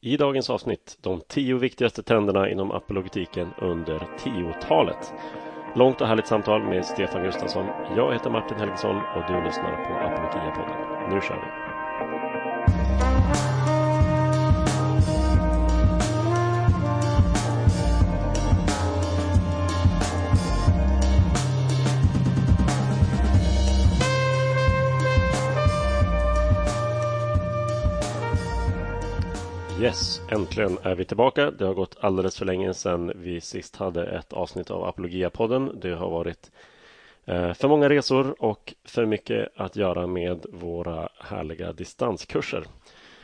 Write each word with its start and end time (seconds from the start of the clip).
I 0.00 0.16
dagens 0.16 0.50
avsnitt 0.50 0.98
de 1.02 1.20
tio 1.28 1.56
viktigaste 1.58 2.02
trenderna 2.02 2.50
inom 2.50 2.70
apologetiken 2.72 3.46
under 3.56 3.98
10-talet. 3.98 5.12
Långt 5.78 6.00
och 6.00 6.06
härligt 6.06 6.26
samtal 6.26 6.62
med 6.62 6.84
Stefan 6.84 7.22
Gustafsson. 7.22 7.66
Jag 7.96 8.12
heter 8.12 8.30
Martin 8.30 8.58
Helgesson 8.58 8.96
och 8.96 9.24
du 9.28 9.44
lyssnar 9.44 9.76
på 9.76 9.92
Apologia-podden. 9.92 10.76
Nu 11.10 11.20
kör 11.20 11.36
vi! 11.36 11.67
Yes, 29.80 30.20
äntligen 30.28 30.78
är 30.82 30.94
vi 30.94 31.04
tillbaka. 31.04 31.50
Det 31.50 31.64
har 31.64 31.74
gått 31.74 31.96
alldeles 32.00 32.38
för 32.38 32.46
länge 32.46 32.74
sedan 32.74 33.12
vi 33.16 33.40
sist 33.40 33.76
hade 33.76 34.06
ett 34.06 34.32
avsnitt 34.32 34.70
av 34.70 34.84
Apologia-podden. 34.84 35.80
Det 35.80 35.90
har 35.90 36.10
varit 36.10 36.50
eh, 37.24 37.52
för 37.52 37.68
många 37.68 37.88
resor 37.88 38.42
och 38.42 38.74
för 38.84 39.06
mycket 39.06 39.48
att 39.56 39.76
göra 39.76 40.06
med 40.06 40.46
våra 40.52 41.08
härliga 41.18 41.72
distanskurser. 41.72 42.64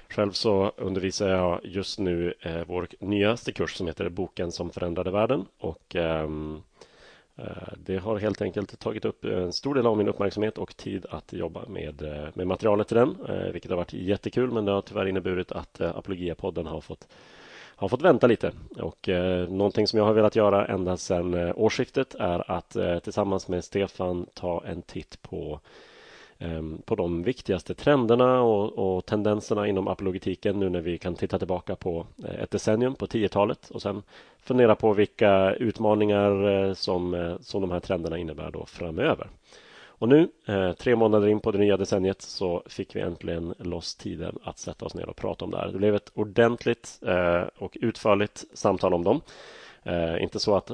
Själv 0.08 0.32
så 0.32 0.72
undervisar 0.76 1.28
jag 1.28 1.60
just 1.64 1.98
nu 1.98 2.34
eh, 2.40 2.62
vår 2.66 2.88
nyaste 3.00 3.52
kurs 3.52 3.74
som 3.74 3.86
heter 3.86 4.08
Boken 4.08 4.52
som 4.52 4.70
förändrade 4.70 5.10
världen 5.10 5.46
och 5.58 5.96
Eh, 5.96 6.28
Eh, 7.36 7.72
det 7.76 7.96
har 7.96 8.18
helt 8.18 8.42
enkelt 8.42 8.78
tagit 8.78 9.04
upp 9.04 9.24
en 9.24 9.52
stor 9.52 9.74
del 9.74 9.86
av 9.86 9.98
min 9.98 10.08
uppmärksamhet 10.08 10.58
och 10.58 10.76
tid 10.76 11.06
att 11.10 11.32
jobba 11.32 11.66
med, 11.68 12.02
eh, 12.02 12.28
med 12.34 12.46
materialet 12.46 12.88
till 12.88 12.96
den, 12.96 13.16
eh, 13.28 13.52
vilket 13.52 13.70
har 13.70 13.76
varit 13.76 13.92
jättekul. 13.92 14.50
Men 14.50 14.64
det 14.64 14.72
har 14.72 14.82
tyvärr 14.82 15.06
inneburit 15.06 15.52
att 15.52 15.80
Apologia-podden 15.80 16.66
har 16.66 16.80
fått, 16.80 17.08
har 17.76 17.88
fått 17.88 18.02
vänta 18.02 18.26
lite. 18.26 18.52
Och 18.76 19.08
eh, 19.08 19.48
någonting 19.48 19.86
som 19.86 19.98
jag 19.98 20.06
har 20.06 20.12
velat 20.12 20.36
göra 20.36 20.66
ända 20.66 20.96
sedan 20.96 21.52
årsskiftet 21.52 22.14
är 22.14 22.50
att 22.50 22.76
eh, 22.76 22.98
tillsammans 22.98 23.48
med 23.48 23.64
Stefan 23.64 24.26
ta 24.34 24.64
en 24.66 24.82
titt 24.82 25.22
på 25.22 25.60
Ehm, 26.38 26.82
på 26.84 26.94
de 26.94 27.22
viktigaste 27.22 27.74
trenderna 27.74 28.42
och, 28.42 28.96
och, 28.96 29.06
tendenserna 29.06 29.68
inom 29.68 29.88
apologetiken 29.88 30.60
nu 30.60 30.68
när 30.68 30.80
vi 30.80 30.98
kan 30.98 31.14
titta 31.14 31.38
tillbaka 31.38 31.76
på 31.76 32.06
eh, 32.24 32.42
ett 32.42 32.50
decennium 32.50 32.94
på 32.94 33.06
10-talet 33.06 33.70
och 33.70 33.82
sen 33.82 34.02
fundera 34.38 34.74
på 34.74 34.92
vilka 34.92 35.54
utmaningar 35.54 36.48
eh, 36.48 36.74
som, 36.74 37.14
eh, 37.14 37.36
som 37.40 37.60
de 37.60 37.70
här 37.70 37.80
trenderna 37.80 38.18
innebär 38.18 38.50
då 38.50 38.66
framöver. 38.66 39.30
Och 39.96 40.08
nu, 40.08 40.28
tre 40.78 40.96
månader 40.96 41.28
in 41.28 41.40
på 41.40 41.52
det 41.52 41.58
nya 41.58 41.76
decenniet, 41.76 42.22
så 42.22 42.62
fick 42.66 42.96
vi 42.96 43.00
äntligen 43.00 43.54
loss 43.58 43.94
tiden 43.94 44.38
att 44.42 44.58
sätta 44.58 44.84
oss 44.84 44.94
ner 44.94 45.08
och 45.08 45.16
prata 45.16 45.44
om 45.44 45.50
det 45.50 45.56
här. 45.56 45.68
Det 45.68 45.78
blev 45.78 45.94
ett 45.94 46.10
ordentligt 46.14 47.00
och 47.58 47.76
utförligt 47.80 48.44
samtal 48.52 48.94
om 48.94 49.04
dem. 49.04 49.20
Inte 50.20 50.40
så 50.40 50.56
att 50.56 50.70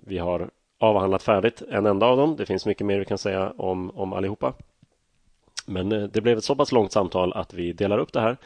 vi 0.00 0.18
har 0.18 0.50
avhandlat 0.78 1.22
färdigt 1.22 1.62
en 1.70 1.86
enda 1.86 2.06
av 2.06 2.16
dem. 2.16 2.36
Det 2.36 2.46
finns 2.46 2.66
mycket 2.66 2.86
mer 2.86 2.98
vi 2.98 3.04
kan 3.04 3.18
säga 3.18 3.52
om, 3.56 3.90
om 3.90 4.12
allihopa. 4.12 4.54
Men 5.66 5.92
eh, 5.92 6.02
det 6.02 6.20
blev 6.20 6.38
ett 6.38 6.44
så 6.44 6.54
pass 6.54 6.72
långt 6.72 6.92
samtal 6.92 7.32
att 7.32 7.54
vi 7.54 7.72
delar 7.72 7.98
upp 7.98 8.12
det 8.12 8.20
här 8.20 8.36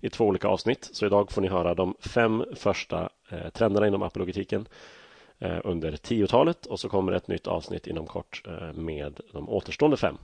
i 0.00 0.10
två 0.10 0.24
olika 0.24 0.48
avsnitt. 0.48 0.90
Så 0.92 1.06
idag 1.06 1.32
får 1.32 1.42
ni 1.42 1.48
höra 1.48 1.74
de 1.74 1.94
fem 2.00 2.44
första 2.54 3.08
eh, 3.30 3.48
trenderna 3.52 3.86
inom 3.86 4.02
apologetiken 4.02 4.66
eh, 5.38 5.58
under 5.64 5.92
10-talet 5.92 6.66
och 6.66 6.80
så 6.80 6.88
kommer 6.88 7.12
ett 7.12 7.28
nytt 7.28 7.46
avsnitt 7.46 7.86
inom 7.86 8.06
kort 8.06 8.42
eh, 8.46 8.72
med 8.72 9.20
de 9.32 9.48
återstående 9.48 9.96
fem. 9.96 10.18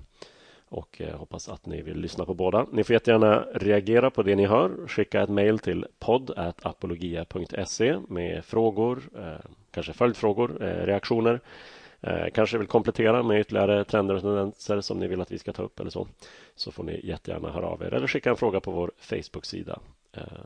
Och 0.69 1.01
eh, 1.01 1.17
hoppas 1.17 1.49
att 1.49 1.67
ni 1.67 1.83
vill 1.83 1.99
lyssna 1.99 2.25
på 2.25 2.35
båda. 2.35 2.67
Ni 2.73 2.85
får 2.85 2.95
jättegärna 2.95 3.47
reagera 3.55 4.11
på 4.11 4.23
det 4.23 4.37
ni 4.37 4.47
hör. 4.47 4.89
Skicka 4.89 5.23
ett 5.23 5.29
mejl 5.29 5.59
till 5.59 5.87
podd.apologia.se 5.99 7.99
med 8.09 8.45
frågor, 8.45 9.03
eh, 9.19 9.51
kanske 9.71 9.93
följdfrågor, 9.93 10.63
eh, 10.63 10.87
reaktioner. 10.87 11.41
Kanske 12.35 12.59
vill 12.59 12.67
komplettera 12.67 13.23
med 13.23 13.41
ytterligare 13.41 13.85
trender 13.85 14.15
och 14.15 14.23
tendenser 14.23 14.81
som 14.81 14.99
ni 14.99 15.07
vill 15.07 15.21
att 15.21 15.33
vi 15.33 15.39
ska 15.39 15.53
ta 15.53 15.63
upp 15.63 15.81
eller 15.81 15.91
så. 15.91 16.09
Så 16.55 16.73
får 16.73 16.85
ni 16.85 17.01
jättegärna 17.05 17.51
höra 17.51 17.67
av 17.67 17.83
er 17.83 17.95
eller 17.95 18.07
skicka 18.07 18.31
en 18.31 18.37
fråga 18.37 18.61
på 18.61 18.71
vår 18.71 18.93
Facebook-sida. 18.99 19.79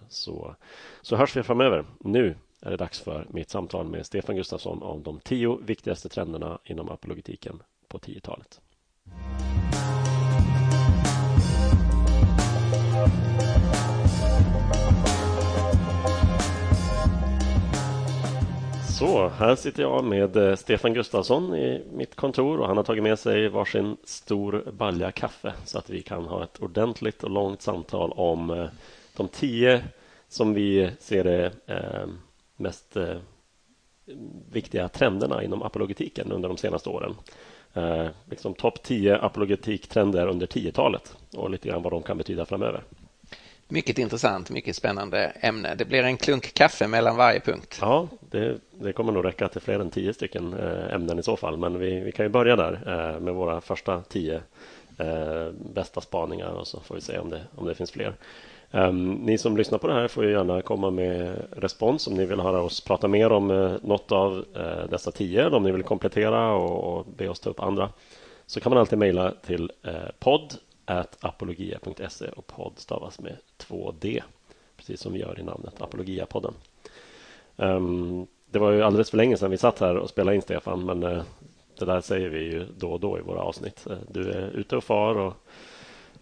Så, 0.08 0.54
så 1.02 1.16
hörs 1.16 1.36
vi 1.36 1.42
framöver. 1.42 1.84
Nu 2.00 2.34
är 2.62 2.70
det 2.70 2.76
dags 2.76 3.00
för 3.00 3.26
mitt 3.30 3.50
samtal 3.50 3.88
med 3.88 4.06
Stefan 4.06 4.36
Gustafsson 4.36 4.82
om 4.82 5.02
de 5.02 5.20
tio 5.20 5.58
viktigaste 5.62 6.08
trenderna 6.08 6.58
inom 6.64 6.88
apologetiken 6.88 7.62
på 7.88 7.98
10-talet. 7.98 8.60
Så, 19.00 19.28
här 19.28 19.56
sitter 19.56 19.82
jag 19.82 20.04
med 20.04 20.36
eh, 20.36 20.56
Stefan 20.56 20.94
Gustafsson 20.94 21.54
i 21.54 21.84
mitt 21.92 22.14
kontor 22.14 22.60
och 22.60 22.66
han 22.66 22.76
har 22.76 22.84
tagit 22.84 23.02
med 23.02 23.18
sig 23.18 23.48
varsin 23.48 23.96
stor 24.04 24.72
balja 24.72 25.12
kaffe 25.12 25.52
så 25.64 25.78
att 25.78 25.90
vi 25.90 26.02
kan 26.02 26.24
ha 26.24 26.44
ett 26.44 26.62
ordentligt 26.62 27.24
och 27.24 27.30
långt 27.30 27.62
samtal 27.62 28.12
om 28.12 28.50
eh, 28.50 28.66
de 29.16 29.28
tio 29.28 29.84
som 30.28 30.54
vi 30.54 30.90
ser 30.98 31.24
det 31.24 31.52
eh, 31.66 32.06
mest 32.56 32.96
viktiga 34.52 34.88
trenderna 34.88 35.44
inom 35.44 35.62
apologetiken 35.62 36.32
under 36.32 36.48
de 36.48 36.56
senaste 36.56 36.88
åren. 36.88 37.14
Liksom 38.30 38.54
topp 38.54 38.82
tio 38.82 39.18
apologetiktrender 39.18 40.26
under 40.26 40.46
10-talet 40.46 41.16
och 41.36 41.50
lite 41.50 41.68
grann 41.68 41.82
vad 41.82 41.92
de 41.92 42.02
kan 42.02 42.18
betyda 42.18 42.46
framöver. 42.46 42.82
Mycket 43.72 43.98
intressant, 43.98 44.50
mycket 44.50 44.76
spännande 44.76 45.32
ämne. 45.40 45.74
Det 45.74 45.84
blir 45.84 46.02
en 46.02 46.16
klunk 46.16 46.54
kaffe 46.54 46.86
mellan 46.86 47.16
varje 47.16 47.40
punkt. 47.40 47.78
Ja, 47.80 48.08
det, 48.20 48.58
det 48.72 48.92
kommer 48.92 49.12
nog 49.12 49.24
räcka 49.24 49.48
till 49.48 49.60
fler 49.60 49.80
än 49.80 49.90
tio 49.90 50.14
stycken 50.14 50.54
eh, 50.54 50.94
ämnen 50.94 51.18
i 51.18 51.22
så 51.22 51.36
fall. 51.36 51.56
Men 51.56 51.78
vi, 51.78 52.00
vi 52.00 52.12
kan 52.12 52.26
ju 52.26 52.30
börja 52.30 52.56
där 52.56 52.72
eh, 52.72 53.20
med 53.20 53.34
våra 53.34 53.60
första 53.60 54.02
tio 54.02 54.40
eh, 54.98 55.48
bästa 55.74 56.00
spaningar 56.00 56.50
och 56.50 56.66
så 56.66 56.80
får 56.80 56.94
vi 56.94 57.00
se 57.00 57.18
om 57.18 57.30
det, 57.30 57.40
om 57.56 57.66
det 57.66 57.74
finns 57.74 57.90
fler. 57.90 58.14
Um, 58.70 59.14
ni 59.14 59.38
som 59.38 59.56
lyssnar 59.56 59.78
på 59.78 59.86
det 59.86 59.94
här 59.94 60.08
får 60.08 60.24
ju 60.24 60.30
gärna 60.30 60.62
komma 60.62 60.90
med 60.90 61.46
respons 61.52 62.06
om 62.06 62.14
ni 62.14 62.26
vill 62.26 62.40
höra 62.40 62.62
oss 62.62 62.80
prata 62.80 63.08
mer 63.08 63.32
om 63.32 63.50
uh, 63.50 63.76
något 63.82 64.12
av 64.12 64.44
uh, 64.56 64.90
dessa 64.90 65.10
tio. 65.10 65.48
Om 65.48 65.62
ni 65.62 65.72
vill 65.72 65.82
komplettera 65.82 66.52
och, 66.54 66.98
och 66.98 67.06
be 67.16 67.28
oss 67.28 67.40
ta 67.40 67.50
upp 67.50 67.60
andra 67.60 67.90
så 68.46 68.60
kan 68.60 68.70
man 68.70 68.78
alltid 68.78 68.98
mejla 68.98 69.34
till 69.46 69.72
uh, 69.86 70.10
podd 70.18 70.54
apologia.se 71.20 72.28
och 72.28 72.46
podd 72.46 72.72
stavas 72.76 73.20
med 73.20 73.36
2D. 73.58 74.22
Precis 74.76 75.00
som 75.00 75.12
vi 75.12 75.18
gör 75.18 75.40
i 75.40 75.42
namnet 75.42 75.82
Apologia-podden. 75.82 76.54
Um, 77.56 78.26
det 78.50 78.58
var 78.58 78.70
ju 78.70 78.82
alldeles 78.82 79.10
för 79.10 79.16
länge 79.16 79.36
sedan 79.36 79.50
vi 79.50 79.56
satt 79.56 79.80
här 79.80 79.96
och 79.96 80.10
spelade 80.10 80.36
in 80.36 80.42
Stefan, 80.42 80.84
men 80.84 81.02
uh, 81.02 81.22
det 81.78 81.84
där 81.84 82.00
säger 82.00 82.28
vi 82.28 82.38
ju 82.38 82.66
då 82.78 82.92
och 82.92 83.00
då 83.00 83.18
i 83.18 83.22
våra 83.22 83.40
avsnitt. 83.40 83.86
Uh, 83.90 83.96
du 84.08 84.30
är 84.30 84.50
ute 84.50 84.76
och 84.76 84.84
far 84.84 85.18
och 85.18 85.34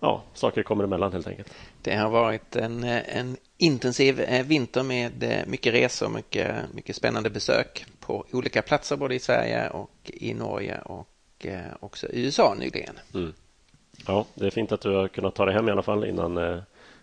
ja, 0.01 0.23
saker 0.35 0.63
kommer 0.63 0.85
emellan 0.85 1.13
helt 1.13 1.27
enkelt. 1.27 1.55
Det 1.83 1.97
har 1.97 2.11
varit 2.11 2.57
en, 2.57 2.85
en 2.85 3.37
intensiv 3.57 4.21
eh, 4.21 4.47
vinter 4.47 4.83
med 4.83 5.45
mycket 5.47 5.75
resor, 5.75 6.09
mycket, 6.09 6.55
mycket 6.75 6.97
spännande 6.97 7.31
besök 7.31 7.87
på 8.01 8.25
olika 8.33 8.63
platser 8.63 8.97
både 8.97 9.15
i 9.15 9.19
Sverige 9.19 9.69
och 9.69 9.91
i 10.05 10.35
Norge 10.35 10.81
och 10.81 11.47
också 11.81 12.07
i 12.09 12.25
USA 12.25 12.55
nyligen. 12.59 12.95
Mm. 13.15 13.33
Ja, 14.07 14.27
det 14.35 14.47
är 14.47 14.51
fint 14.51 14.73
att 14.73 14.81
du 14.81 14.95
har 14.95 15.09
kunnat 15.09 15.35
ta 15.35 15.45
dig 15.45 15.55
hem 15.55 15.69
i 15.69 15.73
alla 15.73 15.83
fall 15.83 16.05
innan 16.05 16.37
eh, 16.37 16.59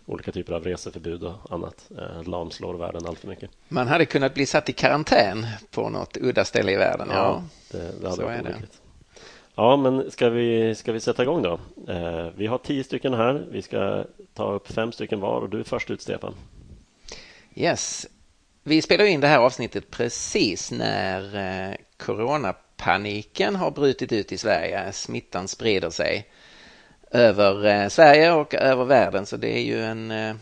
olika 0.06 0.32
typer 0.32 0.54
av 0.54 0.64
reseförbud 0.64 1.24
och 1.24 1.52
annat 1.52 1.92
eh, 1.98 2.24
lamslår 2.24 2.74
världen 2.74 3.06
allt 3.06 3.20
för 3.20 3.28
mycket. 3.28 3.50
Man 3.68 3.88
hade 3.88 4.06
kunnat 4.06 4.34
bli 4.34 4.46
satt 4.46 4.70
i 4.70 4.74
karantän 4.74 5.46
på 5.72 5.90
något 5.90 6.18
udda 6.18 6.46
ställe 6.46 6.72
i 6.72 6.76
världen. 6.76 7.08
Ja, 7.12 7.16
ja 7.16 7.44
det, 7.72 8.02
det 8.02 8.10
hade 8.10 8.24
varit 8.24 8.42
olyckligt. 8.42 8.82
Ja, 9.56 9.78
men 9.78 10.12
ska 10.12 10.30
vi, 10.30 10.76
ska 10.76 10.92
vi 10.92 11.00
sätta 11.00 11.24
igång 11.24 11.42
då? 11.42 11.60
Eh, 11.88 12.28
vi 12.36 12.48
har 12.48 12.58
tio 12.58 12.84
stycken 12.84 13.14
här. 13.14 13.46
Vi 13.52 13.62
ska 13.62 14.04
ta 14.34 14.54
upp 14.54 14.72
fem 14.72 14.92
stycken 14.92 15.20
var 15.20 15.42
och 15.42 15.50
du 15.50 15.60
är 15.60 15.64
först 15.64 15.92
ut, 15.92 16.02
Stefan. 16.02 16.36
Yes. 17.56 18.08
Vi 18.64 18.82
spelar 18.82 19.06
in 19.06 19.22
det 19.22 19.28
här 19.28 19.40
avsnittet 19.40 19.92
precis 19.92 20.72
när 20.72 21.36
eh, 21.70 21.76
coronapaniken 21.98 23.56
har 23.56 23.72
brutit 23.72 24.12
ut 24.12 24.32
i 24.32 24.38
Sverige. 24.38 24.92
Smittan 24.92 25.48
sprider 25.48 25.90
sig 25.90 26.30
över 27.12 27.66
eh, 27.66 27.90
Sverige 27.90 28.32
och 28.32 28.54
över 28.54 28.86
världen 28.86 29.26
så 29.26 29.38
det 29.38 29.58
är 29.58 29.62
ju 29.62 29.84
en, 29.84 30.12
eh, 30.12 30.36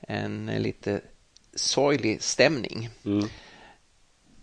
en 0.00 0.46
lite 0.46 1.00
sorglig 1.54 2.22
stämning. 2.22 2.88
Mm. 3.04 3.28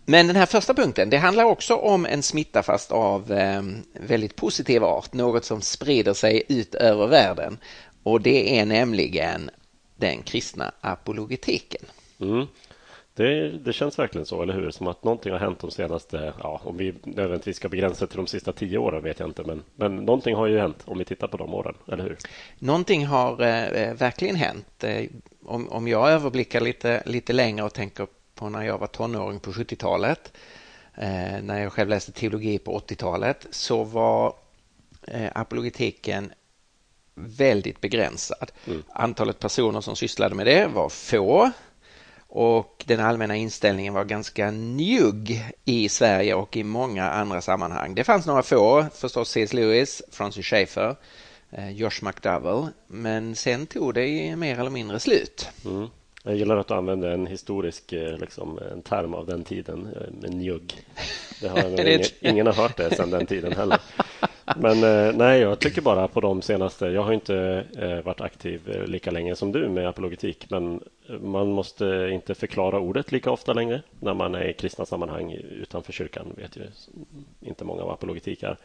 Men 0.04 0.26
den 0.26 0.36
här 0.36 0.46
första 0.46 0.74
punkten, 0.74 1.10
det 1.10 1.16
handlar 1.16 1.44
också 1.44 1.74
om 1.76 2.06
en 2.06 2.22
smitta 2.22 2.62
fast 2.62 2.92
av 2.92 3.32
eh, 3.32 3.62
väldigt 3.92 4.36
positiv 4.36 4.84
art, 4.84 5.12
något 5.12 5.44
som 5.44 5.60
sprider 5.60 6.14
sig 6.14 6.42
ut 6.48 6.74
över 6.74 7.06
världen. 7.06 7.58
Och 8.02 8.20
det 8.20 8.58
är 8.58 8.66
nämligen 8.66 9.50
den 9.96 10.22
kristna 10.22 10.72
apologetiken. 10.80 11.82
Mm. 12.20 12.46
Det, 13.14 13.48
det, 13.50 13.72
känns 13.72 13.98
verkligen 13.98 14.26
så, 14.26 14.42
eller 14.42 14.54
hur? 14.54 14.70
Som 14.70 14.86
att 14.86 15.04
någonting 15.04 15.32
har 15.32 15.38
hänt 15.38 15.58
de 15.60 15.70
senaste, 15.70 16.32
ja, 16.42 16.60
om 16.64 16.76
vi 16.76 16.94
nödvändigtvis 17.04 17.56
ska 17.56 17.68
begränsa 17.68 18.06
till 18.06 18.16
de 18.16 18.26
sista 18.26 18.52
tio 18.52 18.78
åren 18.78 19.02
vet 19.02 19.20
jag 19.20 19.28
inte, 19.28 19.42
men, 19.44 19.62
men 19.76 19.96
någonting 19.96 20.34
har 20.34 20.46
ju 20.46 20.58
hänt 20.58 20.82
om 20.84 20.98
vi 20.98 21.04
tittar 21.04 21.28
på 21.28 21.36
de 21.36 21.54
åren, 21.54 21.74
eller 21.88 22.04
hur? 22.04 22.16
Någonting 22.58 23.06
har 23.06 23.32
eh, 23.32 23.94
verkligen 23.94 24.36
hänt. 24.36 24.84
Eh, 24.84 25.04
om, 25.44 25.68
om 25.68 25.88
jag 25.88 26.10
överblickar 26.10 26.60
lite, 26.60 27.02
lite 27.06 27.32
längre 27.32 27.64
och 27.64 27.74
tänker 27.74 28.06
på 28.42 28.48
när 28.48 28.62
jag 28.62 28.78
var 28.78 28.86
tonåring 28.86 29.40
på 29.40 29.52
70-talet, 29.52 30.32
eh, 30.94 31.42
när 31.42 31.62
jag 31.62 31.72
själv 31.72 31.88
läste 31.88 32.12
teologi 32.12 32.58
på 32.58 32.78
80-talet, 32.78 33.46
så 33.50 33.84
var 33.84 34.34
eh, 35.06 35.30
apologetiken 35.34 36.32
väldigt 37.14 37.80
begränsad. 37.80 38.52
Mm. 38.66 38.82
Antalet 38.88 39.38
personer 39.38 39.80
som 39.80 39.96
sysslade 39.96 40.34
med 40.34 40.46
det 40.46 40.66
var 40.66 40.88
få 40.88 41.50
och 42.28 42.84
den 42.86 43.00
allmänna 43.00 43.36
inställningen 43.36 43.94
var 43.94 44.04
ganska 44.04 44.50
njugg 44.50 45.44
i 45.64 45.88
Sverige 45.88 46.34
och 46.34 46.56
i 46.56 46.64
många 46.64 47.10
andra 47.10 47.40
sammanhang. 47.40 47.94
Det 47.94 48.04
fanns 48.04 48.26
några 48.26 48.42
få, 48.42 48.86
förstås 48.94 49.30
C.S. 49.30 49.52
Lewis, 49.52 50.02
Francis 50.10 50.46
Schaeffer, 50.46 50.96
eh, 51.50 51.70
Josh 51.70 52.04
McDowell, 52.04 52.68
men 52.86 53.36
sen 53.36 53.66
tog 53.66 53.94
det 53.94 54.36
mer 54.36 54.58
eller 54.58 54.70
mindre 54.70 55.00
slut. 55.00 55.48
Mm. 55.64 55.88
Jag 56.24 56.36
gillar 56.36 56.56
att 56.56 56.68
du 56.68 56.74
använder 56.74 57.10
en 57.10 57.26
historisk 57.26 57.92
eh, 57.92 58.18
liksom, 58.18 58.58
en 58.72 58.82
term 58.82 59.14
av 59.14 59.26
den 59.26 59.44
tiden, 59.44 59.88
eh, 59.96 60.12
med 60.20 60.34
njugg. 60.34 60.74
Det 61.40 61.48
har 61.48 61.80
ingen, 61.80 62.00
ingen 62.20 62.46
har 62.46 62.54
hört 62.54 62.76
det 62.76 62.94
sedan 62.94 63.10
den 63.10 63.26
tiden 63.26 63.52
heller. 63.52 63.78
Men 64.56 64.84
eh, 64.84 65.16
nej, 65.16 65.40
jag 65.40 65.58
tycker 65.58 65.82
bara 65.82 66.08
på 66.08 66.20
de 66.20 66.42
senaste. 66.42 66.86
Jag 66.86 67.02
har 67.02 67.12
inte 67.12 67.64
varit 68.04 68.20
aktiv 68.20 68.84
lika 68.86 69.10
länge 69.10 69.36
som 69.36 69.52
du 69.52 69.68
med 69.68 69.88
apologetik, 69.88 70.46
men 70.50 70.80
man 71.20 71.52
måste 71.52 72.08
inte 72.12 72.34
förklara 72.34 72.78
ordet 72.78 73.12
lika 73.12 73.30
ofta 73.30 73.52
längre 73.52 73.82
när 74.00 74.14
man 74.14 74.34
är 74.34 74.48
i 74.48 74.52
kristna 74.52 74.86
sammanhang 74.86 75.32
utanför 75.32 75.92
kyrkan. 75.92 76.26
vet 76.36 76.56
ju 76.56 76.62
inte 77.40 77.64
många 77.64 77.84
vad 77.84 77.92
apologetik 77.92 78.42
är. 78.42 78.56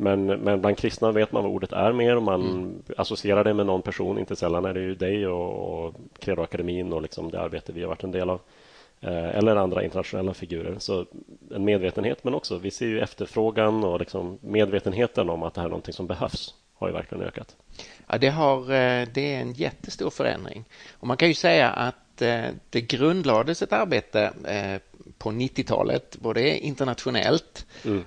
Men, 0.00 0.26
men 0.26 0.60
bland 0.60 0.78
kristna 0.78 1.12
vet 1.12 1.32
man 1.32 1.42
vad 1.42 1.52
ordet 1.52 1.72
är 1.72 1.92
mer 1.92 2.16
och 2.16 2.22
man 2.22 2.42
mm. 2.42 2.82
associerar 2.96 3.44
det 3.44 3.54
med 3.54 3.66
någon 3.66 3.82
person. 3.82 4.18
Inte 4.18 4.36
sällan 4.36 4.64
är 4.64 4.74
det 4.74 4.80
ju 4.80 4.94
dig 4.94 5.26
och, 5.26 5.86
och 5.86 5.94
Credoakademin 6.18 6.92
och 6.92 7.02
liksom 7.02 7.30
det 7.30 7.40
arbete 7.40 7.72
vi 7.72 7.82
har 7.82 7.88
varit 7.88 8.04
en 8.04 8.10
del 8.10 8.30
av. 8.30 8.40
Eh, 9.00 9.36
eller 9.38 9.56
andra 9.56 9.84
internationella 9.84 10.34
figurer. 10.34 10.74
Så 10.78 11.06
en 11.54 11.64
medvetenhet, 11.64 12.24
men 12.24 12.34
också 12.34 12.58
vi 12.58 12.70
ser 12.70 12.86
ju 12.86 13.00
efterfrågan 13.00 13.84
och 13.84 14.00
liksom 14.00 14.38
medvetenheten 14.40 15.30
om 15.30 15.42
att 15.42 15.54
det 15.54 15.60
här 15.60 15.66
är 15.66 15.70
någonting 15.70 15.94
som 15.94 16.06
behövs 16.06 16.54
har 16.74 16.88
ju 16.88 16.94
verkligen 16.94 17.24
ökat. 17.24 17.56
Ja, 18.06 18.18
det, 18.18 18.28
har, 18.28 18.60
eh, 18.60 19.08
det 19.14 19.34
är 19.34 19.40
en 19.40 19.52
jättestor 19.52 20.10
förändring. 20.10 20.64
Och 20.92 21.06
man 21.06 21.16
kan 21.16 21.28
ju 21.28 21.34
säga 21.34 21.70
att 21.70 22.22
eh, 22.22 22.44
det 22.70 22.80
grundlades 22.80 23.62
ett 23.62 23.72
arbete 23.72 24.32
på 25.18 25.30
90-talet, 25.30 26.16
både 26.16 26.58
internationellt, 26.58 27.66
mm 27.84 28.04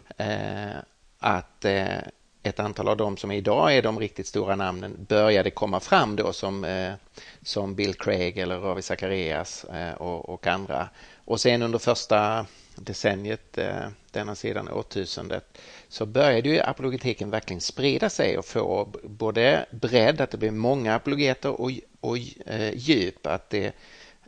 att 1.22 1.66
eh, 1.66 1.98
ett 2.44 2.60
antal 2.60 2.88
av 2.88 2.98
dem 2.98 3.18
som 3.18 3.32
idag 3.32 3.78
är 3.78 3.82
de 3.82 4.00
riktigt 4.00 4.28
stora 4.28 4.56
namnen 4.56 5.06
började 5.10 5.52
komma 5.52 5.80
fram 5.80 6.16
då 6.16 6.34
som, 6.34 6.64
eh, 6.64 6.94
som 7.42 7.76
Bill 7.76 7.94
Craig 7.94 8.38
eller 8.38 8.60
Ravi 8.60 8.82
Zacharias 8.82 9.64
eh, 9.64 9.94
och, 9.94 10.30
och, 10.30 10.48
andra. 10.48 10.90
Och 11.26 11.42
sen 11.42 11.62
under 11.62 11.80
första 11.80 12.46
decenniet, 12.76 13.58
eh, 13.58 13.88
denna 14.12 14.36
sidan 14.36 14.70
årtusendet, 14.70 15.58
så 15.90 16.06
började 16.06 16.50
ju 16.50 16.60
apologetiken 16.60 17.30
verkligen 17.30 17.62
sprida 17.62 18.10
sig 18.10 18.38
och 18.38 18.46
få 18.46 18.94
både 19.04 19.66
bredd, 19.72 20.22
att 20.22 20.32
det 20.32 20.38
blev 20.38 20.54
många 20.54 20.96
apologeter 20.96 21.62
och, 21.62 21.72
och 22.00 22.18
eh, 22.46 22.74
djup, 22.74 23.28
att 23.28 23.50
det, 23.50 23.66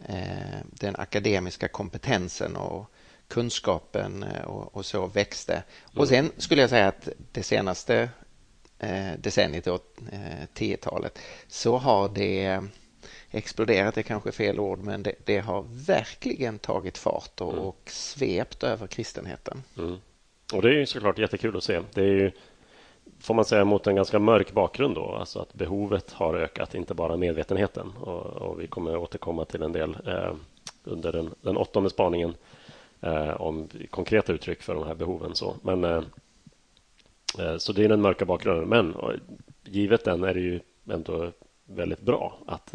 eh, 0.07 0.59
den 0.63 0.95
akademiska 0.95 1.67
kompetensen 1.67 2.55
och 2.55 2.92
kunskapen 3.33 4.23
eh, 4.23 4.45
och, 4.45 4.75
och 4.75 4.85
så 4.85 5.07
växte. 5.07 5.63
Och 5.85 5.95
mm. 5.95 6.07
sen 6.07 6.31
skulle 6.37 6.61
jag 6.61 6.69
säga 6.69 6.87
att 6.87 7.09
det 7.31 7.43
senaste 7.43 8.09
eh, 8.79 9.11
decenniet, 9.17 9.65
då, 9.65 9.73
eh, 10.11 10.47
10-talet, 10.55 11.19
så 11.47 11.77
har 11.77 12.09
det 12.09 12.63
exploderat, 13.31 13.95
det 13.95 14.01
är 14.01 14.03
kanske 14.03 14.31
fel 14.31 14.59
ord, 14.59 14.79
men 14.79 15.03
det, 15.03 15.13
det 15.25 15.39
har 15.39 15.65
verkligen 15.87 16.59
tagit 16.59 16.97
fart 16.97 17.41
och, 17.41 17.53
mm. 17.53 17.65
och 17.65 17.81
svept 17.85 18.63
över 18.63 18.87
kristenheten. 18.87 19.63
Mm. 19.77 19.95
Och 20.53 20.61
det 20.61 20.69
är 20.69 20.73
ju 20.73 20.85
såklart 20.85 21.19
jättekul 21.19 21.57
att 21.57 21.63
se. 21.63 21.81
Det 21.93 22.01
är 22.01 22.05
ju, 22.05 22.31
får 23.19 23.33
man 23.33 23.45
säga, 23.45 23.65
mot 23.65 23.87
en 23.87 23.95
ganska 23.95 24.19
mörk 24.19 24.51
bakgrund 24.51 24.95
då, 24.95 25.15
alltså 25.15 25.39
att 25.39 25.53
behovet 25.53 26.11
har 26.11 26.35
ökat, 26.35 26.75
inte 26.75 26.93
bara 26.93 27.17
medvetenheten. 27.17 27.91
Och, 28.01 28.25
och 28.25 28.61
vi 28.61 28.67
kommer 28.67 28.97
återkomma 28.97 29.45
till 29.45 29.63
en 29.63 29.71
del 29.71 29.97
eh, 30.05 30.33
under 30.83 31.11
den, 31.11 31.33
den 31.41 31.57
åttonde 31.57 31.89
spaningen 31.89 32.29
eh, 32.29 32.35
Eh, 33.03 33.41
om 33.41 33.69
konkreta 33.89 34.33
uttryck 34.33 34.61
för 34.61 34.75
de 34.75 34.87
här 34.87 34.95
behoven. 34.95 35.35
Så, 35.35 35.55
men, 35.61 35.83
eh, 35.83 36.03
eh 37.39 37.57
så 37.57 37.73
det 37.73 37.83
är 37.83 37.89
den 37.89 38.01
mörka 38.01 38.25
bakgrunden. 38.25 38.69
Men 38.69 38.89
eh, 38.89 39.19
givet 39.63 40.05
den 40.05 40.23
är 40.23 40.33
det 40.33 40.39
ju 40.39 40.59
ändå 40.89 41.31
väldigt 41.65 42.01
bra 42.01 42.37
att, 42.47 42.73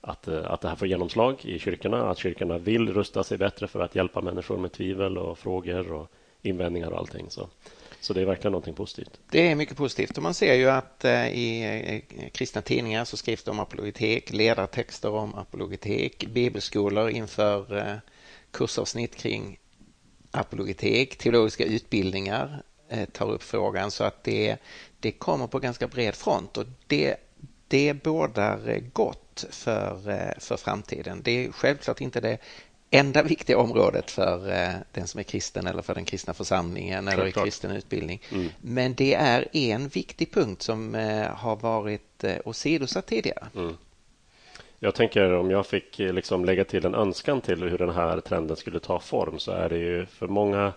att, 0.00 0.28
att 0.28 0.60
det 0.60 0.68
här 0.68 0.76
får 0.76 0.88
genomslag 0.88 1.44
i 1.44 1.58
kyrkorna. 1.58 2.10
Att 2.10 2.18
kyrkorna 2.18 2.58
vill 2.58 2.92
rusta 2.92 3.24
sig 3.24 3.38
bättre 3.38 3.68
för 3.68 3.80
att 3.80 3.94
hjälpa 3.94 4.20
människor 4.20 4.58
med 4.58 4.72
tvivel 4.72 5.18
och 5.18 5.38
frågor 5.38 5.92
och 5.92 6.08
invändningar 6.42 6.90
och 6.90 6.98
allting. 6.98 7.30
Så, 7.30 7.48
så 8.00 8.12
det 8.12 8.20
är 8.20 8.26
verkligen 8.26 8.52
någonting 8.52 8.74
positivt. 8.74 9.20
Det 9.30 9.50
är 9.50 9.54
mycket 9.54 9.76
positivt 9.76 10.16
och 10.16 10.22
man 10.22 10.34
ser 10.34 10.54
ju 10.54 10.70
att 10.70 11.04
i 11.32 12.02
kristna 12.32 12.62
tidningar 12.62 13.04
så 13.04 13.16
skrivs 13.16 13.44
det 13.44 13.50
om 13.50 13.60
apologetik, 13.60 14.32
ledartexter 14.32 15.10
om 15.10 15.34
apologetik, 15.34 16.26
bibelskolor 16.26 17.10
inför 17.10 18.00
kursavsnitt 18.52 19.16
kring 19.16 19.58
apologetik, 20.30 21.18
teologiska 21.18 21.64
utbildningar 21.64 22.62
eh, 22.88 23.08
tar 23.08 23.30
upp 23.30 23.42
frågan 23.42 23.90
så 23.90 24.04
att 24.04 24.24
det, 24.24 24.56
det 25.00 25.12
kommer 25.12 25.46
på 25.46 25.58
ganska 25.58 25.86
bred 25.86 26.14
front 26.14 26.56
och 26.56 26.66
det, 26.86 27.16
det 27.68 27.94
bådar 27.94 28.80
gott 28.92 29.44
för, 29.50 30.10
eh, 30.10 30.38
för 30.38 30.56
framtiden. 30.56 31.20
Det 31.22 31.44
är 31.44 31.52
självklart 31.52 32.00
inte 32.00 32.20
det 32.20 32.38
enda 32.90 33.22
viktiga 33.32 33.58
området 33.58 34.10
för 34.10 34.50
eh, 34.50 34.74
den 34.92 35.06
som 35.06 35.20
är 35.20 35.24
kristen 35.24 35.66
eller 35.66 35.82
för 35.82 35.94
den 35.94 36.04
kristna 36.04 36.34
församlingen 36.34 37.08
eller 37.08 37.26
i 37.26 37.32
kristen 37.32 37.70
utbildning. 37.70 38.22
Mm. 38.32 38.48
Men 38.60 38.94
det 38.94 39.14
är 39.14 39.48
en 39.52 39.88
viktig 39.88 40.32
punkt 40.32 40.62
som 40.62 40.94
har 41.34 41.56
varit 41.56 42.24
åsidosatt 42.44 43.06
tidigare. 43.06 43.46
Mm. 43.54 43.76
Jag 44.84 44.94
tänker 44.94 45.32
om 45.32 45.50
jag 45.50 45.66
fick 45.66 46.00
eh, 46.00 46.12
liksom 46.12 46.44
lägga 46.44 46.64
till 46.64 46.86
en 46.86 46.94
önskan 46.94 47.40
till 47.40 47.62
hur 47.62 47.78
den 47.78 47.90
här 47.90 48.20
trenden 48.20 48.56
skulle 48.56 48.80
ta 48.80 48.98
form 48.98 49.38
så 49.38 49.52
är 49.52 49.68
det 49.68 49.78
ju 49.78 50.06
för 50.06 50.28
många 50.28 50.72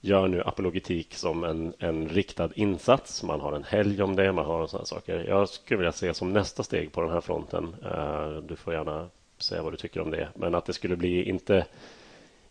gör 0.00 0.28
nu 0.28 0.42
apologetik 0.42 1.14
som 1.14 1.44
en, 1.44 1.74
en 1.78 2.08
riktad 2.08 2.50
insats. 2.54 3.22
Man 3.22 3.40
har 3.40 3.52
en 3.52 3.64
helg 3.64 4.02
om 4.02 4.16
det, 4.16 4.32
man 4.32 4.44
har 4.44 4.66
sådana 4.66 4.84
saker. 4.84 5.24
Jag 5.28 5.48
skulle 5.48 5.78
vilja 5.78 5.92
se 5.92 6.14
som 6.14 6.32
nästa 6.32 6.62
steg 6.62 6.92
på 6.92 7.00
den 7.00 7.10
här 7.10 7.20
fronten. 7.20 7.74
Eh, 7.84 8.36
du 8.36 8.56
får 8.56 8.74
gärna 8.74 9.08
säga 9.38 9.62
vad 9.62 9.72
du 9.72 9.76
tycker 9.76 10.00
om 10.00 10.10
det, 10.10 10.28
men 10.34 10.54
att 10.54 10.64
det 10.64 10.72
skulle 10.72 10.96
bli 10.96 11.28
inte, 11.28 11.66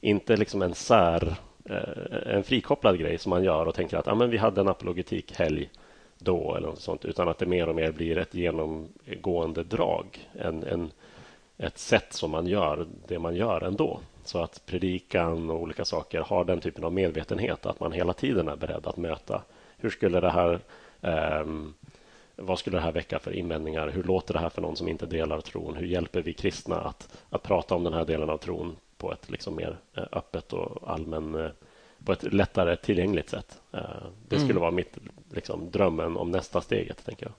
inte 0.01 0.37
liksom 0.37 0.61
en 0.61 0.75
sär, 0.75 1.35
eh, 1.65 2.35
en 2.35 2.43
frikopplad 2.43 2.99
grej 2.99 3.17
som 3.17 3.29
man 3.29 3.43
gör 3.43 3.65
och 3.65 3.75
tänker 3.75 3.97
att 3.97 4.07
ah, 4.07 4.15
men 4.15 4.29
vi 4.29 4.37
hade 4.37 4.61
en 4.61 4.67
apologetik 4.67 5.31
helg 5.31 5.69
då 6.23 6.55
eller 6.55 6.67
något 6.67 6.81
sånt, 6.81 7.05
utan 7.05 7.27
att 7.27 7.37
det 7.37 7.45
mer 7.45 7.69
och 7.69 7.75
mer 7.75 7.91
blir 7.91 8.17
ett 8.17 8.33
genomgående 8.33 9.63
drag. 9.63 10.29
En, 10.33 10.63
en, 10.63 10.91
ett 11.57 11.77
sätt 11.77 12.13
som 12.13 12.31
man 12.31 12.47
gör 12.47 12.87
det 13.07 13.19
man 13.19 13.35
gör 13.35 13.63
ändå. 13.63 13.99
Så 14.23 14.39
att 14.39 14.61
predikan 14.65 15.49
och 15.49 15.61
olika 15.61 15.85
saker 15.85 16.21
har 16.21 16.45
den 16.45 16.59
typen 16.59 16.83
av 16.83 16.93
medvetenhet 16.93 17.65
att 17.65 17.79
man 17.79 17.91
hela 17.91 18.13
tiden 18.13 18.47
är 18.47 18.55
beredd 18.55 18.87
att 18.87 18.97
möta. 18.97 19.41
Hur 19.77 19.89
skulle 19.89 20.19
det 20.19 20.29
här 20.29 20.59
eh, 21.01 21.45
vad 22.35 22.59
skulle 22.59 22.77
det 22.77 22.83
här 22.83 22.91
väcka 22.91 23.19
för 23.19 23.31
invändningar? 23.31 23.89
Hur 23.89 24.03
låter 24.03 24.33
det 24.33 24.39
här 24.39 24.49
för 24.49 24.61
någon 24.61 24.75
som 24.75 24.87
inte 24.87 25.05
delar 25.05 25.41
tron? 25.41 25.75
Hur 25.75 25.85
hjälper 25.85 26.21
vi 26.21 26.33
kristna 26.33 26.75
att, 26.75 27.17
att 27.29 27.43
prata 27.43 27.75
om 27.75 27.83
den 27.83 27.93
här 27.93 28.05
delen 28.05 28.29
av 28.29 28.37
tron 28.37 28.75
på 28.97 29.11
ett 29.11 29.29
liksom 29.29 29.55
mer 29.55 29.77
eh, 29.93 30.03
öppet 30.11 30.53
och 30.53 30.89
allmän 30.91 31.35
eh, 31.35 31.51
på 32.05 32.11
ett 32.11 32.33
lättare 32.33 32.75
tillgängligt 32.75 33.29
sätt. 33.29 33.61
Eh, 33.71 33.79
det 34.27 34.35
skulle 34.35 34.51
mm. 34.51 34.61
vara 34.61 34.71
mitt 34.71 34.97
liksom, 35.35 35.71
drömmen 35.71 36.17
om 36.17 36.31
nästa 36.31 36.61
steget, 36.61 37.05
tänker 37.05 37.25
jag. 37.25 37.33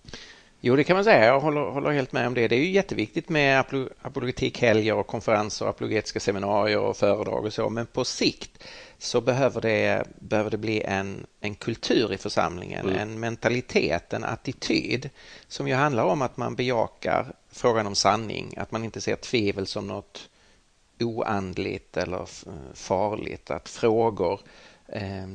Jo, 0.64 0.76
det 0.76 0.84
kan 0.84 0.96
man 0.96 1.04
säga. 1.04 1.26
Jag 1.26 1.40
håller, 1.40 1.60
håller 1.60 1.90
helt 1.90 2.12
med 2.12 2.26
om 2.26 2.34
det. 2.34 2.48
Det 2.48 2.56
är 2.56 2.60
ju 2.60 2.70
jätteviktigt 2.70 3.28
med 3.28 3.64
apologetikhelger 4.02 4.94
och 4.94 5.06
konferenser, 5.06 5.66
apologetiska 5.66 6.20
seminarier 6.20 6.78
och 6.78 6.96
föredrag 6.96 7.44
och 7.44 7.52
så. 7.52 7.68
Men 7.68 7.86
på 7.86 8.04
sikt 8.04 8.64
så 8.98 9.20
behöver 9.20 9.60
det, 9.60 10.06
behöver 10.18 10.50
det 10.50 10.56
bli 10.56 10.82
en, 10.82 11.26
en 11.40 11.54
kultur 11.54 12.12
i 12.12 12.18
församlingen, 12.18 12.88
mm. 12.88 13.00
en 13.00 13.20
mentalitet, 13.20 14.12
en 14.12 14.24
attityd 14.24 15.10
som 15.48 15.68
ju 15.68 15.74
handlar 15.74 16.04
om 16.04 16.22
att 16.22 16.36
man 16.36 16.54
bejakar 16.54 17.32
frågan 17.52 17.86
om 17.86 17.94
sanning, 17.94 18.54
att 18.56 18.72
man 18.72 18.84
inte 18.84 19.00
ser 19.00 19.16
tvivel 19.16 19.66
som 19.66 19.86
något 19.86 20.28
oandligt 21.00 21.96
eller 21.96 22.28
farligt, 22.74 23.50
att 23.50 23.68
frågor 23.68 24.40
eh, 24.86 25.26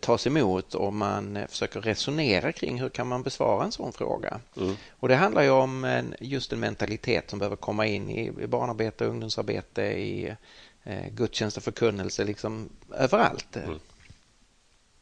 tas 0.00 0.26
emot 0.26 0.74
och 0.74 0.92
man 0.92 1.38
försöker 1.48 1.80
resonera 1.80 2.52
kring 2.52 2.80
hur 2.80 2.88
kan 2.88 3.06
man 3.06 3.22
besvara 3.22 3.64
en 3.64 3.72
sån 3.72 3.92
fråga. 3.92 4.40
Mm. 4.56 4.74
Och 4.90 5.08
Det 5.08 5.14
handlar 5.14 5.42
ju 5.42 5.50
om 5.50 5.84
en, 5.84 6.14
just 6.20 6.52
en 6.52 6.60
mentalitet 6.60 7.30
som 7.30 7.38
behöver 7.38 7.56
komma 7.56 7.86
in 7.86 8.10
i, 8.10 8.26
i 8.42 8.46
barnarbete, 8.46 9.04
ungdomsarbete, 9.04 9.82
i 9.82 10.36
eh, 10.84 11.08
gudstjänst 11.10 11.56
och 11.56 11.62
förkunnelse, 11.62 12.24
liksom 12.24 12.68
överallt. 12.94 13.56
Mm. 13.56 13.78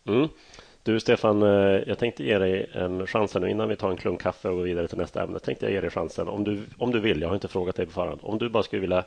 Mm. 0.06 0.28
Du 0.82 1.00
Stefan, 1.00 1.42
eh, 1.42 1.82
jag 1.86 1.98
tänkte 1.98 2.24
ge 2.24 2.38
dig 2.38 2.70
en 2.74 3.06
chans 3.06 3.34
nu 3.34 3.50
innan 3.50 3.68
vi 3.68 3.76
tar 3.76 3.90
en 3.90 3.96
klunk 3.96 4.20
kaffe 4.20 4.48
och 4.48 4.56
går 4.56 4.62
vidare 4.62 4.88
till 4.88 4.98
nästa 4.98 5.22
ämne. 5.22 5.38
Tänkte 5.38 5.66
jag 5.66 5.72
ge 5.72 5.80
dig 5.80 5.90
chansen 5.90 6.28
om 6.28 6.44
du, 6.44 6.62
om 6.78 6.90
du 6.90 7.00
vill. 7.00 7.20
Jag 7.20 7.28
har 7.28 7.34
inte 7.34 7.48
frågat 7.48 7.76
dig 7.76 7.86
på 7.86 7.92
förhand. 7.92 8.20
Om 8.22 8.38
du 8.38 8.48
bara 8.48 8.62
skulle 8.62 8.80
vilja 8.80 9.04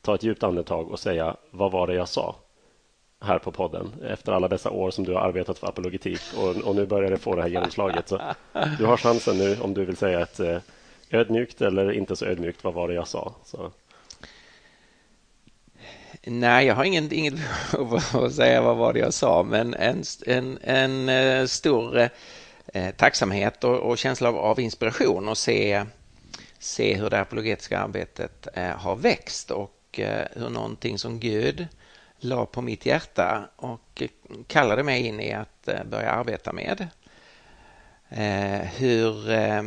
ta 0.00 0.14
ett 0.14 0.22
djupt 0.22 0.42
andetag 0.42 0.90
och 0.90 0.98
säga 0.98 1.36
vad 1.50 1.72
var 1.72 1.86
det 1.86 1.94
jag 1.94 2.08
sa 2.08 2.36
här 3.20 3.38
på 3.38 3.52
podden 3.52 3.92
efter 4.08 4.32
alla 4.32 4.48
dessa 4.48 4.70
år 4.70 4.90
som 4.90 5.04
du 5.04 5.12
har 5.12 5.20
arbetat 5.20 5.58
för 5.58 5.66
apologetik 5.66 6.20
och, 6.36 6.56
och 6.56 6.76
nu 6.76 6.86
börjar 6.86 7.10
det 7.10 7.18
få 7.18 7.36
det 7.36 7.42
här 7.42 7.48
genomslaget. 7.48 8.08
Så 8.08 8.20
du 8.78 8.84
har 8.84 8.96
chansen 8.96 9.38
nu 9.38 9.60
om 9.60 9.74
du 9.74 9.84
vill 9.84 9.96
säga 9.96 10.20
ett 10.20 10.40
eh, 10.40 10.58
ödmjukt 11.10 11.62
eller 11.62 11.92
inte 11.92 12.16
så 12.16 12.26
ödmjukt. 12.26 12.64
Vad 12.64 12.74
var 12.74 12.88
det 12.88 12.94
jag 12.94 13.08
sa? 13.08 13.34
Så. 13.44 13.72
Nej, 16.24 16.66
jag 16.66 16.74
har 16.74 16.84
inget, 16.84 17.12
inget 17.12 17.34
behov 17.72 17.94
av 18.14 18.24
att 18.24 18.34
säga 18.34 18.62
vad 18.62 18.76
var 18.76 18.92
det 18.92 18.98
jag 18.98 19.14
sa, 19.14 19.42
men 19.42 19.74
en, 19.74 20.02
en, 20.26 20.58
en 20.62 21.08
eh, 21.08 21.46
stor 21.46 22.08
eh, 22.74 22.90
tacksamhet 22.96 23.64
och, 23.64 23.76
och 23.78 23.98
känsla 23.98 24.28
av, 24.28 24.36
av, 24.36 24.60
inspiration 24.60 25.28
och 25.28 25.38
se, 25.38 25.84
se 26.58 26.94
hur 26.94 27.10
det 27.10 27.20
apologetiska 27.20 27.78
arbetet 27.78 28.48
eh, 28.54 28.70
har 28.70 28.96
växt 28.96 29.50
och 29.50 30.00
eh, 30.00 30.26
hur 30.32 30.48
någonting 30.48 30.98
som 30.98 31.20
Gud 31.20 31.66
la 32.18 32.46
på 32.46 32.62
mitt 32.62 32.86
hjärta 32.86 33.48
och 33.56 34.02
kallade 34.46 34.82
mig 34.82 35.06
in 35.06 35.20
i 35.20 35.32
att 35.32 35.68
eh, 35.68 35.84
börja 35.84 36.10
arbeta 36.10 36.52
med. 36.52 36.88
Eh, 38.08 38.68
hur 38.76 39.30
eh, 39.30 39.62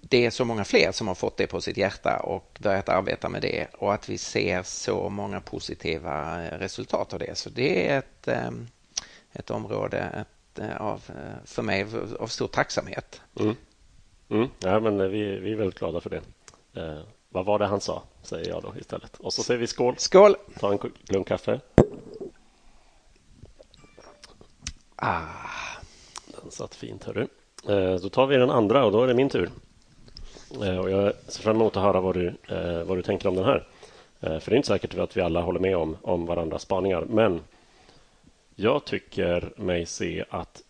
det 0.00 0.26
är 0.26 0.30
så 0.30 0.44
många 0.44 0.64
fler 0.64 0.92
som 0.92 1.08
har 1.08 1.14
fått 1.14 1.36
det 1.36 1.46
på 1.46 1.60
sitt 1.60 1.76
hjärta 1.76 2.20
och 2.20 2.58
börjat 2.62 2.88
arbeta 2.88 3.28
med 3.28 3.42
det 3.42 3.66
och 3.74 3.94
att 3.94 4.08
vi 4.08 4.18
ser 4.18 4.62
så 4.62 5.08
många 5.08 5.40
positiva 5.40 6.42
resultat 6.50 7.12
av 7.12 7.18
det. 7.18 7.38
Så 7.38 7.50
det 7.50 7.90
är 7.90 7.98
ett, 7.98 8.28
ett 9.32 9.50
område 9.50 10.24
av, 10.76 11.02
för 11.44 11.62
mig 11.62 11.86
av 12.18 12.26
stor 12.26 12.48
tacksamhet. 12.48 13.20
Mm. 13.40 13.56
Mm. 14.28 14.48
Ja, 14.58 14.80
men 14.80 15.10
vi, 15.10 15.38
vi 15.40 15.52
är 15.52 15.56
väldigt 15.56 15.78
glada 15.78 16.00
för 16.00 16.10
det. 16.10 16.22
Vad 17.28 17.44
var 17.44 17.58
det 17.58 17.66
han 17.66 17.80
sa, 17.80 18.02
säger 18.22 18.48
jag 18.48 18.62
då 18.62 18.74
istället. 18.80 19.16
Och 19.18 19.32
så 19.32 19.42
säger 19.42 19.60
vi 19.60 19.66
skål. 19.66 19.94
Skål! 19.98 20.36
Ta 20.58 20.72
en 20.72 20.78
klunk 20.78 21.28
kaffe. 21.28 21.60
Ah. 24.96 25.22
Den 26.42 26.50
satt 26.50 26.74
fint, 26.74 27.04
hörru. 27.04 27.28
Eh, 27.68 27.94
då 27.94 28.08
tar 28.08 28.26
vi 28.26 28.36
den 28.36 28.50
andra 28.50 28.84
och 28.84 28.92
då 28.92 29.02
är 29.02 29.06
det 29.06 29.14
min 29.14 29.28
tur. 29.28 29.50
Eh, 30.62 30.78
och 30.78 30.90
jag 30.90 31.12
ser 31.26 31.42
fram 31.42 31.56
emot 31.56 31.76
att 31.76 31.82
höra 31.82 32.00
vad 32.00 32.14
du, 32.14 32.26
eh, 32.48 32.82
vad 32.82 32.98
du 32.98 33.02
tänker 33.02 33.28
om 33.28 33.34
den 33.34 33.44
här. 33.44 33.66
För 34.20 34.50
det 34.50 34.54
är 34.54 34.56
inte 34.56 34.68
säkert 34.68 34.98
att 34.98 35.16
vi 35.16 35.20
alla 35.20 35.40
håller 35.40 35.60
med 35.60 35.76
om, 35.76 35.96
om 36.02 36.26
varandras 36.26 36.62
spaningar. 36.62 37.04
Men 37.08 37.40
jag 38.54 38.84
tycker 38.84 39.52
mig 39.56 39.86
se 39.86 40.24
att 40.30 40.62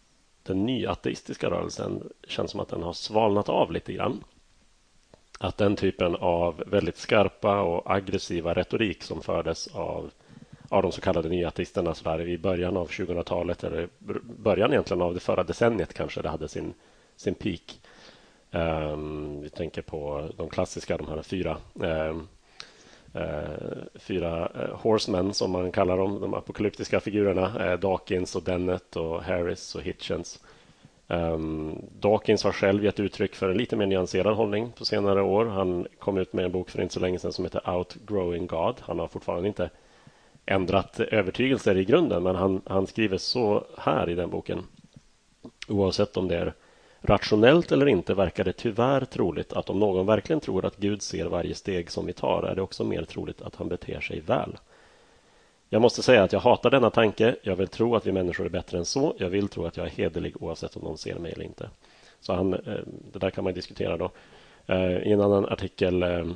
den 0.43 0.67
nyateistiska 0.67 1.51
rörelsen 1.51 2.13
känns 2.29 2.51
som 2.51 2.61
att 2.61 2.69
den 2.69 2.83
har 2.83 2.93
svalnat 2.93 3.49
av 3.49 3.73
lite 3.73 3.93
grann. 3.93 4.25
Att 5.39 5.57
den 5.57 5.77
typen 5.77 6.17
av 6.17 6.63
väldigt 6.67 6.97
skarpa 6.97 7.61
och 7.61 7.91
aggressiva 7.95 8.55
retorik 8.55 9.03
som 9.03 9.23
fördes 9.23 9.67
av, 9.67 10.11
av 10.69 10.83
de 10.83 10.93
så 10.93 11.01
kallade 11.01 11.29
nyateisterna 11.29 12.23
i 12.23 12.39
början 12.39 12.77
av 12.77 12.89
2000-talet 12.89 13.65
eller 13.65 13.89
början 14.23 14.73
egentligen 14.73 15.03
av 15.03 15.15
det 15.15 15.21
förra 15.21 15.43
decenniet 15.45 15.95
kanske 15.95 16.23
det 16.23 16.29
hade 16.29 16.49
sin, 16.49 16.75
sin 17.17 17.35
peak 17.35 17.81
Um, 18.51 19.41
vi 19.41 19.51
tänker 19.51 19.83
på 19.83 20.29
de 20.37 20.49
klassiska, 20.49 20.97
de 20.97 21.09
här 21.09 21.23
fyra 21.23 21.57
um, 21.75 22.29
uh, 23.17 23.85
fyra 23.95 24.49
uh, 24.49 24.77
horsemen 24.77 25.35
som 25.35 25.51
man 25.51 25.73
kallar 25.73 25.97
dem, 25.97 26.21
de 26.21 26.35
apokalyptiska 26.35 27.01
figurerna. 27.01 27.73
Uh, 27.73 27.79
Dawkins 27.81 28.37
och 28.37 28.43
Dennett 28.43 28.97
och 28.97 29.23
Harris 29.23 29.75
och 29.75 29.83
Hitchens. 29.83 30.43
Um, 31.11 31.85
Dawkins 32.01 32.45
har 32.45 32.53
själv 32.53 32.85
gett 32.85 33.01
uttryck 33.01 33.35
för 33.35 33.51
en 33.51 33.57
lite 33.57 33.77
mer 33.77 33.87
nyanserad 33.87 34.37
hållning 34.37 34.73
på 34.73 34.85
senare 34.85 35.23
år. 35.23 35.47
Han 35.47 35.87
kom 35.99 36.19
ut 36.19 36.33
med 36.33 36.45
en 36.45 36.53
bok 36.53 36.71
för 36.71 36.83
inte 36.83 36.95
så 36.95 37.01
länge 37.01 37.19
sedan 37.19 37.33
som 37.33 37.45
heter 37.45 37.71
Outgrowing 37.77 38.47
God. 38.47 38.75
Han 38.81 38.99
har 38.99 39.09
fortfarande 39.09 39.49
inte 39.49 39.71
ändrat 40.47 41.01
övertygelser 41.01 41.77
i 41.77 41.85
grunden, 41.85 42.23
men 42.23 42.35
han, 42.35 42.63
han 42.67 42.87
skriver 42.87 43.19
så 43.19 43.65
här 43.79 44.09
i 44.09 44.15
den 44.15 44.31
boken. 44.31 44.63
Oavsett 45.69 46.17
om 46.17 46.29
det 46.29 46.37
är 46.37 46.55
Rationellt 47.01 47.73
eller 47.73 47.89
inte 47.89 48.15
verkar 48.15 48.45
det 48.45 48.53
tyvärr 48.53 49.05
troligt 49.05 49.53
att 49.53 49.71
om 49.71 49.79
någon 49.79 50.07
verkligen 50.07 50.41
tror 50.41 50.65
att 50.65 50.77
Gud 50.77 51.03
ser 51.03 51.27
varje 51.27 51.55
steg 51.55 51.91
som 51.91 52.07
vi 52.07 52.13
tar 52.13 52.43
är 52.43 52.55
det 52.55 52.63
också 52.63 52.85
mer 52.85 53.05
troligt 53.05 53.43
att 53.43 53.57
han 53.57 53.69
beter 53.69 54.01
sig 54.01 54.21
väl. 54.21 54.57
Jag 55.71 55.83
måste 55.83 56.03
säga 56.03 56.23
att 56.23 56.33
jag 56.33 56.41
hatar 56.41 56.71
denna 56.71 56.91
tanke. 56.91 57.37
Jag 57.43 57.57
vill 57.57 57.69
tro 57.69 57.97
att 57.97 58.07
vi 58.07 58.13
människor 58.13 58.47
är 58.47 58.51
bättre 58.51 58.79
än 58.79 58.85
så. 58.85 59.15
Jag 59.19 59.31
vill 59.31 59.49
tro 59.49 59.67
att 59.67 59.77
jag 59.77 59.87
är 59.87 59.91
hederlig 59.91 60.43
oavsett 60.43 60.77
om 60.77 60.83
någon 60.83 60.99
ser 60.99 61.19
mig 61.19 61.33
eller 61.33 61.45
inte. 61.45 61.71
Så 62.21 62.35
han, 62.35 62.55
eh, 62.55 62.81
det 63.13 63.19
där 63.19 63.31
kan 63.31 63.45
man 63.45 63.55
diskutera 63.55 63.97
då. 63.97 64.11
Eh, 64.67 64.99
I 64.99 65.13
en 65.13 65.21
annan 65.21 65.47
artikel 65.47 66.03
eh, 66.03 66.27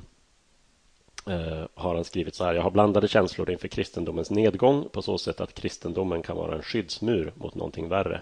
har 1.75 1.95
han 1.95 2.05
skrivit 2.05 2.35
så 2.35 2.45
här. 2.45 2.55
Jag 2.55 2.63
har 2.63 2.71
blandade 2.71 3.09
känslor 3.09 3.51
inför 3.51 3.69
kristendomens 3.69 4.31
nedgång 4.31 4.89
på 4.93 5.03
så 5.03 5.19
sätt 5.19 5.41
att 5.41 5.55
kristendomen 5.55 6.23
kan 6.23 6.37
vara 6.37 6.55
en 6.55 6.63
skyddsmur 6.63 7.33
mot 7.35 7.55
någonting 7.55 7.89
värre. 7.89 8.21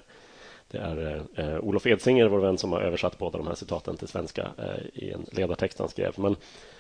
Det 0.71 0.79
är 0.79 1.23
eh, 1.35 1.59
Olof 1.61 1.87
Edsinger, 1.87 2.27
vår 2.27 2.39
vän, 2.39 2.59
som 2.59 2.73
har 2.73 2.81
översatt 2.81 3.19
båda 3.19 3.39
de 3.39 3.47
här 3.47 3.55
citaten 3.55 3.97
till 3.97 4.09
svenska 4.09 4.49
eh, 4.59 5.03
i 5.05 5.11
en 5.11 5.27
ledartext 5.33 5.79
han 5.79 5.89
skrev. 5.89 6.13
Men, 6.17 6.37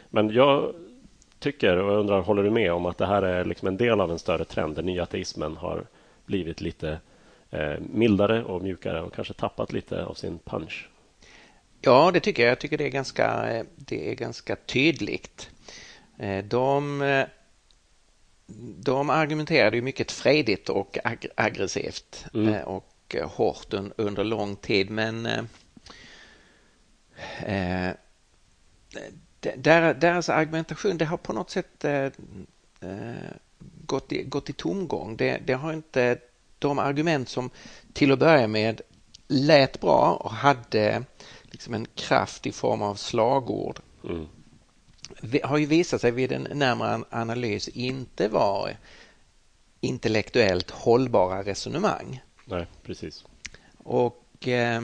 men 0.08 0.30
jag 0.30 0.74
tycker, 1.40 1.76
och 1.76 1.92
jag 1.92 1.98
undrar, 2.00 2.20
håller 2.20 2.42
du 2.42 2.50
med 2.50 2.72
om 2.72 2.86
att 2.86 2.98
det 2.98 3.06
här 3.06 3.22
är 3.22 3.44
liksom 3.44 3.68
en 3.68 3.76
del 3.76 4.00
av 4.00 4.10
en 4.10 4.18
större 4.18 4.44
trend 4.44 4.74
där 4.74 4.82
nyateismen 4.82 5.56
har 5.56 5.86
blivit 6.26 6.60
lite 6.60 7.00
eh, 7.50 7.80
mildare 7.80 8.44
och 8.44 8.62
mjukare 8.62 9.02
och 9.02 9.14
kanske 9.14 9.34
tappat 9.34 9.72
lite 9.72 10.04
av 10.04 10.14
sin 10.14 10.38
punch? 10.38 10.88
Ja, 11.80 12.10
det 12.10 12.20
tycker 12.20 12.42
jag. 12.42 12.50
Jag 12.50 12.60
tycker 12.60 12.78
det 12.78 12.84
är 12.84 12.90
ganska, 12.90 13.44
det 13.76 14.10
är 14.10 14.14
ganska 14.14 14.56
tydligt. 14.56 15.50
Eh, 16.18 16.44
de, 16.44 17.02
eh, 17.02 17.26
de 18.76 19.10
argumenterade 19.10 19.76
ju 19.76 19.82
mycket 19.82 20.12
frejdigt 20.12 20.68
och 20.68 20.98
ag 21.04 21.26
aggressivt 21.34 22.26
mm. 22.34 22.54
Eh, 22.54 22.62
och 22.62 22.86
hårt 23.24 23.74
under 23.96 24.24
lång 24.24 24.56
tid. 24.56 24.90
Men 24.90 25.26
eh, 25.26 25.44
eh 27.44 27.94
deras 29.40 30.28
argumentation 30.28 30.98
det 30.98 31.04
har 31.04 31.16
på 31.16 31.32
något 31.32 31.50
sätt 31.50 31.84
eh, 31.84 32.04
eh, 32.80 33.30
gått, 33.86 34.12
i, 34.12 34.22
gått 34.22 34.50
i 34.50 34.52
tomgång. 34.52 35.16
Det, 35.16 35.40
det 35.46 35.52
har 35.52 35.72
inte 35.72 36.18
de 36.58 36.78
argument 36.78 37.28
som 37.28 37.50
till 37.92 38.12
att 38.12 38.18
börja 38.18 38.46
med 38.46 38.80
lät 39.28 39.80
bra 39.80 40.14
och 40.14 40.30
hade 40.30 41.04
liksom 41.42 41.74
en 41.74 41.86
kraft 41.94 42.46
i 42.46 42.52
form 42.52 42.82
av 42.82 42.94
slagord 42.94 43.80
mm. 44.04 44.26
har 45.44 45.58
ju 45.58 45.66
visat 45.66 46.00
sig 46.00 46.10
vid 46.10 46.32
en 46.32 46.48
närmare 46.52 47.04
analys 47.10 47.68
inte 47.68 48.28
vara 48.28 48.70
intellektuellt 49.80 50.70
hållbara 50.70 51.42
resonemang. 51.42 52.22
Nej, 52.44 52.66
precis. 52.82 53.24
Och 53.78 54.48
eh, 54.48 54.82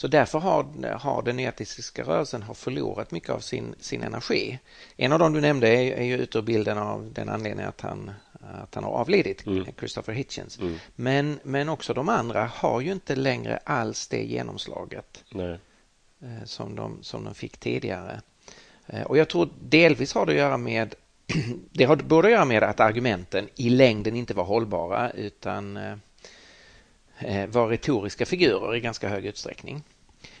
så 0.00 0.08
därför 0.08 0.38
har, 0.38 0.64
har 0.98 1.22
den 1.22 1.40
etiska 1.40 2.02
rörelsen 2.02 2.42
har 2.42 2.54
förlorat 2.54 3.10
mycket 3.10 3.30
av 3.30 3.40
sin, 3.40 3.74
sin 3.80 4.02
energi. 4.02 4.58
En 4.96 5.12
av 5.12 5.18
dem 5.18 5.32
du 5.32 5.40
nämnde 5.40 5.68
är, 5.68 5.92
är 5.92 6.04
ju 6.04 6.16
ute 6.16 6.38
ur 6.38 6.42
bilden 6.42 6.78
av 6.78 7.12
den 7.12 7.28
anledningen 7.28 7.68
att 7.68 7.80
han, 7.80 8.10
att 8.62 8.74
han 8.74 8.84
har 8.84 8.90
avlidit, 8.90 9.46
mm. 9.46 9.66
Christopher 9.78 10.12
Hitchens. 10.12 10.58
Mm. 10.58 10.78
Men, 10.96 11.40
men 11.42 11.68
också 11.68 11.94
de 11.94 12.08
andra 12.08 12.50
har 12.54 12.80
ju 12.80 12.92
inte 12.92 13.16
längre 13.16 13.56
alls 13.64 14.08
det 14.08 14.22
genomslaget 14.22 15.24
Nej. 15.30 15.58
Eh, 16.22 16.44
som, 16.44 16.76
de, 16.76 17.02
som 17.02 17.24
de 17.24 17.34
fick 17.34 17.58
tidigare. 17.58 18.20
Eh, 18.86 19.02
och 19.02 19.18
jag 19.18 19.28
tror 19.28 19.48
delvis 19.62 20.14
har 20.14 20.26
det 20.26 20.32
att 20.32 20.38
göra 20.38 20.56
med 20.56 20.94
det 21.72 21.84
har 21.84 21.96
både 21.96 22.28
att 22.28 22.32
göra 22.32 22.44
med 22.44 22.62
att 22.62 22.80
argumenten 22.80 23.48
i 23.56 23.70
längden 23.70 24.16
inte 24.16 24.34
var 24.34 24.44
hållbara 24.44 25.10
utan 25.10 25.76
eh, 25.76 25.96
var 27.48 27.68
retoriska 27.68 28.26
figurer 28.26 28.74
i 28.74 28.80
ganska 28.80 29.08
hög 29.08 29.26
utsträckning. 29.26 29.82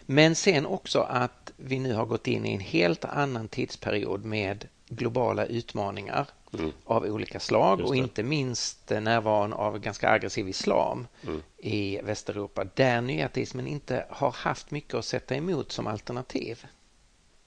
Men 0.06 0.34
sen 0.34 0.66
också 0.66 1.00
att 1.00 1.52
vi 1.56 1.78
nu 1.78 1.94
har 1.94 2.06
gått 2.06 2.26
in 2.26 2.46
i 2.46 2.54
en 2.54 2.60
helt 2.60 3.04
annan 3.04 3.48
tidsperiod 3.48 4.24
med 4.24 4.68
globala 4.88 5.46
utmaningar 5.46 6.26
mm. 6.52 6.72
av 6.84 7.04
olika 7.04 7.40
slag 7.40 7.80
och 7.80 7.96
inte 7.96 8.22
minst 8.22 8.90
närvaron 8.90 9.52
av 9.52 9.78
ganska 9.78 10.10
aggressiv 10.10 10.48
islam 10.48 11.06
mm. 11.26 11.42
i 11.56 12.00
Västeuropa 12.02 12.64
där 12.74 13.00
nyateismen 13.00 13.66
inte 13.66 14.06
har 14.08 14.30
haft 14.30 14.70
mycket 14.70 14.94
att 14.94 15.04
sätta 15.04 15.34
emot 15.34 15.72
som 15.72 15.86
alternativ. 15.86 16.66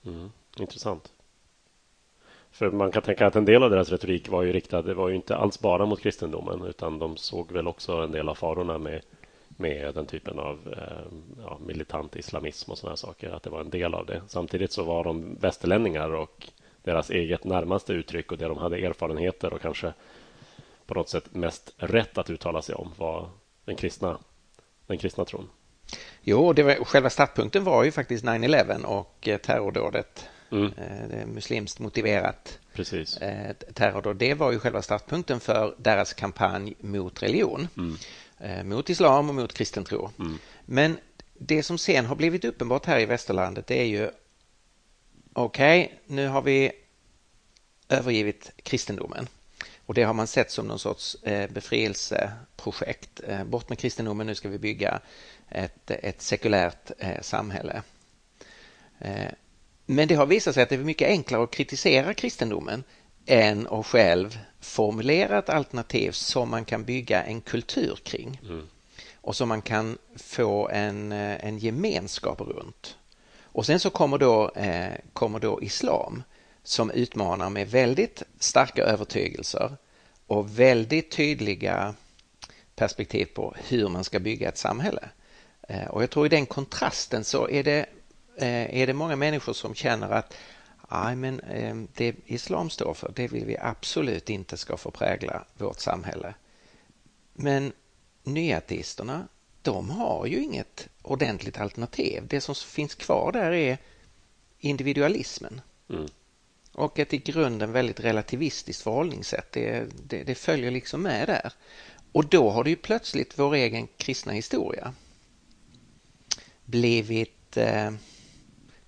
Mm. 0.06 0.32
Intressant. 0.58 1.12
För 2.52 2.72
man 2.72 2.92
kan 2.92 3.02
tänka 3.02 3.28
att 3.28 3.36
en 3.36 3.46
del 3.46 3.64
av 3.64 3.70
deras 3.70 3.90
retorik 3.90 4.30
var 4.30 4.44
ju 4.44 4.54
riktad, 4.54 4.82
det 4.82 4.94
var 4.94 5.10
ju 5.10 5.16
inte 5.16 5.36
alls 5.36 5.60
bara 5.60 5.86
mot 5.86 6.02
kristendomen 6.02 6.62
utan 6.66 7.00
de 7.00 7.18
såg 7.18 7.52
väl 7.52 7.68
också 7.68 7.94
en 7.94 8.12
del 8.12 8.30
av 8.30 8.36
farorna 8.36 8.78
med 8.78 9.02
med 9.58 9.96
den 9.96 10.06
typen 10.06 10.40
av 10.40 10.74
eh, 10.78 11.44
ja, 11.44 11.60
militant 11.66 12.16
islamism 12.16 12.72
och 12.72 12.78
sådana 12.78 12.98
saker, 12.98 13.30
att 13.30 13.44
det 13.44 13.50
var 13.50 13.62
en 13.62 13.70
del 13.70 13.94
av 13.94 14.06
det. 14.06 14.22
Samtidigt 14.28 14.72
så 14.72 14.84
var 14.84 15.04
de 15.04 15.36
västerlänningar 15.36 16.16
och 16.16 16.50
deras 16.84 17.10
eget 17.10 17.44
närmaste 17.44 17.94
uttryck 17.94 18.32
och 18.32 18.38
det 18.38 18.48
de 18.48 18.58
hade 18.58 18.78
erfarenheter 18.78 19.54
och 19.54 19.62
kanske 19.62 19.94
på 20.86 20.94
något 20.94 21.10
sätt 21.10 21.34
mest 21.34 21.74
rätt 21.78 22.18
att 22.18 22.30
uttala 22.30 22.62
sig 22.62 22.76
om 22.76 22.92
var 22.98 23.30
den 23.66 23.76
kristna 23.76 24.18
den 24.88 24.98
kristna 24.98 25.26
tron? 25.26 25.50
Jo, 26.22 26.54
det 26.54 26.64
var, 26.64 26.86
själva 26.86 27.10
startpunkten 27.10 27.64
var 27.64 27.84
ju 27.84 27.92
faktiskt 27.92 28.26
9-11 28.26 28.84
och 28.84 29.28
eh, 29.28 29.38
terrordådet. 29.38 30.30
Mm. 30.52 30.66
Eh, 30.66 31.08
det 31.10 31.26
muslimskt 31.26 31.80
motiverat 31.80 32.60
Precis. 32.74 33.18
Eh, 33.18 33.54
terrordåd. 33.74 34.16
Det 34.16 34.34
var 34.34 34.52
ju 34.52 34.60
själva 34.60 34.82
startpunkten 34.82 35.40
för 35.40 35.76
deras 35.78 36.14
kampanj 36.14 36.76
mot 36.80 37.24
religion. 37.24 37.68
Mm. 37.78 37.96
Mot 38.64 38.90
islam 38.90 39.30
och 39.30 39.36
mot 39.36 39.54
kristen 39.54 39.84
tro. 39.84 40.10
Mm. 40.20 40.38
Men 40.66 40.98
det 41.34 41.64
som 41.64 41.78
sen 41.78 42.06
har 42.06 42.16
blivit 42.16 42.46
uppenbart 42.46 42.86
här 42.86 43.00
i 43.00 43.06
västerlandet 43.06 43.68
det 43.68 43.80
är 43.80 43.86
ju 43.86 44.10
okej, 45.34 45.86
okay, 45.86 45.98
nu 46.16 46.28
har 46.28 46.42
vi 46.42 46.72
övergivit 47.90 48.52
kristendomen. 48.64 49.28
Och 49.86 49.94
det 49.94 50.04
har 50.04 50.14
man 50.14 50.28
sett 50.28 50.52
som 50.52 50.68
någon 50.68 50.80
sorts 50.80 51.18
befrielseprojekt. 51.50 53.22
Bort 53.46 53.70
med 53.70 53.80
kristendomen, 53.80 54.28
nu 54.28 54.36
ska 54.36 54.50
vi 54.50 54.60
bygga 54.60 55.02
ett, 55.54 55.92
ett 55.92 56.22
sekulärt 56.22 56.92
eh, 56.98 57.22
samhälle. 57.22 57.82
Eh, 59.00 59.32
men 59.86 60.08
det 60.08 60.16
har 60.16 60.26
visat 60.26 60.54
sig 60.54 60.64
att 60.64 60.70
det 60.70 60.76
är 60.76 60.80
mycket 60.80 61.08
enklare 61.08 61.44
att 61.44 61.52
kritisera 61.52 62.14
kristendomen 62.14 62.84
än 63.26 63.68
att 63.68 63.86
själv 63.86 64.40
formulera 64.64 65.40
ett 65.40 65.50
alternativ 65.50 66.12
som 66.12 66.50
man 66.50 66.66
kan 66.66 66.84
bygga 66.84 67.24
en 67.24 67.42
kultur 67.42 68.00
kring. 68.04 68.42
Mm. 68.44 68.68
Och 69.16 69.36
som 69.36 69.50
man 69.50 69.62
kan 69.62 69.98
få 70.16 70.70
en, 70.70 71.12
eh, 71.12 71.46
en 71.46 71.58
gemenskap 71.58 72.42
runt. 72.42 72.98
Och 73.42 73.66
sen 73.66 73.80
så 73.80 73.90
kommer 73.90 74.18
då, 74.18 74.50
eh, 74.50 74.94
kommer 75.14 75.40
då 75.40 75.62
islam 75.62 76.24
som 76.64 76.92
utmanar 76.92 77.50
med 77.50 77.70
väldigt 77.70 78.24
starka 78.40 78.84
övertygelser 78.84 79.78
och 80.28 80.60
väldigt 80.60 81.12
tydliga 81.12 81.96
perspektiv 82.76 83.26
på 83.26 83.56
hur 83.68 83.88
man 83.88 84.04
ska 84.04 84.20
bygga 84.20 84.50
ett 84.50 84.58
samhälle. 84.58 85.10
Eh, 85.68 85.88
och 85.88 86.04
jag 86.04 86.10
tror 86.10 86.26
i 86.26 86.30
den 86.30 86.46
kontrasten 86.46 87.24
så 87.24 87.50
är 87.50 87.64
det, 87.64 87.86
eh, 88.38 88.82
är 88.82 88.88
det 88.88 88.94
många 88.94 89.16
människor 89.16 89.54
som 89.54 89.76
känner 89.76 90.10
att 90.10 90.34
Nej, 90.94 91.16
men 91.16 91.40
eh, 91.40 91.76
det 91.94 92.16
islam 92.26 92.70
står 92.70 92.94
för, 92.94 93.12
det 93.16 93.28
vill 93.28 93.46
vi 93.46 93.58
absolut 93.58 94.30
inte 94.30 94.58
ska 94.58 94.78
få 94.78 94.92
prägla 94.92 95.46
vårt 95.58 95.80
samhälle. 95.80 96.34
Men 97.34 97.74
nyateisterna, 98.24 99.28
de 99.62 99.90
har 99.90 100.26
ju 100.26 100.44
inget 100.44 100.90
ordentligt 101.02 101.60
alternativ. 101.60 102.24
Det 102.28 102.42
som 102.42 102.56
finns 102.56 102.96
kvar 102.96 103.32
där 103.32 103.52
är 103.52 103.78
individualismen. 104.60 105.62
Mm. 105.90 106.08
Och 106.72 107.00
ett 107.00 107.14
i 107.14 107.18
grunden 107.18 107.72
väldigt 107.72 108.00
relativistiskt 108.00 108.84
förhållningssätt. 108.84 109.52
Det, 109.52 109.86
det, 110.08 110.24
det, 110.24 110.36
följer 110.36 110.72
liksom 110.72 111.02
med 111.02 111.28
där. 111.28 111.54
Och 112.12 112.26
då 112.26 112.50
har 112.50 112.64
det 112.64 112.70
ju 112.70 112.76
plötsligt 112.76 113.40
vår 113.40 113.56
egen 113.56 113.88
kristna 113.98 114.32
historia 114.34 114.94
blivit 116.66 117.58
eh, 117.58 117.92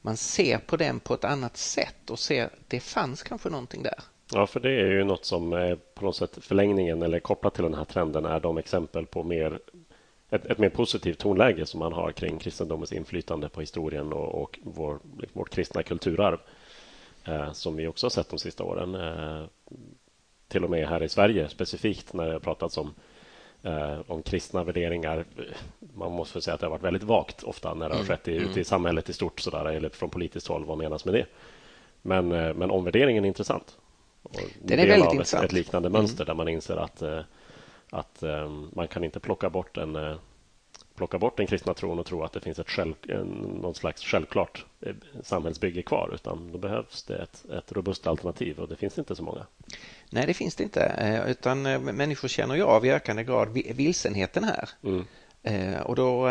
man 0.05 0.17
ser 0.17 0.57
på 0.57 0.77
den 0.77 0.99
på 0.99 1.13
ett 1.13 1.23
annat 1.23 1.57
sätt 1.57 2.09
och 2.09 2.19
ser 2.19 2.49
det 2.67 2.79
fanns 2.79 3.23
kanske 3.23 3.49
någonting 3.49 3.83
där. 3.83 3.99
Ja, 4.33 4.47
för 4.47 4.59
det 4.59 4.69
är 4.69 4.91
ju 4.91 5.03
något 5.03 5.25
som 5.25 5.53
är 5.53 5.75
på 5.75 6.05
något 6.05 6.15
sätt 6.15 6.37
förlängningen 6.41 7.01
eller 7.01 7.19
kopplat 7.19 7.53
till 7.53 7.63
den 7.63 7.73
här 7.73 7.85
trenden 7.85 8.25
är 8.25 8.39
de 8.39 8.57
exempel 8.57 9.05
på 9.05 9.23
mer 9.23 9.59
ett, 10.29 10.45
ett 10.45 10.57
mer 10.57 10.69
positivt 10.69 11.19
tonläge 11.19 11.65
som 11.65 11.79
man 11.79 11.93
har 11.93 12.11
kring 12.11 12.39
kristendomens 12.39 12.93
inflytande 12.93 13.49
på 13.49 13.59
historien 13.59 14.13
och, 14.13 14.41
och 14.41 14.59
vår, 14.63 14.99
vårt 15.33 15.49
kristna 15.49 15.83
kulturarv 15.83 16.39
eh, 17.25 17.51
som 17.51 17.75
vi 17.75 17.87
också 17.87 18.05
har 18.05 18.09
sett 18.09 18.29
de 18.29 18.39
sista 18.39 18.63
åren. 18.63 18.95
Eh, 18.95 19.45
till 20.47 20.63
och 20.63 20.69
med 20.69 20.87
här 20.87 21.03
i 21.03 21.09
Sverige 21.09 21.49
specifikt 21.49 22.13
när 22.13 22.25
det 22.25 22.33
har 22.33 22.39
pratats 22.39 22.77
om 22.77 22.93
eh, 23.65 23.99
om 24.07 24.23
kristna 24.23 24.63
värderingar. 24.63 25.25
Man 25.93 26.11
måste 26.11 26.41
säga 26.41 26.53
att 26.53 26.59
det 26.59 26.65
har 26.65 26.71
varit 26.71 26.83
väldigt 26.83 27.03
vagt 27.03 27.43
ofta 27.43 27.73
när 27.73 27.89
det 27.89 27.95
har 27.95 28.01
mm. 28.01 28.07
skett 28.07 28.27
i, 28.27 28.37
mm. 28.37 28.49
ute 28.49 28.59
i 28.59 28.63
samhället 28.63 29.09
i 29.09 29.13
stort 29.13 29.39
sådär, 29.39 29.65
eller 29.65 29.89
från 29.89 30.09
politiskt 30.09 30.47
håll. 30.47 30.65
Vad 30.65 30.77
menas 30.77 31.05
med 31.05 31.13
det? 31.13 31.25
Men, 32.01 32.31
eh, 32.31 32.53
men 32.53 32.71
omvärderingen 32.71 33.23
är 33.23 33.27
intressant. 33.27 33.77
Och 34.23 34.41
Den 34.61 34.79
är 34.79 34.87
väldigt 34.87 35.11
intressant. 35.11 35.43
Ett, 35.43 35.49
ett 35.49 35.53
liknande 35.53 35.87
mm. 35.87 35.99
mönster 36.01 36.25
där 36.25 36.33
man 36.33 36.47
inser 36.47 36.77
att, 36.77 37.01
eh, 37.01 37.19
att 37.89 38.23
eh, 38.23 38.49
man 38.49 38.87
kan 38.87 39.03
inte 39.03 39.19
plocka 39.19 39.49
bort 39.49 39.77
en 39.77 40.17
plocka 40.95 41.19
bort 41.19 41.37
den 41.37 41.47
kristna 41.47 41.73
tron 41.73 41.99
och 41.99 42.05
tro 42.05 42.23
att 42.23 42.33
det 42.33 42.39
finns 42.39 42.59
ett 42.59 42.69
själv, 42.69 42.93
någon 43.61 43.75
slags 43.75 44.01
självklart 44.01 44.65
samhällsbygge 45.23 45.81
kvar 45.81 46.11
utan 46.13 46.51
då 46.51 46.57
behövs 46.57 47.03
det 47.03 47.17
ett, 47.17 47.45
ett 47.51 47.71
robust 47.71 48.07
alternativ 48.07 48.59
och 48.59 48.67
det 48.67 48.75
finns 48.75 48.97
inte 48.97 49.15
så 49.15 49.23
många. 49.23 49.45
Nej, 50.09 50.25
det 50.27 50.33
finns 50.33 50.55
det 50.55 50.63
inte. 50.63 50.81
Eh, 50.81 51.29
utan 51.31 51.65
eh, 51.65 51.79
människor 51.79 52.27
känner 52.27 52.55
ju 52.55 52.63
av 52.63 52.85
i 52.85 52.91
ökande 52.91 53.23
grad 53.23 53.49
vilsenheten 53.53 54.43
här. 54.43 54.69
Mm. 54.83 55.05
Eh, 55.43 55.81
och 55.81 55.95
då 55.95 56.29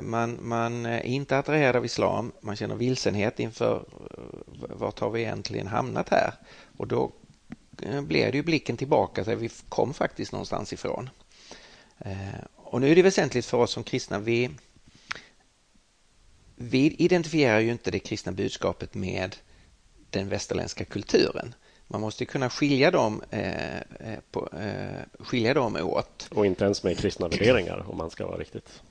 man, 0.00 0.38
man 0.42 0.86
är 0.86 1.02
inte 1.02 1.38
attraherad 1.38 1.76
av 1.76 1.84
islam, 1.84 2.32
man 2.40 2.56
känner 2.56 2.74
vilsenhet 2.74 3.40
inför 3.40 3.84
vart 4.68 4.98
har 4.98 5.10
vi 5.10 5.20
egentligen 5.20 5.66
hamnat 5.66 6.08
här? 6.08 6.34
Och 6.76 6.86
då 6.86 7.12
blir 8.02 8.32
det 8.32 8.36
ju 8.36 8.42
blicken 8.42 8.76
tillbaka 8.76 9.24
till 9.24 9.36
vi 9.36 9.50
kom 9.68 9.94
faktiskt 9.94 10.32
någonstans 10.32 10.72
ifrån. 10.72 11.10
Och 12.56 12.80
nu 12.80 12.90
är 12.90 12.96
det 12.96 13.02
väsentligt 13.02 13.46
för 13.46 13.58
oss 13.58 13.72
som 13.72 13.84
kristna, 13.84 14.18
vi, 14.18 14.50
vi 16.56 16.94
identifierar 16.98 17.58
ju 17.60 17.70
inte 17.70 17.90
det 17.90 17.98
kristna 17.98 18.32
budskapet 18.32 18.94
med 18.94 19.36
den 20.10 20.28
västerländska 20.28 20.84
kulturen. 20.84 21.54
Man 21.86 22.00
måste 22.00 22.24
kunna 22.24 22.50
skilja 22.50 22.90
dem, 22.90 23.22
eh, 23.30 23.76
eh, 23.76 24.18
på, 24.30 24.48
eh, 24.60 25.24
skilja 25.24 25.54
dem 25.54 25.76
åt. 25.76 26.28
Och 26.30 26.46
inte 26.46 26.64
ens 26.64 26.82
med 26.82 26.98
kristna 26.98 27.28
värderingar 27.28 27.90
om 27.90 27.96
man 27.96 28.10
ska 28.10 28.26
vara 28.26 28.38
riktigt. 28.38 28.82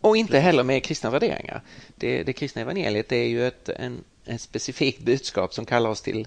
Och 0.00 0.16
inte 0.16 0.38
heller 0.38 0.62
med 0.62 0.84
kristna 0.84 1.10
värderingar. 1.10 1.62
Det, 1.94 2.22
det 2.22 2.32
kristna 2.32 2.62
evangeliet 2.62 3.12
är 3.12 3.24
ju 3.24 3.46
ett 3.46 3.68
en, 3.68 4.04
ett 4.24 4.40
specifikt 4.40 5.00
budskap 5.00 5.54
som 5.54 5.64
kallar 5.64 5.90
oss 5.90 6.02
till, 6.02 6.26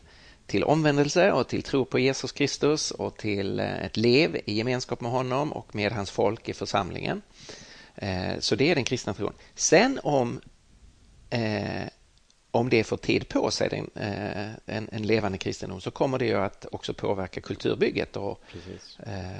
till 0.51 0.63
omvändelse 0.63 1.31
och 1.31 1.47
till 1.47 1.63
tro 1.63 1.85
på 1.85 1.99
Jesus 1.99 2.31
Kristus 2.31 2.91
och 2.91 3.17
till 3.17 3.59
eh, 3.59 3.85
ett 3.85 3.97
lev 3.97 4.35
i 4.45 4.53
gemenskap 4.53 5.01
med 5.01 5.11
honom 5.11 5.53
och 5.53 5.75
med 5.75 5.91
hans 5.91 6.11
folk 6.11 6.49
i 6.49 6.53
församlingen. 6.53 7.21
Eh, 7.95 8.39
så 8.39 8.55
det 8.55 8.71
är 8.71 8.75
den 8.75 8.83
kristna 8.83 9.13
tron. 9.13 9.33
Sen 9.55 9.99
om 10.03 10.41
eh, 11.29 11.87
om 12.53 12.69
det 12.69 12.83
får 12.83 12.97
tid 12.97 13.27
på 13.27 13.51
sig, 13.51 13.69
en, 13.71 13.89
en, 14.65 14.89
en 14.91 15.03
levande 15.03 15.37
kristendom, 15.37 15.81
så 15.81 15.91
kommer 15.91 16.19
det 16.19 16.25
ju 16.25 16.35
att 16.35 16.65
också 16.71 16.93
påverka 16.93 17.41
kulturbygget 17.41 18.17
och, 18.17 18.41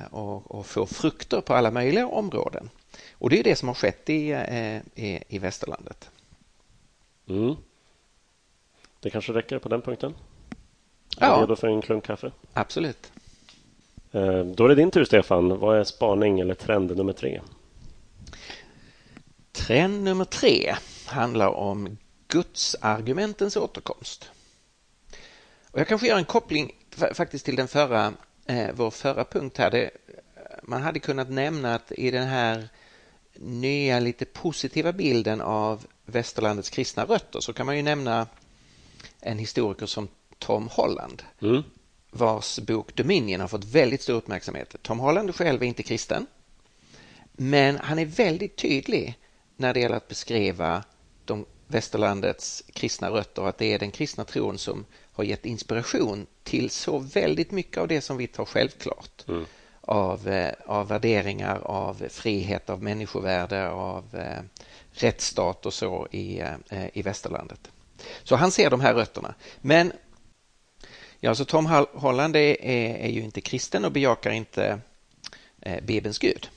och, 0.10 0.52
och, 0.52 0.66
få 0.66 0.86
frukter 0.86 1.42
på 1.42 1.54
alla 1.54 1.72
möjliga 1.72 2.08
områden. 2.08 2.70
Och 3.12 3.30
det 3.30 3.40
är 3.40 3.44
det 3.44 3.56
som 3.56 3.68
har 3.68 3.76
skett 3.76 4.10
i, 4.10 4.32
i, 4.96 5.24
i 5.28 5.40
västerlandet. 5.40 6.10
Mm. 7.30 7.56
Det 9.00 9.10
kanske 9.10 9.34
räcker 9.34 9.60
på 9.60 9.70
den 9.70 9.82
punkten? 9.82 10.14
Är 11.18 11.28
ja. 11.28 11.42
redo 11.42 11.56
för 11.56 11.68
en 11.68 11.82
klunk 11.82 12.04
kaffe? 12.04 12.32
Absolut. 12.54 13.12
Då 14.46 14.66
är 14.66 14.68
det 14.68 14.76
din 14.76 14.92
tur, 14.92 15.06
Stefan. 15.06 15.60
Vad 15.60 15.80
är 15.80 15.84
spaning 15.84 16.40
eller 16.40 16.54
trend 16.54 16.98
nummer 16.98 17.14
tre? 17.14 17.42
Trend 19.52 20.04
nummer 20.04 20.26
tre 20.26 20.76
handlar 21.06 21.48
om 21.48 21.98
gudsargumentens 22.28 23.58
återkomst. 23.58 24.32
Och 25.72 25.80
jag 25.80 25.88
kanske 25.88 26.08
gör 26.08 26.18
en 26.18 26.26
koppling 26.26 26.72
faktiskt 27.14 27.46
till 27.46 27.56
den 27.56 27.68
förra, 27.68 28.14
eh, 28.46 28.70
vår 28.74 28.92
förra 28.92 29.26
punkt 29.26 29.58
här. 29.58 29.72
Det, 29.72 29.92
man 30.64 30.82
hade 30.82 31.00
kunnat 31.00 31.30
nämna 31.30 31.76
att 31.76 31.92
i 31.92 32.12
den 32.12 32.28
här 32.28 32.70
nya 33.34 34.00
lite 34.00 34.26
positiva 34.26 34.94
bilden 34.94 35.42
av 35.42 35.86
västerlandets 36.06 36.70
kristna 36.70 37.06
rötter 37.06 37.40
så 37.40 37.54
kan 37.54 37.66
man 37.66 37.78
ju 37.78 37.84
nämna 37.84 38.28
en 39.20 39.38
historiker 39.38 39.86
som 39.86 40.08
Tom 40.42 40.68
Holland 40.72 41.24
mm. 41.42 41.64
vars 42.12 42.60
bok 42.60 42.96
Dominion 42.96 43.42
har 43.42 43.48
fått 43.48 43.66
väldigt 43.66 44.02
stor 44.02 44.14
uppmärksamhet. 44.14 44.76
Tom 44.82 45.00
Holland 45.00 45.36
själv 45.36 45.64
är 45.64 45.68
inte 45.68 45.84
kristen 45.84 46.28
men 47.32 47.78
han 47.78 48.00
är 48.00 48.06
väldigt 48.06 48.58
tydlig 48.58 49.18
när 49.56 49.74
det 49.74 49.80
gäller 49.80 49.96
att 49.96 50.08
beskriva 50.08 50.84
de 51.26 51.46
västerlandets 51.68 52.64
kristna 52.74 53.10
rötter 53.10 53.42
och 53.42 53.50
att 53.50 53.58
det 53.58 53.74
är 53.74 53.80
den 53.80 53.92
kristna 53.92 54.24
tron 54.24 54.58
som 54.58 54.86
har 55.14 55.24
gett 55.24 55.46
inspiration 55.46 56.28
till 56.44 56.70
så 56.70 57.00
väldigt 57.00 57.52
mycket 57.52 57.78
av 57.78 57.88
det 57.88 58.02
som 58.02 58.18
vi 58.18 58.28
tar 58.28 58.46
självklart. 58.46 59.28
Mm. 59.28 59.46
Av, 59.82 60.28
eh, 60.28 60.54
av 60.66 60.88
värderingar, 60.88 61.60
av 61.64 62.04
frihet, 62.10 62.70
av 62.70 62.84
människovärde, 62.84 63.70
av 63.70 64.16
eh, 64.16 64.42
rättsstat 64.92 65.66
och 65.66 65.74
så 65.74 66.08
i, 66.12 66.40
eh, 66.70 66.86
i 66.94 67.02
västerlandet. 67.02 67.72
Så 68.24 68.36
han 68.36 68.52
ser 68.52 68.70
de 68.70 68.82
här 68.82 68.94
rötterna. 68.94 69.34
Men 69.62 69.92
ja, 71.22 71.36
så 71.36 71.46
Tom 71.46 71.66
Holland 71.94 72.36
är, 72.36 72.62
är, 72.62 72.96
är 72.96 73.10
ju 73.10 73.22
inte 73.22 73.42
kristen 73.42 73.86
och 73.86 73.92
bejakar 73.92 74.32
inte 74.32 74.80
eh, 75.62 75.84
Bibelns 75.84 76.20
Gud. 76.20 76.50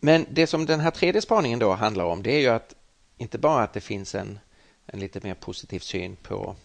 Men 0.00 0.26
det 0.30 0.46
som 0.46 0.66
den 0.66 0.80
här 0.80 0.90
tredje 0.90 1.22
spaningen 1.22 1.58
då 1.58 1.72
handlar 1.72 2.04
om 2.04 2.22
det 2.22 2.32
är 2.32 2.40
ju 2.40 2.48
att 2.48 2.74
inte 3.16 3.38
bara 3.38 3.62
att 3.62 3.72
det 3.72 3.80
finns 3.80 4.14
en, 4.14 4.38
en 4.86 5.00
lite 5.00 5.20
mer 5.22 5.34
positiv 5.34 5.78
syn 5.78 6.16
på, 6.16 6.56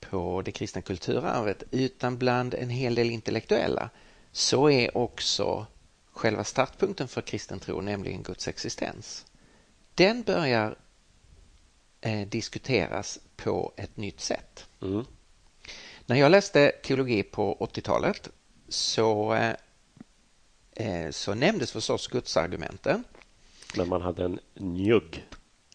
på 0.00 0.42
det 0.42 0.52
kristna 0.52 0.82
kulturarvet 0.82 1.62
utan 1.70 2.18
bland 2.18 2.54
en 2.54 2.70
hel 2.70 2.94
del 2.94 3.10
intellektuella 3.10 3.90
så 4.32 4.70
är 4.70 4.96
också 4.96 5.66
själva 6.12 6.44
startpunkten 6.44 7.08
för 7.08 7.22
kristen 7.22 7.60
tro, 7.60 7.80
nämligen 7.80 8.22
Guds 8.22 8.48
existens, 8.48 9.26
den 9.94 10.22
börjar 10.22 10.76
eh, 12.00 12.28
diskuteras 12.28 13.18
på 13.36 13.72
ett 13.76 13.96
nytt 13.96 14.20
sätt. 14.20 14.66
Mm. 14.82 15.04
När 16.06 16.16
jag 16.16 16.30
läste 16.30 16.72
teologi 16.82 17.22
på 17.22 17.56
80-talet 17.60 18.28
så, 18.68 19.34
eh, 19.34 19.54
eh, 20.72 21.10
så 21.10 21.34
nämndes 21.34 21.72
förstås 21.72 22.06
gudsargumenten. 22.06 23.04
Men 23.76 23.88
man 23.88 24.02
hade 24.02 24.24
en 24.24 24.38
njugg 24.54 25.24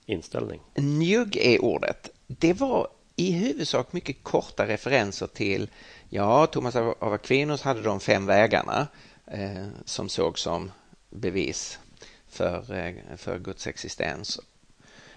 inställning. 0.05 0.61
Njugg 0.75 1.35
är 1.35 1.63
ordet. 1.63 2.09
Det 2.27 2.53
var 2.53 2.87
i 3.15 3.31
huvudsak 3.31 3.93
mycket 3.93 4.23
korta 4.23 4.67
referenser 4.67 5.27
till, 5.27 5.69
ja, 6.09 6.47
Thomas 6.47 6.75
av 6.75 7.13
Aquinos 7.13 7.61
hade 7.61 7.81
de 7.81 7.99
fem 7.99 8.25
vägarna 8.25 8.87
eh, 9.25 9.67
som 9.85 10.09
såg 10.09 10.39
som 10.39 10.71
bevis 11.09 11.79
för, 12.27 12.73
eh, 12.73 13.17
för 13.17 13.39
Guds 13.39 13.67
existens. 13.67 14.39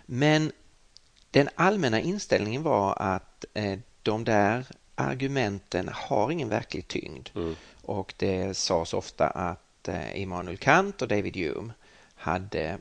Men 0.06 0.52
den 1.30 1.48
allmänna 1.54 2.00
inställningen 2.00 2.62
var 2.62 2.94
att 2.98 3.44
eh, 3.54 3.78
de 4.02 4.24
där 4.24 4.66
argumenten 5.00 5.90
har 5.94 6.30
ingen 6.30 6.48
verklig 6.48 6.88
tyngd. 6.88 7.28
Mm. 7.34 7.56
Och 7.82 8.14
det 8.16 8.56
sades 8.56 8.94
ofta 8.94 9.26
att 9.26 9.88
eh, 9.88 10.20
Immanuel 10.20 10.56
Kant 10.56 11.02
och 11.02 11.08
David 11.08 11.36
Hume 11.36 11.72
hade 12.14 12.78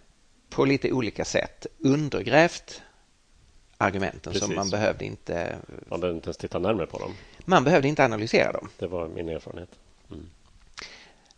på 0.49 0.65
lite 0.65 0.91
olika 0.91 1.25
sätt 1.25 1.65
undergrävt 1.79 2.81
argumenten 3.77 4.33
Precis. 4.33 4.47
så 4.47 4.53
man 4.53 4.69
behövde 4.69 5.05
inte... 5.05 5.57
Man 5.87 5.99
behövde 5.99 6.17
inte 6.17 6.27
ens 6.27 6.37
titta 6.37 6.59
närmare 6.59 6.87
på 6.87 6.99
dem. 6.99 7.15
Man 7.45 7.63
behövde 7.63 7.87
inte 7.87 8.05
analysera 8.05 8.51
dem. 8.51 8.69
Det 8.77 8.87
var 8.87 9.07
min 9.07 9.29
erfarenhet. 9.29 9.69
Mm. 10.11 10.29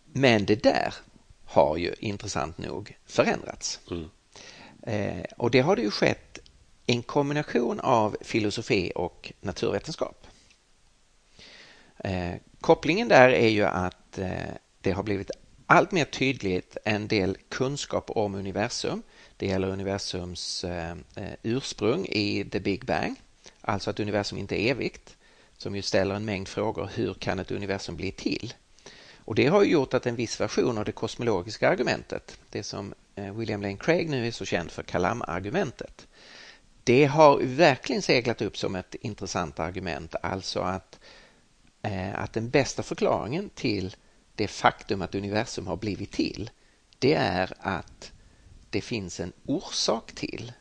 Men 0.05 0.45
det 0.45 0.63
där 0.63 0.93
har 1.45 1.77
ju 1.77 1.93
intressant 1.99 2.57
nog 2.57 2.97
förändrats. 3.05 3.79
Mm. 3.91 4.09
Eh, 4.83 5.25
och 5.37 5.51
det 5.51 5.59
har 5.59 5.75
det 5.75 5.81
ju 5.81 5.91
skett 5.91 6.39
en 6.85 7.03
kombination 7.03 7.79
av 7.79 8.17
filosofi 8.21 8.91
och 8.95 9.33
naturvetenskap. 9.41 10.20
Eh, 12.03 12.35
kopplingen 12.61 13.07
där 13.07 13.29
är 13.29 13.47
ju 13.47 13.63
att 13.63 14.17
eh, 14.17 14.29
det 14.81 14.91
har 14.91 15.03
blivit 15.03 15.31
allt 15.65 15.91
mer 15.91 16.05
tydligt 16.05 16.77
en 16.85 17.07
del 17.07 17.37
kunskap 17.49 18.09
om 18.09 18.35
universum. 18.35 19.03
Det 19.37 19.45
gäller 19.45 19.67
universums 19.67 20.63
eh, 20.63 20.91
eh 20.91 21.33
ursprung 21.43 22.05
i 22.05 22.45
the 22.51 22.59
Big 22.59 22.85
Bang, 22.85 23.15
alltså 23.61 23.89
att 23.89 23.99
universum 23.99 24.37
inte 24.37 24.61
är 24.61 24.71
evigt, 24.71 25.17
som 25.57 25.75
ju 25.75 25.81
ställer 25.81 26.15
en 26.15 26.25
mängd 26.25 26.47
frågor. 26.47 26.89
Hur 26.93 27.13
kan 27.13 27.39
ett 27.39 27.51
universum 27.51 27.95
bli 27.95 28.11
till? 28.11 28.53
Och 29.25 29.35
det 29.35 29.47
har 29.47 29.63
gjort 29.63 29.93
att 29.93 30.05
en 30.05 30.15
viss 30.15 30.41
version 30.41 30.77
av 30.77 30.85
det 30.85 30.91
kosmologiska 30.91 31.69
argumentet, 31.69 32.39
det 32.49 32.63
som 32.63 32.93
eh, 33.15 33.33
William 33.33 33.61
Lane 33.61 33.77
Craig 33.77 34.09
nu 34.09 34.27
är 34.27 34.31
så 34.31 34.45
känd 34.45 34.71
för, 34.71 34.83
Kalam-argumentet, 34.83 36.07
det 36.83 37.05
har 37.05 37.39
verkligen 37.43 38.01
seglat 38.01 38.41
upp 38.41 38.57
som 38.57 38.75
ett 38.75 38.95
intressant 38.95 39.59
argument, 39.59 40.15
alltså 40.21 40.59
att, 40.59 40.99
att 42.13 42.33
den 42.33 42.49
bästa 42.49 42.83
förklaringen 42.83 43.49
till 43.49 43.95
det 44.35 44.47
faktum 44.47 45.01
att 45.01 45.15
universum 45.15 45.67
har 45.67 45.77
blivit 45.77 46.11
till, 46.11 46.49
det 46.99 47.13
är 47.13 47.53
att 47.59 48.11
det 48.69 48.81
finns 48.81 49.19
en 49.19 49.33
orsak 49.45 50.11
till 50.11 50.51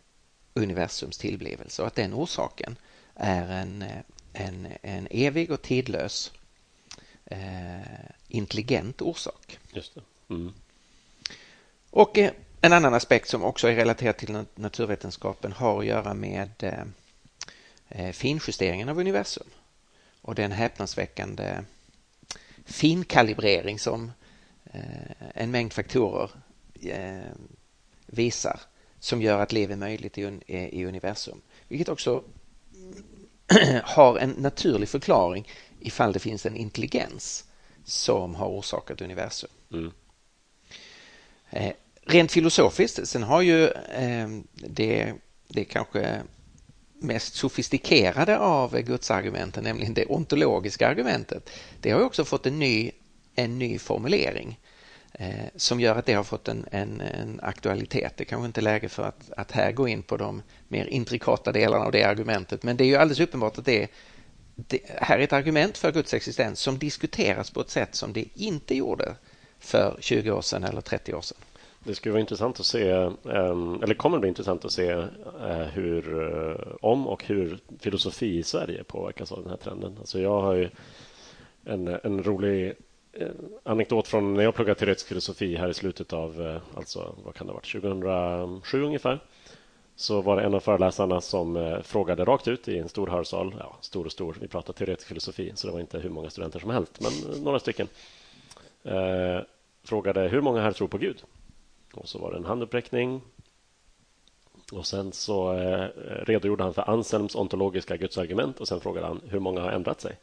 universums 0.54 1.18
tillblivelse 1.18 1.82
och 1.82 1.88
att 1.88 1.94
den 1.94 2.14
orsaken 2.14 2.76
är 3.14 3.48
en, 3.48 3.84
en, 4.32 4.68
en 4.82 5.08
evig 5.10 5.50
och 5.50 5.62
tidlös 5.62 6.32
eh, 7.24 7.80
intelligent 8.28 9.02
orsak. 9.02 9.58
Just 9.72 9.94
det. 9.94 10.34
Mm. 10.34 10.52
Och 11.90 12.18
eh, 12.18 12.32
en 12.60 12.72
annan 12.72 12.94
aspekt 12.94 13.28
som 13.28 13.44
också 13.44 13.68
är 13.68 13.74
relaterad 13.74 14.16
till 14.16 14.44
naturvetenskapen 14.54 15.52
har 15.52 15.78
att 15.78 15.86
göra 15.86 16.14
med 16.14 16.50
eh, 16.58 16.84
eh 17.88 18.12
finjusteringen 18.12 18.88
av 18.88 18.98
universum 18.98 19.46
och 20.22 20.34
den 20.34 20.52
häpnadsväckande 20.52 21.64
finkalibrering 22.64 23.78
som 23.78 24.12
eh, 24.64 25.26
en 25.34 25.50
mängd 25.50 25.72
faktorer 25.72 26.30
eh, 26.82 27.32
visar 28.06 28.60
som 28.98 29.22
gör 29.22 29.38
att 29.38 29.52
liv 29.52 29.72
är 29.72 29.76
möjligt 29.76 30.18
i 30.46 30.84
universum. 30.84 31.40
Vilket 31.68 31.88
också 31.88 32.24
har 33.82 34.18
en 34.18 34.30
naturlig 34.30 34.88
förklaring 34.88 35.48
ifall 35.80 36.12
det 36.12 36.18
finns 36.18 36.46
en 36.46 36.56
intelligens 36.56 37.44
som 37.84 38.34
har 38.34 38.46
orsakat 38.46 39.00
universum. 39.00 39.50
Mm. 39.72 39.92
Eh, 41.50 41.72
rent 42.02 42.32
filosofiskt, 42.32 43.08
sen 43.08 43.22
har 43.22 43.42
ju 43.42 43.70
det, 44.54 45.14
det 45.48 45.64
kanske 45.64 46.22
mest 47.00 47.34
sofistikerade 47.34 48.38
av 48.38 48.80
gudsargumenten, 48.80 49.64
nämligen 49.64 49.94
det 49.94 50.06
ontologiska 50.06 50.88
argumentet, 50.88 51.50
det 51.80 51.90
har 51.90 52.00
också 52.00 52.24
fått 52.24 52.46
en 52.46 52.58
ny, 52.58 52.90
en 53.34 53.58
ny 53.58 53.78
formulering 53.78 54.60
eh, 55.12 55.44
som 55.56 55.80
gör 55.80 55.96
att 55.96 56.06
det 56.06 56.12
har 56.12 56.24
fått 56.24 56.48
en, 56.48 56.66
en, 56.70 57.00
en 57.00 57.40
aktualitet. 57.42 58.12
Det 58.16 58.24
kanske 58.24 58.46
inte 58.46 58.60
är 58.60 58.62
läge 58.62 58.88
för 58.88 59.02
att, 59.02 59.30
att 59.36 59.52
här 59.52 59.72
gå 59.72 59.88
in 59.88 60.02
på 60.02 60.16
de 60.16 60.42
mer 60.68 60.86
intrikata 60.86 61.52
delarna 61.52 61.84
av 61.84 61.92
det 61.92 62.04
argumentet, 62.04 62.62
men 62.62 62.76
det 62.76 62.84
är 62.84 62.88
ju 62.88 62.96
alldeles 62.96 63.20
uppenbart 63.20 63.58
att 63.58 63.64
det, 63.64 63.90
det 64.54 64.80
här 64.86 65.18
är 65.18 65.22
ett 65.22 65.32
argument 65.32 65.78
för 65.78 65.92
Guds 65.92 66.14
existens 66.14 66.60
som 66.60 66.78
diskuteras 66.78 67.50
på 67.50 67.60
ett 67.60 67.70
sätt 67.70 67.94
som 67.94 68.12
det 68.12 68.24
inte 68.34 68.76
gjorde 68.76 69.14
för 69.58 69.98
20 70.00 70.30
år 70.30 70.42
sedan 70.42 70.64
eller 70.64 70.80
30 70.80 71.14
år 71.14 71.20
sedan. 71.20 71.38
Det 71.84 71.94
skulle 71.94 72.12
vara 72.12 72.20
intressant 72.20 72.60
att 72.60 72.66
se, 72.66 72.90
ehm, 72.90 73.82
eller 73.82 73.94
kommer 73.94 74.18
bli 74.18 74.28
intressant 74.28 74.64
att 74.64 74.72
se 74.72 74.90
eh, 74.90 75.66
hur, 75.72 76.22
eh, 76.22 76.74
om 76.80 77.06
och 77.06 77.24
hur 77.24 77.58
filosofi 77.78 78.38
i 78.38 78.42
Sverige 78.42 78.84
påverkas 78.84 79.32
av 79.32 79.42
den 79.42 79.50
här 79.50 79.56
trenden. 79.56 79.96
Alltså 79.98 80.20
jag 80.20 80.40
har 80.40 80.54
ju 80.54 80.68
en, 81.64 81.88
en 81.88 82.22
rolig 82.22 82.74
eh, 83.12 83.28
anekdot 83.62 84.08
från 84.08 84.34
när 84.34 84.42
jag 84.42 84.54
pluggade 84.54 84.78
teoretisk 84.78 85.08
filosofi 85.08 85.56
här 85.56 85.68
i 85.68 85.74
slutet 85.74 86.12
av, 86.12 86.60
alltså 86.74 87.14
vad 87.24 87.34
kan 87.34 87.46
det 87.46 87.52
ha 87.52 87.56
varit, 87.56 87.72
2007 87.72 88.82
ungefär. 88.82 89.20
Så 89.96 90.20
var 90.20 90.36
det 90.36 90.42
en 90.42 90.54
av 90.54 90.60
föreläsarna 90.60 91.20
som 91.20 91.80
frågade 91.84 92.24
rakt 92.24 92.48
ut 92.48 92.68
i 92.68 92.78
en 92.78 92.88
stor 92.88 93.06
hörsal, 93.06 93.54
ja, 93.58 93.76
stor 93.80 94.04
och 94.04 94.12
stor, 94.12 94.36
vi 94.40 94.48
pratar 94.48 94.72
teoretisk 94.72 95.08
filosofi, 95.08 95.52
så 95.54 95.66
det 95.66 95.72
var 95.72 95.80
inte 95.80 95.98
hur 95.98 96.10
många 96.10 96.30
studenter 96.30 96.58
som 96.58 96.70
helst, 96.70 97.00
men 97.00 97.42
några 97.44 97.58
stycken. 97.58 97.88
Eh, 98.82 99.40
frågade 99.84 100.28
hur 100.28 100.40
många 100.40 100.60
här 100.60 100.72
tror 100.72 100.88
på 100.88 100.98
Gud? 100.98 101.22
Och 101.94 102.08
så 102.08 102.18
var 102.18 102.30
det 102.30 102.36
en 102.36 102.44
handuppräckning. 102.44 103.20
Och 104.72 104.86
sen 104.86 105.12
så 105.12 105.52
eh, 105.52 105.88
redogjorde 106.24 106.64
han 106.64 106.74
för 106.74 106.90
Anselms 106.90 107.34
ontologiska 107.34 107.96
gudsargument 107.96 108.60
och 108.60 108.68
sen 108.68 108.80
frågade 108.80 109.06
han 109.06 109.20
hur 109.28 109.40
många 109.40 109.60
har 109.60 109.70
ändrat 109.70 110.00
sig. 110.00 110.16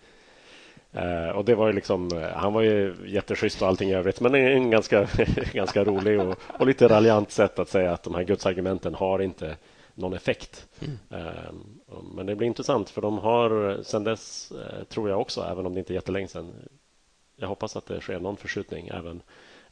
Eh, 0.92 1.30
och 1.30 1.46
det 1.46 1.56
var 1.56 1.68
ju 1.68 1.74
liksom, 1.74 2.10
eh, 2.18 2.30
han 2.30 2.54
var 2.54 2.62
ju 2.62 2.96
jätteschysst 3.06 3.62
och 3.62 3.68
allting 3.68 3.90
i 3.90 3.94
övrigt 3.94 4.22
men 4.22 4.36
en 4.36 4.72
ganska, 4.72 5.08
ganska 5.54 5.84
rolig 5.84 6.20
och, 6.20 6.38
och 6.60 6.68
lite 6.68 6.88
raljant 6.88 7.32
sätt 7.32 7.60
att 7.60 7.70
säga 7.70 7.92
att 7.92 8.04
de 8.04 8.16
här 8.16 8.24
gudsargumenten 8.24 8.96
har 8.96 9.20
inte 9.20 9.58
någon 9.94 10.14
effekt. 10.14 10.68
Mm. 10.80 10.98
Eh, 11.10 11.54
men 12.16 12.26
det 12.26 12.36
blir 12.36 12.48
intressant 12.48 12.90
för 12.90 13.02
de 13.02 13.18
har 13.18 13.80
sen 13.84 14.04
dess, 14.04 14.52
eh, 14.52 14.84
tror 14.84 15.10
jag 15.10 15.22
också, 15.22 15.42
även 15.42 15.66
om 15.66 15.74
det 15.74 15.80
inte 15.80 15.94
är 15.94 15.96
jättelänge 15.96 16.28
sedan, 16.28 16.54
jag 17.36 17.48
hoppas 17.48 17.76
att 17.76 17.86
det 17.86 18.02
sker 18.02 18.20
någon 18.20 18.38
förskjutning 18.38 18.88
även 18.88 19.22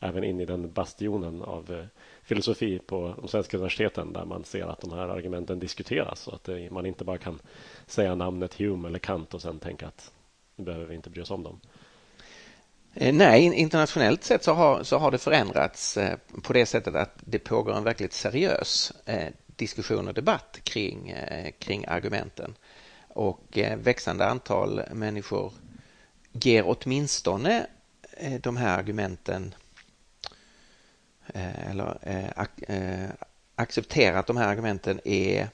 även 0.05 0.23
in 0.23 0.41
i 0.41 0.45
den 0.45 0.71
bastionen 0.71 1.41
av 1.41 1.73
eh, 1.73 1.85
filosofi 2.23 2.79
på 2.79 3.15
de 3.17 3.27
svenska 3.27 3.57
universiteten 3.57 4.13
där 4.13 4.25
man 4.25 4.43
ser 4.43 4.65
att 4.65 4.81
de 4.81 4.91
här 4.91 5.07
argumenten 5.07 5.59
diskuteras 5.59 6.27
och 6.27 6.33
att 6.33 6.49
eh, 6.49 6.57
man 6.71 6.85
inte 6.85 7.03
bara 7.03 7.17
kan 7.17 7.39
säga 7.87 8.15
namnet 8.15 8.53
Hume 8.53 8.87
eller 8.87 8.99
Kant 8.99 9.33
och 9.33 9.41
sen 9.41 9.59
tänka 9.59 9.87
att 9.87 10.11
nu 10.55 10.65
behöver 10.65 10.85
vi 10.85 10.95
inte 10.95 11.09
bry 11.09 11.21
oss 11.21 11.31
om 11.31 11.43
dem. 11.43 11.59
Eh, 12.93 13.13
nej, 13.13 13.43
internationellt 13.43 14.23
sett 14.23 14.43
så 14.43 14.53
har, 14.53 14.83
så 14.83 14.97
har 14.97 15.11
det 15.11 15.17
förändrats 15.17 15.97
på 16.43 16.53
det 16.53 16.65
sättet 16.65 16.95
att 16.95 17.13
det 17.25 17.39
pågår 17.39 17.73
en 17.73 17.83
verkligt 17.83 18.13
seriös 18.13 18.93
diskussion 19.45 20.07
och 20.07 20.13
debatt 20.13 20.59
kring, 20.63 21.15
kring 21.59 21.85
argumenten. 21.87 22.55
Och 23.07 23.57
växande 23.77 24.25
antal 24.25 24.81
människor 24.91 25.53
ger 26.31 26.63
åtminstone 26.65 27.67
de 28.41 28.57
här 28.57 28.77
argumenten 28.77 29.55
eller 31.33 31.97
eh, 32.01 32.75
eh, 32.77 33.09
acceptera 33.55 34.19
att 34.19 34.27
de 34.27 34.37
här 34.37 34.47
argumenten 34.47 34.99
är, 35.05 35.49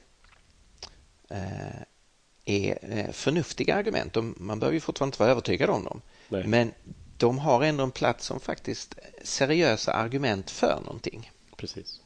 är 2.46 3.12
förnuftiga 3.12 3.76
argument. 3.76 4.18
man 4.38 4.60
behöver 4.60 4.74
ju 4.74 4.80
fortfarande 4.80 5.10
inte 5.10 5.24
vara 5.24 5.32
övertygad 5.32 5.70
om 5.70 5.84
dem. 5.84 6.02
Nej. 6.30 6.48
Men 6.48 6.72
de 7.18 7.40
har 7.40 7.64
ändå 7.64 7.84
en 7.84 7.92
plats 7.92 8.26
som 8.26 8.40
faktiskt 8.40 9.00
seriösa 9.24 9.94
argument 9.94 10.50
för 10.50 10.80
någonting. 10.86 11.32
Precis. 11.58 12.02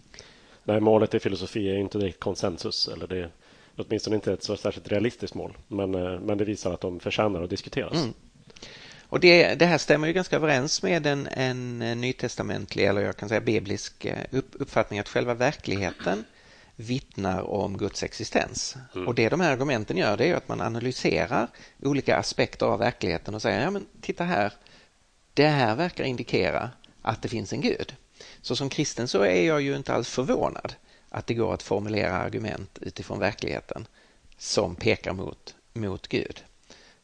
Nej, 0.63 0.79
målet 0.79 1.13
i 1.13 1.19
filosofi 1.19 1.69
är 1.69 1.77
inte 1.77 1.97
direkt 1.97 2.19
konsensus 2.19 2.87
eller 2.87 3.07
det 3.07 3.17
är 3.17 3.31
åtminstone 3.75 4.15
inte 4.15 4.33
ett 4.33 4.43
så 4.43 4.57
särskilt 4.57 4.87
realistiskt 4.87 5.35
mål. 5.35 5.57
Men, 5.67 5.91
men 6.25 6.37
det 6.37 6.45
visar 6.45 6.73
att 6.73 6.81
de 6.81 6.99
förtjänar 6.99 7.43
att 7.43 7.49
diskuteras. 7.49 7.93
Mm. 7.93 8.13
Och 9.15 9.21
det, 9.21 9.55
det 9.55 9.65
här 9.65 9.77
stämmer 9.77 10.07
ju 10.07 10.13
ganska 10.13 10.35
överens 10.35 10.83
med 10.83 11.07
en, 11.07 11.27
en 11.27 11.79
nytestamentlig, 12.01 12.85
eller 12.85 13.01
jag 13.01 13.17
kan 13.17 13.29
säga 13.29 13.41
biblisk 13.41 14.05
upp, 14.31 14.49
uppfattning 14.53 14.99
att 14.99 15.09
själva 15.09 15.33
verkligheten 15.33 16.23
vittnar 16.75 17.41
om 17.41 17.77
Guds 17.77 18.03
existens. 18.03 18.75
Mm. 18.95 19.07
Och 19.07 19.15
det 19.15 19.29
de 19.29 19.39
här 19.39 19.51
argumenten 19.51 19.97
gör 19.97 20.17
det 20.17 20.25
är 20.25 20.35
att 20.35 20.47
man 20.47 20.61
analyserar 20.61 21.47
olika 21.83 22.17
aspekter 22.17 22.65
av 22.65 22.79
verkligheten 22.79 23.35
och 23.35 23.41
säger 23.41 23.61
ja 23.61 23.71
men 23.71 23.85
titta 24.01 24.23
här, 24.23 24.53
det 25.33 25.47
här 25.47 25.75
verkar 25.75 26.03
indikera 26.03 26.69
att 27.01 27.21
det 27.21 27.29
finns 27.29 27.53
en 27.53 27.61
gud. 27.61 27.95
Så 28.41 28.55
som 28.55 28.69
kristen 28.69 29.07
så 29.07 29.21
är 29.21 29.47
jag 29.47 29.61
ju 29.61 29.75
inte 29.75 29.93
alls 29.93 30.09
förvånad 30.09 30.73
att 31.09 31.27
det 31.27 31.33
går 31.33 31.53
att 31.53 31.63
formulera 31.63 32.13
argument 32.13 32.77
utifrån 32.81 33.19
verkligheten 33.19 33.87
som 34.37 34.75
pekar 34.75 35.13
mot, 35.13 35.55
mot 35.73 36.07
Gud. 36.07 36.43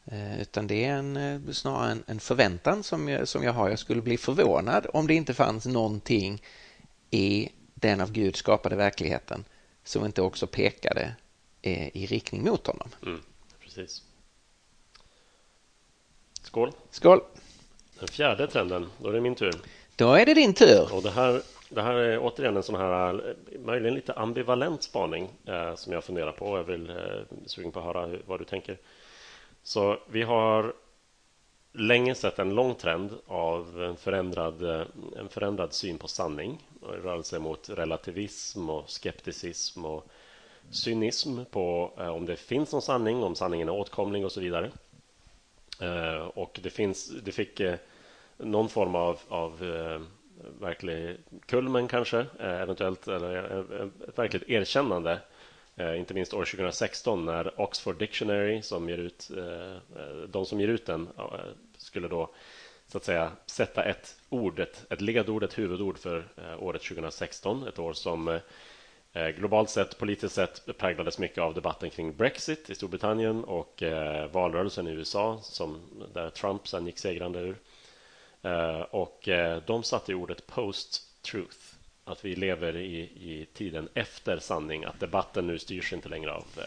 Eh, 0.04 0.40
utan 0.40 0.66
det 0.66 0.84
är 0.84 0.92
en, 0.92 1.16
eh, 1.16 1.52
snarare 1.52 1.90
en, 1.90 2.04
en 2.06 2.20
förväntan 2.20 2.82
som 2.82 3.08
jag, 3.08 3.28
som 3.28 3.42
jag 3.42 3.52
har. 3.52 3.68
Jag 3.68 3.78
skulle 3.78 4.02
bli 4.02 4.16
förvånad 4.16 4.86
om 4.92 5.06
det 5.06 5.14
inte 5.14 5.34
fanns 5.34 5.66
någonting 5.66 6.42
i 7.10 7.48
den 7.74 8.00
av 8.00 8.12
Gud 8.12 8.36
skapade 8.36 8.76
verkligheten 8.76 9.44
som 9.84 10.04
inte 10.04 10.22
också 10.22 10.46
pekade 10.46 11.14
eh, 11.62 11.96
i 11.96 12.06
riktning 12.06 12.44
mot 12.44 12.66
honom. 12.66 12.88
Mm, 13.02 13.20
precis. 13.60 14.02
Skål! 16.42 16.72
Skål! 16.90 17.20
Den 17.98 18.08
fjärde 18.08 18.46
trenden, 18.46 18.90
då 18.98 19.08
är 19.08 19.12
det 19.12 19.20
min 19.20 19.34
tur. 19.34 19.54
Då 19.96 20.14
är 20.14 20.26
det 20.26 20.34
din 20.34 20.54
tur. 20.54 20.94
Och 20.94 21.02
det 21.02 21.10
här, 21.10 21.42
det 21.68 21.82
här 21.82 21.94
är 21.94 22.18
återigen 22.18 22.56
en 22.56 22.62
sån 22.62 22.74
här 22.74 23.34
möjligen 23.58 23.94
lite 23.94 24.12
ambivalent 24.12 24.82
spaning 24.82 25.30
eh, 25.46 25.74
som 25.74 25.92
jag 25.92 26.04
funderar 26.04 26.32
på. 26.32 26.56
Jag 26.56 26.64
vill 26.64 26.90
eh, 26.90 26.96
sugen 27.46 27.72
på 27.72 27.78
att 27.78 27.84
höra 27.84 28.06
hur, 28.06 28.22
vad 28.26 28.40
du 28.40 28.44
tänker. 28.44 28.78
Så 29.62 29.98
vi 30.06 30.22
har 30.22 30.74
länge 31.72 32.14
sett 32.14 32.38
en 32.38 32.54
lång 32.54 32.74
trend 32.74 33.10
av 33.26 33.82
en 33.82 33.96
förändrad, 33.96 34.62
en 35.16 35.28
förändrad 35.28 35.72
syn 35.72 35.98
på 35.98 36.08
sanning 36.08 36.68
rörelse 36.82 37.38
mot 37.38 37.68
relativism 37.70 38.70
och 38.70 38.90
skepticism 38.90 39.84
och 39.84 40.06
cynism 40.70 41.44
på 41.50 41.92
eh, 41.98 42.08
om 42.08 42.26
det 42.26 42.36
finns 42.36 42.72
någon 42.72 42.82
sanning, 42.82 43.22
om 43.22 43.34
sanningen 43.34 43.68
är 43.68 43.72
åtkomlig 43.72 44.24
och 44.24 44.32
så 44.32 44.40
vidare. 44.40 44.70
Eh, 45.80 46.26
och 46.26 46.60
det, 46.62 46.70
finns, 46.70 47.08
det 47.08 47.32
fick 47.32 47.60
eh, 47.60 47.74
någon 48.36 48.68
form 48.68 48.94
av, 48.94 49.20
av 49.28 49.58
verklig 50.60 51.16
kulmen 51.46 51.88
kanske, 51.88 52.26
eventuellt, 52.38 53.08
eller 53.08 53.64
ett 54.08 54.18
verkligt 54.18 54.48
erkännande 54.48 55.20
Eh, 55.76 55.98
inte 55.98 56.14
minst 56.14 56.34
år 56.34 56.44
2016 56.44 57.24
när 57.24 57.60
Oxford 57.60 57.98
Dictionary 57.98 58.62
som 58.62 58.88
ger 58.88 58.98
ut 58.98 59.30
eh, 59.36 59.72
eh, 59.72 60.22
de 60.28 60.46
som 60.46 60.60
ger 60.60 60.68
ut 60.68 60.86
den 60.86 61.08
skulle 61.76 62.08
då 62.08 62.34
så 62.86 62.98
att 62.98 63.04
säga 63.04 63.32
sätta 63.46 63.84
ett 63.84 64.16
ord, 64.28 64.60
ett, 64.60 64.86
ett 64.90 65.00
ledord, 65.00 65.44
ett 65.44 65.58
huvudord 65.58 65.98
för 65.98 66.24
året 66.58 66.82
2016. 66.82 67.68
Ett 67.68 67.78
år 67.78 67.92
som 67.92 68.40
globalt 69.36 69.70
sett, 69.70 69.98
politiskt 69.98 70.34
sett 70.34 70.78
präglades 70.78 71.18
mycket 71.18 71.38
av 71.38 71.54
debatten 71.54 71.90
kring 71.90 72.16
Brexit 72.16 72.70
i 72.70 72.74
Storbritannien 72.74 73.44
och 73.44 73.82
valrörelsen 74.32 74.88
i 74.88 74.90
USA 74.90 75.38
som, 75.42 75.80
där 76.14 76.30
Trump 76.30 76.68
sen 76.68 76.86
gick 76.86 76.98
segrande 76.98 77.38
ur. 77.38 77.56
Och 78.90 79.28
de 79.66 79.82
satte 79.82 80.14
ordet 80.14 80.46
post-truth 80.46 81.74
att 82.12 82.24
vi 82.24 82.34
lever 82.34 82.76
i, 82.76 83.00
i 83.00 83.46
tiden 83.52 83.88
efter 83.94 84.38
sanning, 84.38 84.84
att 84.84 85.00
debatten 85.00 85.46
nu 85.46 85.58
styrs 85.58 85.92
inte 85.92 86.08
längre 86.08 86.32
av 86.32 86.44
eh, 86.56 86.64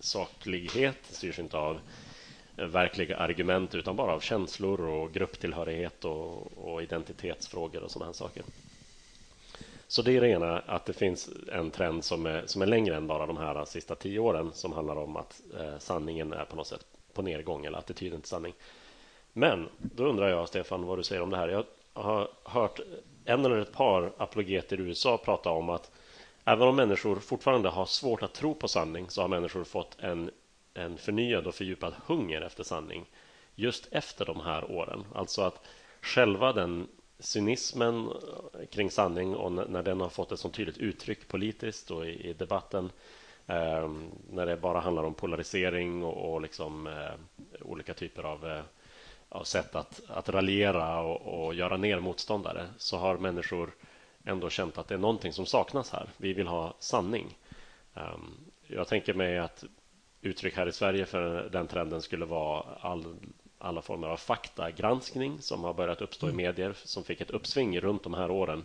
saklighet, 0.00 0.96
styrs 1.02 1.38
inte 1.38 1.56
av 1.58 1.80
eh, 2.56 2.66
verkliga 2.66 3.16
argument 3.16 3.74
utan 3.74 3.96
bara 3.96 4.12
av 4.12 4.20
känslor 4.20 4.80
och 4.80 5.12
grupptillhörighet 5.12 6.04
och, 6.04 6.58
och 6.58 6.82
identitetsfrågor 6.82 7.82
och 7.82 7.90
sådana 7.90 8.12
saker. 8.12 8.42
Så 9.88 10.02
det 10.02 10.16
är 10.16 10.20
det 10.20 10.28
ena, 10.28 10.58
att 10.58 10.86
det 10.86 10.92
finns 10.92 11.30
en 11.52 11.70
trend 11.70 12.04
som 12.04 12.26
är, 12.26 12.46
som 12.46 12.62
är 12.62 12.66
längre 12.66 12.96
än 12.96 13.06
bara 13.06 13.26
de 13.26 13.36
här 13.36 13.64
sista 13.64 13.94
tio 13.94 14.18
åren 14.18 14.50
som 14.54 14.72
handlar 14.72 14.96
om 14.96 15.16
att 15.16 15.42
eh, 15.58 15.78
sanningen 15.78 16.32
är 16.32 16.44
på 16.44 16.56
något 16.56 16.66
sätt 16.66 16.86
på 17.14 17.22
nedgång 17.22 17.64
eller 17.66 17.78
attityden 17.78 18.20
till 18.20 18.28
sanning. 18.28 18.54
Men 19.32 19.68
då 19.78 20.04
undrar 20.04 20.28
jag, 20.28 20.48
Stefan, 20.48 20.82
vad 20.86 20.98
du 20.98 21.02
säger 21.02 21.22
om 21.22 21.30
det 21.30 21.36
här. 21.36 21.48
Jag 21.48 21.64
har 21.92 22.28
hört 22.44 22.80
en 23.24 23.44
eller 23.44 23.58
ett 23.58 23.72
par 23.72 24.12
apologeter 24.18 24.80
i 24.80 24.82
USA 24.82 25.18
prata 25.24 25.50
om 25.50 25.68
att 25.68 25.90
även 26.44 26.68
om 26.68 26.76
människor 26.76 27.16
fortfarande 27.16 27.68
har 27.68 27.86
svårt 27.86 28.22
att 28.22 28.34
tro 28.34 28.54
på 28.54 28.68
sanning 28.68 29.10
så 29.10 29.20
har 29.20 29.28
människor 29.28 29.64
fått 29.64 29.96
en 30.00 30.30
en 30.74 30.96
förnyad 30.96 31.46
och 31.46 31.54
fördjupad 31.54 31.94
hunger 32.06 32.40
efter 32.40 32.64
sanning 32.64 33.06
just 33.54 33.88
efter 33.92 34.24
de 34.24 34.40
här 34.40 34.70
åren. 34.70 35.04
Alltså 35.14 35.42
att 35.42 35.66
själva 36.00 36.52
den 36.52 36.88
cynismen 37.18 38.10
kring 38.70 38.90
sanning 38.90 39.36
och 39.36 39.52
när 39.52 39.82
den 39.82 40.00
har 40.00 40.08
fått 40.08 40.32
ett 40.32 40.40
så 40.40 40.48
tydligt 40.48 40.78
uttryck 40.78 41.28
politiskt 41.28 41.90
och 41.90 42.06
i, 42.06 42.32
debatten 42.32 42.90
eh, 43.46 43.90
när 44.30 44.46
det 44.46 44.56
bara 44.56 44.80
handlar 44.80 45.02
om 45.02 45.14
polarisering 45.14 46.04
och, 46.04 46.32
och 46.32 46.40
liksom, 46.40 46.86
eh, 46.86 47.12
olika 47.60 47.94
typer 47.94 48.22
av, 48.22 48.46
eh, 48.46 48.62
av 49.30 49.44
sätt 49.44 49.74
att, 49.74 50.00
att 50.08 50.28
raljera 50.28 51.00
och, 51.00 51.44
och, 51.44 51.54
göra 51.54 51.76
ner 51.76 52.00
motståndare 52.00 52.66
så 52.76 52.96
har 52.96 53.18
människor 53.18 53.74
ändå 54.24 54.50
känt 54.50 54.78
att 54.78 54.88
det 54.88 54.94
är 54.94 54.98
någonting 54.98 55.32
som 55.32 55.46
saknas 55.46 55.90
här. 55.90 56.08
Vi 56.16 56.32
vill 56.32 56.46
ha 56.46 56.74
sanning. 56.78 57.38
Ehm, 57.94 58.30
jag 58.66 58.88
tänker 58.88 59.14
mig 59.14 59.38
att 59.38 59.64
uttryck 60.20 60.56
här 60.56 60.68
i 60.68 60.72
Sverige 60.72 61.06
för 61.06 61.48
den 61.52 61.66
trenden 61.66 62.02
skulle 62.02 62.24
vara 62.24 62.64
all, 62.80 63.16
alla 63.58 63.82
former 63.82 64.08
av 64.08 64.16
faktagranskning 64.16 65.38
som 65.40 65.64
har 65.64 65.74
börjat 65.74 66.02
uppstå 66.02 66.26
i 66.26 66.30
mm. 66.30 66.46
medier 66.46 66.74
som 66.84 67.04
fick 67.04 67.20
ett 67.20 67.30
uppsving 67.30 67.80
runt 67.80 68.02
de 68.02 68.14
här 68.14 68.30
åren 68.30 68.64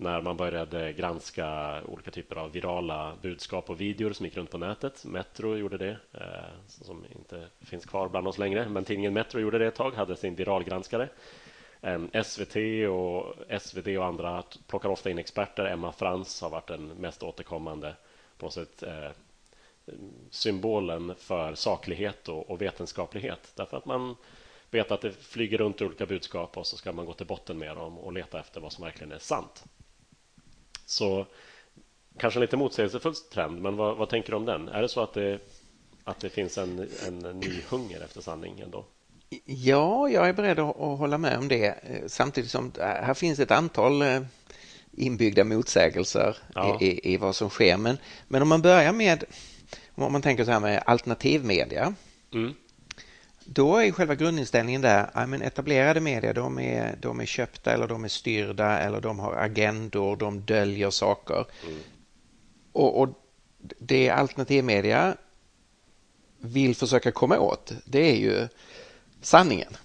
när 0.00 0.20
man 0.20 0.36
började 0.36 0.92
granska 0.92 1.78
olika 1.88 2.10
typer 2.10 2.36
av 2.36 2.52
virala 2.52 3.16
budskap 3.22 3.70
och 3.70 3.80
videor 3.80 4.12
som 4.12 4.26
gick 4.26 4.36
runt 4.36 4.50
på 4.50 4.58
nätet. 4.58 5.04
Metro 5.04 5.56
gjorde 5.56 5.78
det, 5.78 5.96
eh, 6.12 6.22
som 6.66 7.04
inte 7.16 7.46
finns 7.60 7.86
kvar 7.86 8.08
bland 8.08 8.28
oss 8.28 8.38
längre, 8.38 8.68
men 8.68 8.84
tidningen 8.84 9.12
Metro 9.12 9.40
gjorde 9.40 9.58
det 9.58 9.66
ett 9.66 9.74
tag, 9.74 9.94
hade 9.94 10.16
sin 10.16 10.34
viralgranskare. 10.34 11.08
Eh, 11.80 12.22
SVT 12.22 12.56
och 12.88 13.34
SvD 13.60 13.98
och 13.98 14.04
andra 14.04 14.42
plockar 14.66 14.88
ofta 14.88 15.10
in 15.10 15.18
experter. 15.18 15.64
Emma 15.64 15.92
Frans 15.92 16.40
har 16.42 16.50
varit 16.50 16.66
den 16.68 16.86
mest 16.86 17.22
återkommande 17.22 17.94
på 18.38 18.46
något 18.46 18.54
sätt 18.54 18.82
eh, 18.82 19.10
symbolen 20.30 21.14
för 21.18 21.54
saklighet 21.54 22.28
och, 22.28 22.50
och 22.50 22.62
vetenskaplighet. 22.62 23.52
Därför 23.56 23.76
att 23.76 23.86
man 23.86 24.16
vet 24.70 24.90
att 24.90 25.00
det 25.00 25.12
flyger 25.12 25.58
runt 25.58 25.82
olika 25.82 26.06
budskap 26.06 26.56
och 26.58 26.66
så 26.66 26.76
ska 26.76 26.92
man 26.92 27.06
gå 27.06 27.12
till 27.12 27.26
botten 27.26 27.58
med 27.58 27.76
dem 27.76 27.98
och 27.98 28.12
leta 28.12 28.40
efter 28.40 28.60
vad 28.60 28.72
som 28.72 28.84
verkligen 28.84 29.12
är 29.12 29.18
sant. 29.18 29.64
Så 30.90 31.26
kanske 32.18 32.38
en 32.38 32.40
lite 32.40 32.56
motsägelsefull 32.56 33.14
trend, 33.14 33.62
men 33.62 33.76
vad, 33.76 33.96
vad, 33.96 34.08
tänker 34.08 34.30
du 34.30 34.36
om 34.36 34.44
den? 34.44 34.68
Är 34.68 34.82
det 34.82 34.88
så 34.88 35.00
att 35.00 35.14
det, 35.14 35.38
att 36.04 36.20
det 36.20 36.30
finns 36.30 36.58
en, 36.58 36.88
en 37.06 37.18
ny 37.18 37.60
hunger 37.68 38.00
efter 38.00 38.20
sanning 38.20 38.60
ändå? 38.60 38.84
Ja, 39.44 40.08
jag 40.08 40.28
är 40.28 40.32
beredd 40.32 40.58
att 40.58 40.76
hålla 40.76 41.18
med 41.18 41.38
om 41.38 41.48
det. 41.48 41.74
Samtidigt 42.06 42.50
som 42.50 42.72
här 42.78 43.14
finns 43.14 43.38
ett 43.38 43.50
antal 43.50 44.02
eh, 44.02 44.20
inbyggda 44.92 45.44
motsägelser 45.44 46.36
ja. 46.54 46.78
i, 46.80 47.12
i, 47.12 47.16
vad 47.16 47.36
som 47.36 47.50
sker. 47.50 47.76
Men, 47.76 47.98
men 48.28 48.42
om 48.42 48.48
man 48.48 48.62
börjar 48.62 48.92
med 48.92 49.24
om 49.94 50.12
man 50.12 50.22
tänker 50.22 50.44
så 50.44 50.50
här 50.50 50.60
med 50.60 50.82
alternativmedia. 50.86 51.94
Mm. 52.34 52.54
Då 53.52 53.76
är 53.76 53.90
själva 53.90 54.14
grundinställningen 54.14 54.80
där, 54.80 55.10
ja, 55.14 55.26
men 55.26 55.42
etablerade 55.42 56.00
medier 56.00 56.34
de 56.34 56.58
är, 56.58 56.96
de 57.00 57.20
är 57.20 57.26
köpta 57.26 57.72
eller 57.72 57.86
de 57.86 58.04
är 58.04 58.08
styrda 58.08 58.78
eller 58.78 59.00
de 59.00 59.18
har 59.18 59.32
agendor, 59.32 60.16
de 60.16 60.40
döljer 60.40 60.90
saker. 60.90 61.44
Mm. 61.66 61.78
Och, 62.72 63.00
och 63.00 63.08
det 63.78 64.10
alternativmedia 64.10 65.16
vill 66.38 66.76
försöka 66.76 67.12
komma 67.12 67.38
åt, 67.38 67.72
det 67.84 68.10
är 68.10 68.16
ju 68.16 68.48
sanningen. 69.20 69.76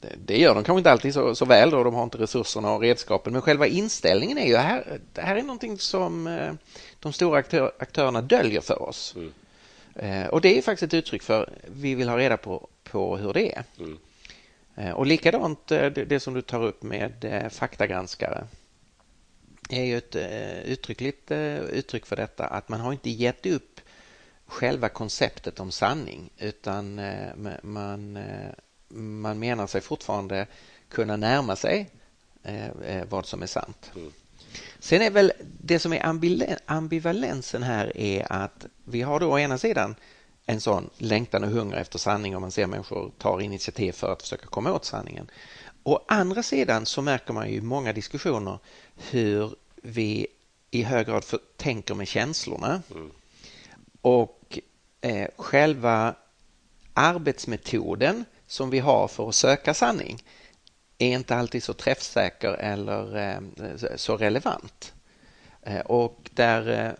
Det, 0.00 0.16
det 0.24 0.38
gör 0.38 0.54
de 0.54 0.64
kanske 0.64 0.78
inte 0.78 0.90
alltid 0.90 1.14
så, 1.14 1.34
så 1.34 1.44
väl 1.44 1.70
då, 1.70 1.84
de 1.84 1.94
har 1.94 2.04
inte 2.04 2.18
resurserna 2.18 2.72
och 2.72 2.80
redskapen, 2.80 3.32
men 3.32 3.42
själva 3.42 3.66
inställningen 3.66 4.38
är 4.38 4.46
ju 4.46 4.56
här, 4.56 5.00
det 5.12 5.22
här 5.22 5.36
är 5.36 5.42
någonting 5.42 5.78
som 5.78 6.26
eh, 6.26 6.52
de 7.00 7.12
stora 7.12 7.38
aktör, 7.38 7.72
aktörerna 7.78 8.22
döljer 8.22 8.60
för 8.60 8.82
oss. 8.82 9.16
Mm. 9.16 9.32
Eh, 9.94 10.28
och 10.28 10.40
det 10.40 10.58
är 10.58 10.62
faktiskt 10.62 10.82
ett 10.82 10.94
uttryck 10.94 11.22
för 11.22 11.50
vi 11.66 11.94
vill 11.94 12.08
ha 12.08 12.18
reda 12.18 12.36
på, 12.36 12.68
på 12.84 13.16
hur 13.16 13.32
det 13.32 13.56
är. 13.56 13.64
Mm. 13.78 13.98
Eh, 14.74 14.90
och 14.90 15.06
likadant 15.06 15.66
det, 15.66 15.90
det, 15.90 16.20
som 16.20 16.34
du 16.34 16.42
tar 16.42 16.62
upp 16.62 16.82
med 16.82 17.48
faktagranskare 17.52 18.46
är 19.70 19.84
ju 19.84 19.98
ett 19.98 20.16
uttryckligt 20.64 21.30
uttryck 21.70 22.06
för 22.06 22.16
detta 22.16 22.46
att 22.46 22.68
man 22.68 22.80
har 22.80 22.92
inte 22.92 23.10
gett 23.10 23.46
upp 23.46 23.80
själva 24.46 24.88
konceptet 24.88 25.60
om 25.60 25.70
sanning 25.70 26.30
utan 26.38 27.00
man, 27.62 28.18
man 28.88 29.38
menar 29.38 29.66
sig 29.66 29.80
fortfarande 29.80 30.46
kunna 30.88 31.16
närma 31.16 31.56
sig 31.56 31.90
vad 33.08 33.26
som 33.26 33.42
är 33.42 33.46
sant. 33.46 33.90
Mm. 33.96 34.12
Sen 34.78 35.02
är 35.02 35.10
väl 35.10 35.32
det 35.60 35.78
som 35.78 35.92
är 35.92 36.16
ambivalensen 36.66 37.62
här 37.62 37.96
är 37.96 38.32
att 38.32 38.66
vi 38.84 39.02
har 39.02 39.20
då 39.20 39.32
å 39.32 39.38
ena 39.38 39.58
sidan 39.58 39.94
en 40.46 40.60
sån 40.60 40.90
längtan 40.98 41.44
och 41.44 41.50
hunger 41.50 41.76
efter 41.76 41.98
sanning 41.98 42.36
om 42.36 42.40
man 42.40 42.50
ser 42.50 42.66
människor 42.66 43.12
tar 43.18 43.40
initiativ 43.40 43.92
för 43.92 44.12
att 44.12 44.22
försöka 44.22 44.46
komma 44.46 44.72
åt 44.72 44.84
sanningen. 44.84 45.30
Å 45.82 46.00
andra 46.08 46.42
sidan 46.42 46.86
så 46.86 47.02
märker 47.02 47.32
man 47.32 47.50
ju 47.50 47.56
i 47.56 47.60
många 47.60 47.92
diskussioner 47.92 48.58
hur 48.96 49.54
vi 49.82 50.26
i 50.70 50.82
hög 50.82 51.06
grad 51.06 51.24
för, 51.24 51.38
tänker 51.56 51.94
med 51.94 52.08
känslorna. 52.08 52.82
Mm. 52.90 53.10
Och 54.00 54.58
eh, 55.00 55.28
själva 55.36 56.14
arbetsmetoden 56.94 58.24
som 58.46 58.70
vi 58.70 58.78
har 58.78 59.08
för 59.08 59.28
att 59.28 59.34
söka 59.34 59.74
sanning 59.74 60.22
är 60.98 61.14
inte 61.14 61.36
alltid 61.36 61.62
så 61.62 61.72
träffsäker 61.72 62.52
eller 62.52 63.16
eh, 63.16 63.96
så 63.96 64.16
relevant. 64.16 64.94
Eh, 65.62 65.80
och 65.80 66.30
där, 66.34 66.86
eh, 66.86 66.92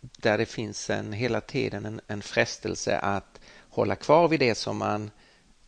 där 0.00 0.38
det 0.38 0.46
finns 0.46 0.90
en, 0.90 1.12
hela 1.12 1.40
tiden 1.40 1.86
en, 1.86 2.00
en 2.06 2.22
frestelse 2.22 2.98
att 2.98 3.40
hålla 3.70 3.96
kvar 3.96 4.28
vid 4.28 4.40
det 4.40 4.54
som 4.54 4.76
man 4.76 5.10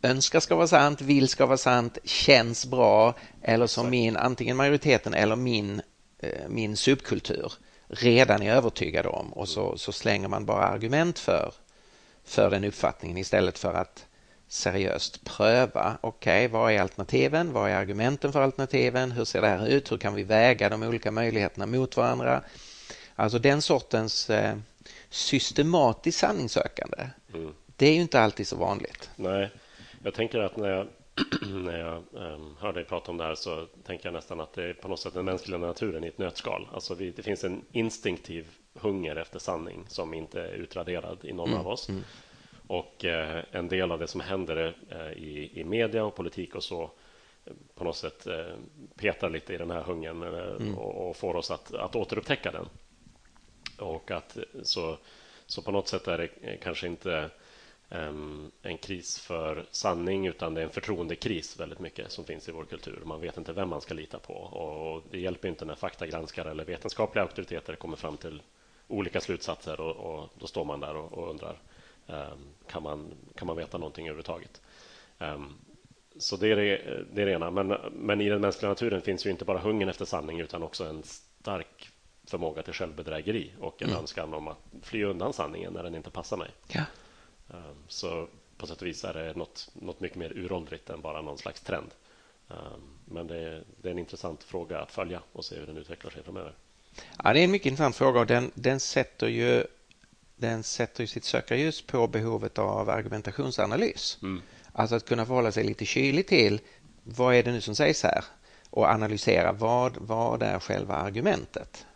önskar 0.03 0.41
ska 0.41 0.57
vara 0.57 0.69
sant, 0.69 1.01
vill 1.01 1.29
ska 1.29 1.47
vara 1.47 1.59
sant, 1.59 1.99
känns 2.05 2.67
bra 2.67 3.15
eller 3.43 3.67
som 3.67 3.91
min, 3.91 4.17
antingen 4.17 4.57
majoriteten 4.57 5.15
eller 5.15 5.37
min, 5.37 5.83
min 6.49 6.77
subkultur 6.77 7.53
redan 7.89 8.43
är 8.43 8.55
övertygad 8.55 9.07
om 9.07 9.33
och 9.33 9.49
så, 9.49 9.79
så 9.79 9.93
slänger 9.93 10.29
man 10.29 10.47
bara 10.47 10.65
argument 10.65 11.19
för, 11.19 11.55
för 12.25 12.51
den 12.51 12.65
uppfattningen 12.65 13.19
istället 13.19 13.59
för 13.59 13.75
att 13.75 14.07
seriöst 14.49 15.25
pröva. 15.25 15.99
Okej, 16.01 16.47
okay, 16.47 16.49
vad 16.49 16.73
är 16.73 16.81
alternativen? 16.81 17.53
Vad 17.53 17.71
är 17.71 17.75
argumenten 17.75 18.33
för 18.33 18.43
alternativen? 18.43 19.13
Hur 19.13 19.25
ser 19.25 19.41
det 19.41 19.49
här 19.49 19.67
ut? 19.67 19.93
Hur 19.93 19.99
kan 19.99 20.15
vi 20.15 20.23
väga 20.23 20.69
de 20.69 20.83
olika 20.83 21.11
möjligheterna 21.11 21.67
mot 21.67 21.97
varandra? 21.97 22.43
Alltså 23.17 23.39
den 23.39 23.63
sortens 23.63 24.31
eh, 24.31 24.57
systematiskt 25.11 26.19
sanningssökande. 26.19 27.09
Mm. 27.35 27.55
Det 27.77 27.87
är 27.87 27.95
ju 27.95 28.01
inte 28.01 28.21
alltid 28.21 28.49
så 28.49 28.57
vanligt. 28.57 29.11
Nej, 29.17 29.51
jag 30.03 30.15
tänker 30.15 30.39
att 30.39 30.57
när 30.57 30.69
jag, 30.69 30.87
när 31.51 31.79
jag 31.79 32.03
um, 32.13 32.57
hör 32.61 32.73
dig 32.73 32.85
prata 32.85 33.11
om 33.11 33.17
det 33.17 33.25
här 33.25 33.35
så 33.35 33.67
tänker 33.85 34.07
jag 34.07 34.13
nästan 34.13 34.41
att 34.41 34.53
det 34.53 34.65
är 34.65 34.73
på 34.73 34.89
något 34.89 35.01
sätt 35.01 35.15
den 35.15 35.25
mänskliga 35.25 35.59
naturen 35.59 36.05
i 36.05 36.07
ett 36.07 36.19
nötskal. 36.19 36.69
Alltså 36.73 36.95
vi, 36.95 37.11
det 37.11 37.23
finns 37.23 37.45
en 37.45 37.65
instinktiv 37.73 38.47
hunger 38.75 39.17
efter 39.17 39.39
sanning 39.39 39.85
som 39.89 40.15
inte 40.15 40.41
är 40.41 40.55
utraderad 40.55 41.19
i 41.23 41.33
någon 41.33 41.49
mm. 41.49 41.61
av 41.61 41.69
oss. 41.69 41.89
Mm. 41.89 42.03
Och 42.67 43.05
eh, 43.05 43.45
en 43.51 43.69
del 43.69 43.93
av 43.93 43.99
det 43.99 44.07
som 44.07 44.21
händer 44.21 44.77
eh, 44.91 45.13
i, 45.13 45.61
i 45.61 45.65
media 45.65 46.05
och 46.05 46.15
politik 46.15 46.55
och 46.55 46.65
så 46.65 46.91
på 47.75 47.85
något 47.85 47.97
sätt 47.97 48.27
petar 48.97 49.31
lite 49.31 49.55
i 49.55 49.57
den 49.57 49.71
här 49.71 49.83
hungern 49.83 50.23
mm. 50.23 50.79
och, 50.79 51.09
och, 51.09 51.17
får 51.17 51.37
oss 51.37 51.51
att, 51.51 51.75
att 51.75 51.97
återupptäcka 51.97 52.51
den. 52.51 52.69
Och 53.83 54.11
att 54.11 54.37
så, 54.63 54.99
så 55.47 55.63
på 55.63 55.71
något 55.71 55.89
sätt 55.89 56.09
är 56.09 56.19
det 56.19 56.57
kanske 56.57 56.87
inte 56.87 57.31
um, 57.91 58.51
en 58.63 58.79
kris 58.79 59.19
för 59.19 59.67
sanning 59.71 60.27
utan 60.27 60.55
det 60.55 60.61
är 60.61 60.65
en 60.65 60.71
förtroendekris 60.71 61.61
väldigt 61.61 61.79
mycket 61.79 62.13
som 62.13 62.25
finns 62.25 62.49
i 62.49 62.53
vår 62.53 62.65
kultur. 62.65 63.03
Man 63.05 63.21
vet 63.21 63.37
inte 63.37 63.53
vem 63.53 63.69
man 63.69 63.81
ska 63.81 63.95
lita 63.95 64.19
på 64.19 64.35
och 64.35 65.03
det 65.11 65.21
hjälper 65.21 65.49
inte 65.49 65.65
när 65.65 65.75
faktagranskare 65.75 66.51
eller 66.51 66.65
vetenskapliga 66.65 67.23
auktoriteter 67.23 67.75
kommer 67.75 67.97
fram 67.97 68.17
till 68.17 68.43
olika 68.89 69.21
slutsatser 69.21 69.81
och, 69.81 69.97
och 69.97 70.29
då 70.39 70.47
står 70.47 70.65
man 70.65 70.81
där 70.81 70.97
och, 70.97 71.13
och 71.13 71.31
undrar 71.31 71.59
kan 72.67 72.83
man, 72.83 73.15
kan 73.35 73.47
man 73.47 73.57
veta 73.57 73.79
någonting 73.79 74.07
överhuvudtaget. 74.07 74.63
Så 76.17 76.37
det 76.37 76.49
är 76.49 76.57
det, 76.57 77.05
det, 77.13 77.23
är 77.23 77.27
det 77.27 77.33
ena. 77.33 77.51
Men, 77.51 77.69
men 77.93 78.21
i 78.21 78.29
den 78.29 78.41
mänskliga 78.41 78.69
naturen 78.69 79.03
finns 79.03 79.27
ju 79.27 79.31
inte 79.31 79.45
bara 79.45 79.59
hungern 79.59 79.89
efter 79.89 80.05
sanning 80.05 80.41
utan 80.41 80.63
också 80.63 80.85
en 80.85 81.03
stark 81.03 81.92
förmåga 82.33 82.63
till 82.63 82.73
självbedrägeri 82.73 83.51
och 83.61 83.83
en 83.83 83.89
mm. 83.89 84.01
önskan 84.01 84.35
om 84.35 84.49
att 84.49 84.59
fly 84.83 85.05
undan 85.05 85.33
sanningen 85.33 85.73
när 85.73 85.83
den 85.83 85.95
inte 85.95 86.11
passar 86.11 86.37
mig. 86.37 86.51
Ja. 86.69 86.85
Ehm, 87.51 87.77
så 87.89 88.29
på 88.57 88.67
sätt 88.67 88.81
och 88.81 88.87
vis 88.87 89.05
är 89.05 89.15
det 89.15 89.37
något, 89.37 89.71
något 89.73 90.01
mycket 90.01 90.19
mer 90.19 90.33
uråldrigt 90.39 90.91
än 90.91 91.01
bara 91.01 91.23
någon 91.23 91.39
slags 91.39 91.61
trend. 91.61 91.91
Men 93.05 93.27
det 93.27 93.37
är, 93.37 93.65
det 93.83 93.89
är 93.89 93.93
en 93.93 93.99
intressant 93.99 94.43
fråga 94.43 94.81
att 94.81 94.93
följa 94.93 95.23
och 95.33 95.45
se 95.45 95.59
hur 95.59 95.67
den 95.67 95.77
utvecklar 95.77 96.11
sig 96.11 96.23
framöver. 96.23 96.55
Ja, 97.25 97.33
det 97.33 97.41
är 97.41 97.45
en 97.45 97.51
mycket 97.51 97.67
intressant 97.67 97.97
fråga 97.97 98.21
och 98.21 98.27
den, 98.27 98.51
den 98.55 98.81
sätter 98.81 99.27
ju 99.27 99.67
den 100.37 100.63
sätter 100.63 101.07
sitt 101.07 101.25
sökarljus 101.25 101.83
på 101.83 102.07
behovet 102.07 102.59
av 102.59 102.91
argumentationsanalys. 102.91 104.19
Mm. 104.23 104.43
Alltså 104.73 104.97
att 104.97 105.05
kunna 105.05 105.27
förhålla 105.27 105.53
sig 105.53 105.65
lite 105.65 105.85
kyligt 105.85 106.29
till 106.29 106.61
vad 107.03 107.35
är 107.35 107.43
det 107.43 107.53
nu 107.53 107.61
som 107.61 107.75
sägs 107.75 108.03
här 108.03 108.25
och 108.71 108.87
analysera 108.87 109.53
vad, 109.53 109.97
vad 109.97 110.43
är 110.43 110.59
själva 110.59 110.95
argumentet 110.95 111.87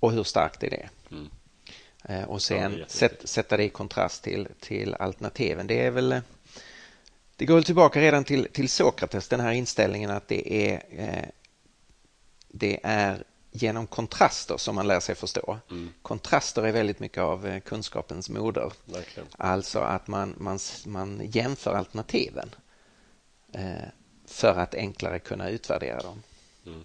och 0.00 0.12
hur 0.12 0.24
starkt 0.24 0.62
är 0.62 0.70
det? 0.70 0.88
Mm. 1.10 1.30
Eh, 2.04 2.24
och 2.24 2.42
sen 2.42 2.76
ja, 2.78 2.84
sätt, 2.88 3.20
sätta 3.24 3.56
det 3.56 3.64
i 3.64 3.68
kontrast 3.68 4.22
till, 4.22 4.48
till 4.60 4.94
alternativen. 4.94 5.66
Det 5.66 5.80
är 5.80 5.90
väl 5.90 6.20
det 7.36 7.46
går 7.46 7.54
väl 7.54 7.64
tillbaka 7.64 8.00
redan 8.00 8.24
till, 8.24 8.48
till 8.52 8.68
Sokrates, 8.68 9.28
den 9.28 9.40
här 9.40 9.52
inställningen 9.52 10.10
att 10.10 10.28
det 10.28 10.70
är, 10.70 10.82
eh, 10.90 11.28
det 12.48 12.80
är 12.82 13.24
genom 13.50 13.86
kontraster 13.86 14.56
som 14.56 14.74
man 14.74 14.86
lär 14.86 15.00
sig 15.00 15.14
förstå. 15.14 15.58
Mm. 15.70 15.92
Kontraster 16.02 16.62
är 16.62 16.72
väldigt 16.72 17.00
mycket 17.00 17.22
av 17.22 17.46
eh, 17.46 17.60
kunskapens 17.60 18.28
moder. 18.28 18.72
Verkligen. 18.84 19.28
Alltså 19.38 19.78
att 19.78 20.06
man, 20.06 20.34
man, 20.38 20.58
man 20.86 21.22
jämför 21.24 21.74
alternativen 21.74 22.54
eh, 23.52 23.88
för 24.26 24.58
att 24.58 24.74
enklare 24.74 25.18
kunna 25.18 25.48
utvärdera 25.48 26.02
dem. 26.02 26.22
Mm. 26.66 26.84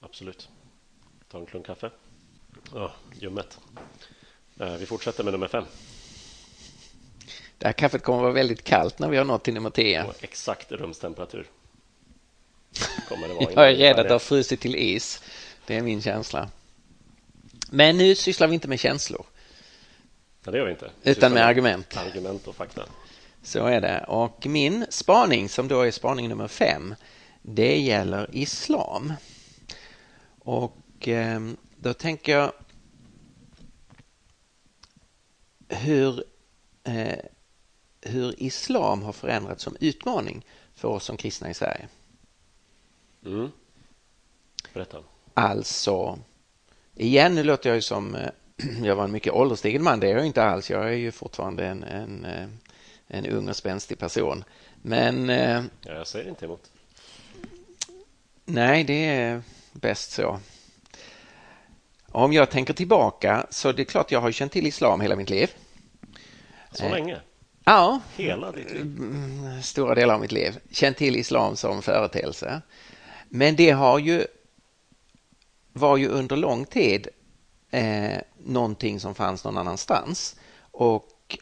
Absolut. 0.00 0.48
Ta 1.30 1.38
en 1.38 1.46
klunk 1.46 1.66
kaffe. 1.66 1.90
Oh, 2.72 2.90
ljummet. 3.20 3.58
Eh, 4.60 4.74
vi 4.74 4.86
fortsätter 4.86 5.24
med 5.24 5.32
nummer 5.32 5.48
fem. 5.48 5.64
Det 7.58 7.66
här 7.66 7.72
kaffet 7.72 8.02
kommer 8.02 8.18
att 8.18 8.22
vara 8.22 8.32
väldigt 8.32 8.64
kallt 8.64 8.98
när 8.98 9.08
vi 9.08 9.16
har 9.16 9.24
nått 9.24 9.44
till 9.44 9.54
nummer 9.54 9.70
tio. 9.70 10.12
Exakt 10.20 10.72
rumstemperatur 10.72 11.46
kommer 13.08 13.28
det 13.28 13.34
vara. 13.34 13.50
Jag 13.54 13.70
är 13.70 13.76
rädd 13.76 13.98
att 13.98 14.06
det 14.08 14.14
har 14.14 14.18
frusit 14.18 14.60
till 14.60 14.76
is. 14.76 15.22
Det 15.66 15.76
är 15.76 15.82
min 15.82 16.02
känsla. 16.02 16.48
Men 17.70 17.98
nu 17.98 18.14
sysslar 18.14 18.48
vi 18.48 18.54
inte 18.54 18.68
med 18.68 18.80
känslor. 18.80 19.26
Ja, 20.44 20.50
det 20.50 20.58
gör 20.58 20.64
vi 20.64 20.70
inte. 20.70 20.90
Vi 21.02 21.10
utan 21.10 21.32
med 21.32 21.46
argument. 21.46 21.96
Argument 21.96 22.46
och 22.46 22.56
fakta. 22.56 22.82
Så 23.42 23.66
är 23.66 23.80
det. 23.80 24.04
Och 24.08 24.46
min 24.46 24.86
spaning, 24.90 25.48
som 25.48 25.68
då 25.68 25.82
är 25.82 25.90
spaning 25.90 26.28
nummer 26.28 26.48
fem, 26.48 26.94
det 27.42 27.78
gäller 27.78 28.28
islam. 28.32 29.12
Och 30.38 30.76
eh, 31.06 31.40
då 31.76 31.94
tänker 31.94 32.32
jag 32.32 32.52
hur, 35.68 36.24
eh, 36.84 37.18
hur 38.00 38.42
islam 38.42 39.02
har 39.02 39.12
förändrats 39.12 39.62
som 39.64 39.76
utmaning 39.80 40.44
för 40.74 40.88
oss 40.88 41.04
som 41.04 41.16
kristna 41.16 41.50
i 41.50 41.54
Sverige. 41.54 41.88
Mm. 43.24 43.50
Berätta. 44.74 44.98
Alltså, 45.34 46.18
igen, 46.94 47.34
nu 47.34 47.42
låter 47.42 47.70
jag 47.70 47.76
ju 47.76 47.82
som 47.82 48.14
eh, 48.14 48.30
jag 48.82 48.96
var 48.96 49.04
en 49.04 49.12
mycket 49.12 49.32
ålderstigen 49.32 49.82
man. 49.82 50.00
Det 50.00 50.10
är 50.10 50.16
jag 50.16 50.26
inte 50.26 50.42
alls. 50.42 50.70
Jag 50.70 50.88
är 50.88 50.96
ju 50.96 51.12
fortfarande 51.12 51.66
en, 51.66 51.82
en, 51.82 52.24
eh, 52.24 52.48
en 53.06 53.26
ung 53.26 53.48
och 53.48 53.56
spänstig 53.56 53.98
person. 53.98 54.44
Men... 54.82 55.30
Eh, 55.30 55.64
ja, 55.80 55.92
jag 55.94 56.06
säger 56.06 56.28
inte 56.28 56.44
emot. 56.44 56.70
Nej, 58.44 58.84
det 58.84 59.06
är 59.06 59.42
bäst 59.72 60.10
så. 60.10 60.40
Om 62.12 62.32
jag 62.32 62.50
tänker 62.50 62.74
tillbaka 62.74 63.46
så 63.50 63.72
det 63.72 63.82
är 63.82 63.84
klart 63.84 64.12
jag 64.12 64.20
har 64.20 64.32
känt 64.32 64.52
till 64.52 64.66
islam 64.66 65.00
hela 65.00 65.16
mitt 65.16 65.30
liv. 65.30 65.50
Så 66.72 66.88
länge? 66.88 67.20
Ja. 67.64 68.00
Hela 68.16 68.52
ditt 68.52 68.72
liv? 68.72 68.80
Mm, 68.80 69.62
stora 69.62 69.94
delar 69.94 70.14
av 70.14 70.20
mitt 70.20 70.32
liv. 70.32 70.58
Känt 70.70 70.96
till 70.96 71.16
islam 71.16 71.56
som 71.56 71.82
företeelse. 71.82 72.62
Men 73.28 73.56
det 73.56 73.70
har 73.70 73.98
ju 73.98 74.26
var 75.72 75.96
ju 75.96 76.08
under 76.08 76.36
lång 76.36 76.64
tid 76.64 77.08
eh, 77.70 78.18
någonting 78.44 79.00
som 79.00 79.14
fanns 79.14 79.44
någon 79.44 79.58
annanstans 79.58 80.36
och 80.60 81.38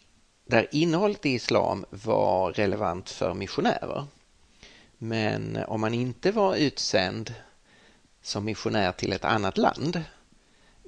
där 0.47 0.69
innehållet 0.73 1.27
i 1.27 1.31
islam 1.31 1.85
var 1.91 2.53
relevant 2.53 3.11
för 3.11 3.35
missionärer. 3.35 4.07
Men 4.99 5.59
om 5.67 5.81
man 5.81 5.95
inte 5.95 6.33
var 6.33 6.55
utsänd 6.55 7.35
som 8.23 8.45
missionär 8.45 8.93
till 8.93 9.13
ett 9.13 9.25
annat 9.25 9.59
land 9.59 10.05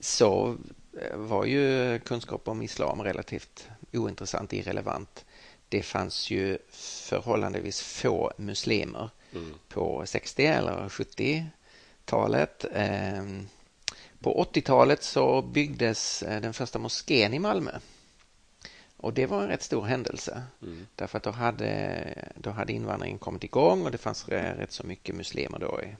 så 0.00 0.56
eh, 1.00 1.16
var 1.16 1.44
ju 1.44 1.98
kunskap 1.98 2.48
om 2.48 2.62
islam 2.62 3.02
relativt 3.02 3.68
ointressant, 3.92 4.52
irrelevant. 4.52 5.24
Det 5.68 5.82
fanns 5.82 6.30
ju 6.30 6.58
förhållandevis 6.70 7.80
få 7.80 8.32
muslimer 8.36 9.10
mm. 9.32 9.54
på 9.68 10.02
60 10.06 10.46
eller 10.46 10.88
70-talet. 10.88 12.64
Ehm, 12.72 13.48
på 14.20 14.44
80-talet 14.52 15.02
så 15.02 15.42
byggdes 15.42 16.22
eh, 16.22 16.40
den 16.40 16.54
första 16.54 16.78
moskén 16.78 17.34
i 17.34 17.38
Malmö. 17.38 17.78
Och 18.96 19.12
det 19.12 19.26
var 19.26 19.42
en 19.42 19.48
rätt 19.48 19.62
stor 19.62 19.84
händelse. 19.84 20.42
Mm. 20.62 20.86
Därför 20.94 21.18
att 21.18 21.24
då 21.24 21.30
hade, 21.30 22.14
då 22.34 22.50
hade 22.50 22.72
invandringen 22.72 23.18
kommit 23.18 23.44
igång 23.44 23.84
och 23.84 23.90
det 23.90 23.98
fanns 23.98 24.28
rätt 24.28 24.72
så 24.72 24.86
mycket 24.86 25.14
muslimer 25.14 25.58
då 25.58 25.80
i, 25.82 25.96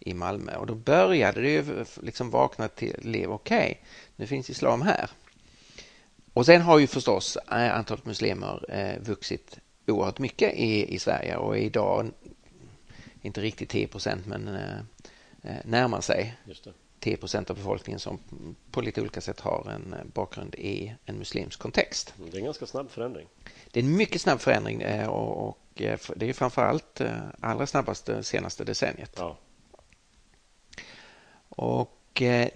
i 0.00 0.14
Malmö. 0.14 0.56
Och 0.56 0.66
då 0.66 0.74
började 0.74 1.40
det 1.40 1.50
ju 1.50 1.84
liksom 2.02 2.30
vakna 2.30 2.68
till 2.68 2.96
liv. 3.02 3.30
Okej, 3.30 3.58
okay, 3.58 3.74
nu 4.16 4.26
finns 4.26 4.50
islam 4.50 4.82
här. 4.82 5.10
Och 6.32 6.46
sen 6.46 6.62
har 6.62 6.78
ju 6.78 6.86
förstås 6.86 7.38
antalet 7.46 8.06
muslimer 8.06 8.98
vuxit 9.00 9.58
oerhört 9.86 10.18
mycket 10.18 10.54
i, 10.54 10.94
i 10.94 10.98
Sverige 10.98 11.36
och 11.36 11.58
idag 11.58 12.10
inte 13.22 13.40
riktigt 13.40 13.68
10 13.68 13.86
procent 13.86 14.26
men 14.26 14.58
närmar 15.64 16.00
sig 16.00 16.36
10 17.00 17.16
procent 17.16 17.50
av 17.50 17.56
befolkningen 17.56 18.00
som 18.00 18.18
på 18.70 18.80
lite 18.80 19.00
olika 19.00 19.20
sätt 19.20 19.40
har 19.40 19.70
en 19.70 19.94
bakgrund 20.14 20.54
i 20.54 20.94
en 21.04 21.18
muslimsk 21.18 21.60
kontext. 21.60 22.14
Det 22.16 22.36
är 22.36 22.38
en 22.38 22.44
ganska 22.44 22.66
snabb 22.66 22.90
förändring. 22.90 23.28
Det 23.70 23.80
är 23.80 23.84
en 23.84 23.96
mycket 23.96 24.20
snabb 24.20 24.40
förändring 24.40 25.06
och, 25.08 25.48
och 25.48 25.58
det 26.16 26.28
är 26.28 26.32
framförallt 26.32 27.00
allra 27.40 27.66
snabbast 27.66 28.06
det 28.06 28.22
senaste 28.22 28.64
decenniet. 28.64 29.12
Ja. 29.16 29.36
Och 31.58 32.22
eh, 32.22 32.48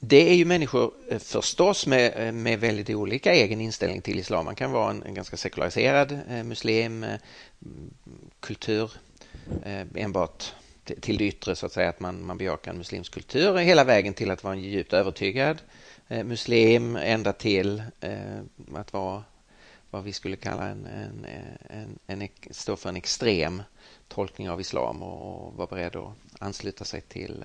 det 0.00 0.30
är 0.30 0.34
ju 0.34 0.44
människor 0.44 0.94
eh, 1.08 1.18
förstås 1.18 1.86
med, 1.86 2.12
eh, 2.16 2.32
med 2.32 2.60
väldigt 2.60 2.90
olika 2.90 3.32
egen 3.32 3.60
inställning 3.60 4.00
till 4.00 4.18
islam. 4.18 4.44
Man 4.44 4.54
kan 4.54 4.72
vara 4.72 4.90
en, 4.90 5.02
en 5.02 5.14
ganska 5.14 5.36
sekulariserad 5.36 6.18
muslim, 6.44 7.06
kultur 8.40 8.92
enbart 9.94 10.52
till 11.00 11.18
det 11.18 11.24
yttre 11.24 11.56
så 11.56 11.66
att 11.66 11.72
säga 11.72 11.88
att 11.88 12.00
man, 12.00 12.26
man 12.26 12.38
bejakar 12.38 12.70
en 12.70 12.78
muslimsk 12.78 13.14
kultur 13.14 13.56
hela 13.56 13.84
vägen 13.84 14.14
till 14.14 14.30
att 14.30 14.44
vara 14.44 14.54
en 14.54 14.60
djupt 14.60 14.92
övertygad 14.92 15.62
muslim 16.08 16.96
ända 16.96 17.32
till 17.32 17.82
att 18.74 18.92
vara 18.92 19.24
vad 19.90 20.04
vi 20.04 20.12
skulle 20.12 20.36
kalla 20.36 20.68
en, 20.68 20.86
en, 20.86 21.26
en, 22.06 22.22
en, 22.22 22.28
stå 22.50 22.76
för 22.76 22.88
en 22.88 22.96
extrem 22.96 23.62
tolkning 24.08 24.50
av 24.50 24.60
islam 24.60 25.02
och, 25.02 25.46
och 25.46 25.54
vara 25.54 25.66
beredd 25.66 25.96
att 25.96 26.12
ansluta 26.38 26.84
sig 26.84 27.00
till 27.00 27.44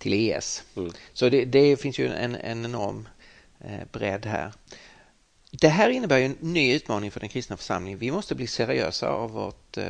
till 0.00 0.12
ES. 0.12 0.62
Mm. 0.76 0.92
Så 1.12 1.28
det, 1.28 1.44
det, 1.44 1.80
finns 1.80 1.98
ju 1.98 2.06
en, 2.06 2.34
en 2.34 2.64
enorm 2.64 3.08
eh, 3.60 3.80
bredd 3.92 4.26
här. 4.26 4.52
Det 5.50 5.68
här 5.68 5.90
innebär 5.90 6.18
ju 6.18 6.24
en 6.24 6.36
ny 6.40 6.74
utmaning 6.74 7.10
för 7.10 7.20
den 7.20 7.28
kristna 7.28 7.56
församlingen. 7.56 7.98
Vi 7.98 8.10
måste 8.10 8.34
bli 8.34 8.46
seriösa 8.46 9.08
av 9.08 9.30
vårt 9.30 9.76
eh, 9.76 9.84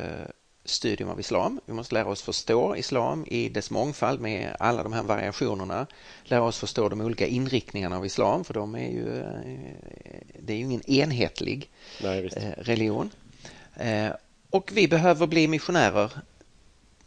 studium 0.65 1.11
av 1.11 1.21
islam. 1.21 1.61
Vi 1.67 1.73
måste 1.73 1.95
lära 1.95 2.09
oss 2.09 2.23
förstå 2.23 2.77
islam 2.77 3.25
i 3.29 3.49
dess 3.49 3.71
mångfald 3.71 4.21
med 4.21 4.57
alla 4.59 4.83
de 4.83 4.93
här 4.93 5.03
variationerna. 5.03 5.87
Lära 6.25 6.43
oss 6.43 6.59
förstå 6.59 6.89
de 6.89 7.01
olika 7.01 7.27
inriktningarna 7.27 7.97
av 7.97 8.07
islam 8.07 8.45
för 8.45 8.55
de 8.55 8.75
är 8.75 8.91
ju, 8.91 9.19
eh, 9.19 10.21
det 10.39 10.53
är 10.53 10.57
ju 10.57 10.63
ingen 10.63 10.91
enhetlig 10.91 11.71
Nej, 12.03 12.29
religion. 12.59 13.11
Och 14.51 14.71
vi 14.75 14.89
behöver 14.89 15.27
bli 15.27 15.49
missionärer 15.49 16.13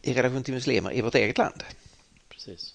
i 0.01 0.13
relation 0.13 0.43
till 0.43 0.53
muslimer 0.53 0.93
i 0.93 1.01
vårt 1.01 1.15
eget 1.15 1.37
land. 1.37 1.63
Precis. 2.29 2.72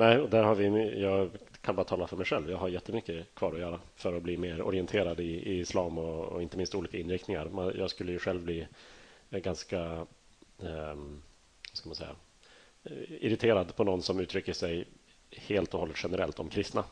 Nej, 0.00 0.18
och 0.18 0.30
där 0.30 0.42
har 0.42 0.54
vi, 0.54 1.00
jag 1.00 1.30
kan 1.60 1.76
bara 1.76 1.84
tala 1.84 2.06
för 2.06 2.16
mig 2.16 2.26
själv. 2.26 2.50
Jag 2.50 2.58
har 2.58 2.68
jättemycket 2.68 3.34
kvar 3.34 3.52
att 3.52 3.60
göra 3.60 3.80
för 3.96 4.16
att 4.16 4.22
bli 4.22 4.36
mer 4.36 4.62
orienterad 4.62 5.20
i, 5.20 5.24
i 5.24 5.60
islam 5.60 5.98
och, 5.98 6.24
och, 6.24 6.42
inte 6.42 6.56
minst 6.56 6.74
olika 6.74 6.98
inriktningar. 6.98 7.72
Jag 7.78 7.90
skulle 7.90 8.12
ju 8.12 8.18
själv 8.18 8.44
bli 8.44 8.66
eh, 9.30 9.38
ganska, 9.38 10.06
eh, 10.62 10.96
ska 11.72 11.88
man 11.88 11.94
säga, 11.94 12.16
eh, 12.84 13.12
irriterad 13.24 13.76
på 13.76 13.84
någon 13.84 14.02
som 14.02 14.20
uttrycker 14.20 14.52
sig 14.52 14.84
helt 15.30 15.74
och 15.74 15.80
hållet 15.80 15.96
generellt 16.02 16.38
om 16.38 16.48
kristna. 16.48 16.84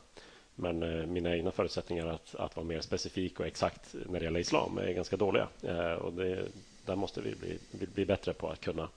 Men 0.55 0.83
eh, 0.83 1.07
mina 1.07 1.37
egna 1.37 1.51
förutsättningar 1.51 2.07
att, 2.07 2.35
att 2.35 2.57
vara 2.57 2.67
mer 2.67 2.81
specifik 2.81 3.41
och 3.41 3.47
exakt 3.47 3.95
när 4.07 4.19
det 4.19 4.25
gäller 4.25 4.41
islam 4.41 4.79
är 4.79 4.93
ganska 4.93 5.17
dåliga. 5.17 5.49
Eh, 5.63 5.93
och 5.93 6.13
det, 6.13 6.49
där 6.87 6.97
måste 6.97 7.21
vi 7.21 7.35
bli, 7.35 7.59
bli 7.95 8.07
bättre 8.07 8.33
på 8.33 8.49
att 8.49 8.61
kunna 8.61 8.89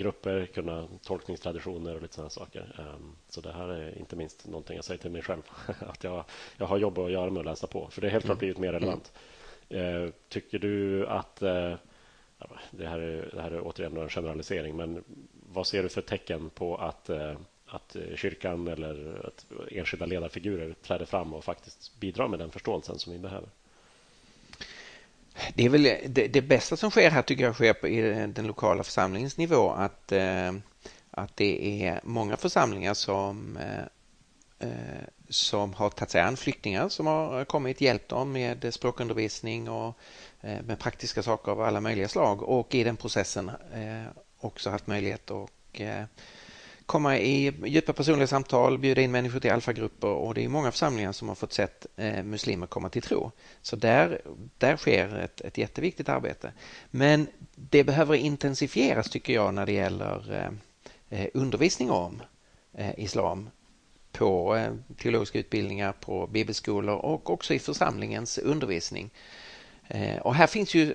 grupper, 0.00 0.46
kunna 0.46 0.88
tolkningstraditioner 1.02 1.94
och 1.94 2.02
lite 2.02 2.14
sådana 2.14 2.30
saker. 2.30 2.74
Ehm, 2.78 3.16
så 3.28 3.40
det 3.40 3.52
här 3.52 3.68
är 3.68 3.98
inte 3.98 4.16
minst 4.16 4.46
någonting 4.46 4.76
jag 4.76 4.84
säger 4.84 4.98
till 4.98 5.10
mig 5.10 5.22
själv. 5.22 5.42
Att 5.80 6.04
jag, 6.04 6.24
jag 6.56 6.66
har 6.66 6.78
jobb 6.78 6.98
att 6.98 7.10
göra 7.10 7.30
med 7.30 7.40
att 7.40 7.46
läsa 7.46 7.66
på. 7.66 7.88
För 7.90 8.00
det 8.00 8.06
är 8.06 8.10
helt 8.10 8.24
klart 8.24 8.34
mm. 8.34 8.38
blivit 8.38 8.58
mer 8.58 8.72
relevant. 8.72 9.12
Mm. 9.68 10.12
Tycker 10.28 10.58
du 10.58 11.06
att 11.06 11.42
eh, 11.42 11.74
det 12.70 12.86
här, 12.86 12.98
är, 12.98 13.30
det 13.34 13.42
här 13.42 13.50
är 13.50 13.60
återigen 13.60 13.96
en 13.96 14.08
generalisering, 14.08 14.76
men 14.76 15.04
vad 15.52 15.66
ser 15.66 15.82
du 15.82 15.88
för 15.88 16.02
tecken 16.02 16.50
på 16.50 16.76
att, 16.76 17.10
eh, 17.10 17.36
att 17.66 17.96
kyrkan 18.14 18.68
eller 18.68 19.26
att 19.26 19.46
enskilda 19.70 20.06
ledarfigurer 20.06 20.74
träder 20.82 21.04
fram 21.04 21.34
och 21.34 21.44
faktiskt 21.44 22.00
bidrar 22.00 22.28
med 22.28 22.38
den 22.38 22.50
förståelsen 22.50 22.98
som 22.98 23.12
vi 23.12 23.18
behöver? 23.18 23.48
Det 25.54 25.64
är 25.64 25.68
väl 25.68 25.82
det, 25.82 26.28
det, 26.28 26.42
bästa 26.42 26.76
som 26.76 26.90
sker 26.90 27.10
här 27.10 27.22
tycker 27.22 27.44
jag 27.44 27.54
sker 27.54 27.72
på 27.72 27.86
den 28.34 28.46
lokala 28.46 28.82
församlingens 28.82 29.36
nivå 29.36 29.70
att, 29.70 30.12
eh, 30.12 30.52
att 31.10 31.36
det 31.36 31.82
är 31.84 32.00
många 32.04 32.36
församlingar 32.36 32.94
som 32.94 33.56
eh, 33.56 34.68
eh, 34.68 35.04
som 35.28 35.74
har 35.74 35.90
tagit 35.90 36.10
sig 36.10 36.20
an 36.20 36.36
flyktingar 36.36 36.88
som 36.88 37.06
har 37.06 37.44
kommit, 37.44 37.80
hjälpt 37.80 38.08
dem 38.08 38.32
med 38.32 38.74
språkundervisning 38.74 39.68
och 39.68 39.98
med 40.40 40.78
praktiska 40.78 41.22
saker 41.22 41.52
av 41.52 41.60
alla 41.60 41.80
möjliga 41.80 42.08
slag. 42.08 42.42
Och 42.42 42.74
i 42.74 42.84
den 42.84 42.96
processen 42.96 43.50
också 44.40 44.70
haft 44.70 44.86
möjlighet 44.86 45.30
att 45.30 45.50
komma 46.90 47.18
i 47.18 47.52
djupa 47.64 47.92
personliga 47.92 48.26
samtal, 48.26 48.78
bjuda 48.78 49.00
in 49.00 49.10
människor 49.10 49.40
till 49.40 49.50
alfagrupper 49.50 50.08
och 50.08 50.34
det 50.34 50.44
är 50.44 50.48
många 50.48 50.70
församlingar 50.70 51.12
som 51.12 51.28
har 51.28 51.34
fått 51.34 51.52
sett 51.52 51.86
eh, 51.96 52.22
muslimer 52.22 52.66
komma 52.66 52.88
till 52.88 53.02
tro. 53.02 53.30
Så 53.62 53.76
där, 53.76 54.20
där 54.58 54.76
sker 54.76 55.18
ett, 55.18 55.40
ett 55.40 55.58
jätteviktigt 55.58 56.08
arbete. 56.08 56.52
Men 56.90 57.26
det 57.54 57.84
behöver 57.84 58.14
intensifieras 58.14 59.10
tycker 59.10 59.32
jag 59.32 59.54
när 59.54 59.66
det 59.66 59.72
gäller 59.72 60.34
eh, 61.10 61.20
eh, 61.20 61.28
undervisning 61.34 61.90
om 61.90 62.22
islam 62.96 63.50
på 64.12 64.64
teologiska 64.98 65.38
utbildningar, 65.38 65.92
på 65.92 66.26
bibelskolor 66.26 66.96
och 66.96 67.30
också 67.30 67.54
i 67.54 67.58
församlingens 67.58 68.38
undervisning. 68.38 69.10
Och 70.20 70.34
här 70.34 70.46
finns 70.46 70.74
ju 70.74 70.94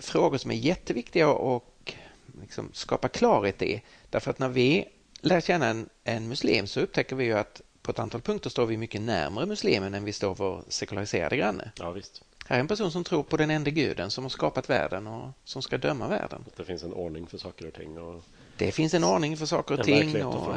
frågor 0.00 0.38
som 0.38 0.50
är 0.50 0.54
jätteviktiga 0.54 1.28
och 1.28 1.94
liksom 2.40 2.70
skapa 2.72 3.08
klarhet 3.08 3.62
i. 3.62 3.82
Därför 4.10 4.30
att 4.30 4.38
när 4.38 4.48
vi 4.48 4.88
lär 5.20 5.40
känna 5.40 5.66
en, 5.66 5.88
en 6.04 6.28
muslim 6.28 6.66
så 6.66 6.80
upptäcker 6.80 7.16
vi 7.16 7.24
ju 7.24 7.32
att 7.32 7.62
på 7.82 7.90
ett 7.90 7.98
antal 7.98 8.20
punkter 8.20 8.50
står 8.50 8.66
vi 8.66 8.76
mycket 8.76 9.00
närmare 9.00 9.46
muslimen 9.46 9.94
än 9.94 10.04
vi 10.04 10.12
står 10.12 10.34
vår 10.34 10.64
sekulariserade 10.68 11.36
granne. 11.36 11.70
Ja, 11.78 11.90
visst. 11.90 12.22
Här 12.46 12.56
är 12.56 12.60
en 12.60 12.68
person 12.68 12.92
som 12.92 13.04
tror 13.04 13.22
på 13.22 13.36
den 13.36 13.50
enda 13.50 13.70
guden 13.70 14.10
som 14.10 14.24
har 14.24 14.28
skapat 14.28 14.70
världen 14.70 15.06
och 15.06 15.30
som 15.44 15.62
ska 15.62 15.78
döma 15.78 16.08
världen. 16.08 16.44
Det 16.56 16.64
finns 16.64 16.82
en 16.82 16.92
ordning 16.92 17.26
för 17.26 17.38
saker 17.38 17.66
och 17.66 17.74
ting. 17.74 17.98
Och 17.98 18.22
det 18.56 18.72
finns 18.72 18.94
en 18.94 19.04
ordning 19.04 19.36
för 19.36 19.46
saker 19.46 19.78
och 19.78 19.84
ting. 19.84 20.24
Och, 20.24 20.54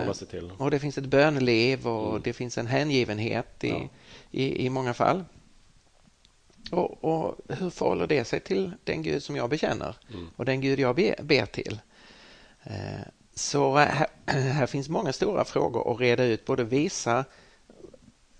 och 0.57 0.71
det 0.71 0.79
finns 0.79 0.97
ett 0.97 1.05
böneliv 1.05 1.87
och 1.87 2.09
mm. 2.09 2.21
det 2.23 2.33
finns 2.33 2.57
en 2.57 2.67
hängivenhet 2.67 3.63
i, 3.63 3.69
ja. 3.69 3.89
i, 4.31 4.65
i 4.65 4.69
många 4.69 4.93
fall. 4.93 5.23
Och, 6.71 7.03
och, 7.03 7.37
hur 7.49 7.69
förhåller 7.69 8.07
det 8.07 8.25
sig 8.25 8.39
till 8.39 8.71
den 8.83 9.03
Gud 9.03 9.23
som 9.23 9.35
jag 9.35 9.49
bekänner 9.49 9.95
mm. 10.13 10.29
och 10.35 10.45
den 10.45 10.61
Gud 10.61 10.79
jag 10.79 10.95
be, 10.95 11.15
ber 11.21 11.45
till? 11.45 11.79
Eh, 12.63 12.73
så 13.35 13.77
här, 13.77 14.07
här, 14.25 14.65
finns 14.65 14.89
många 14.89 15.13
stora 15.13 15.45
frågor 15.45 15.93
att 15.93 15.99
reda 15.99 16.23
ut, 16.23 16.45
både 16.45 16.63
visa 16.63 17.25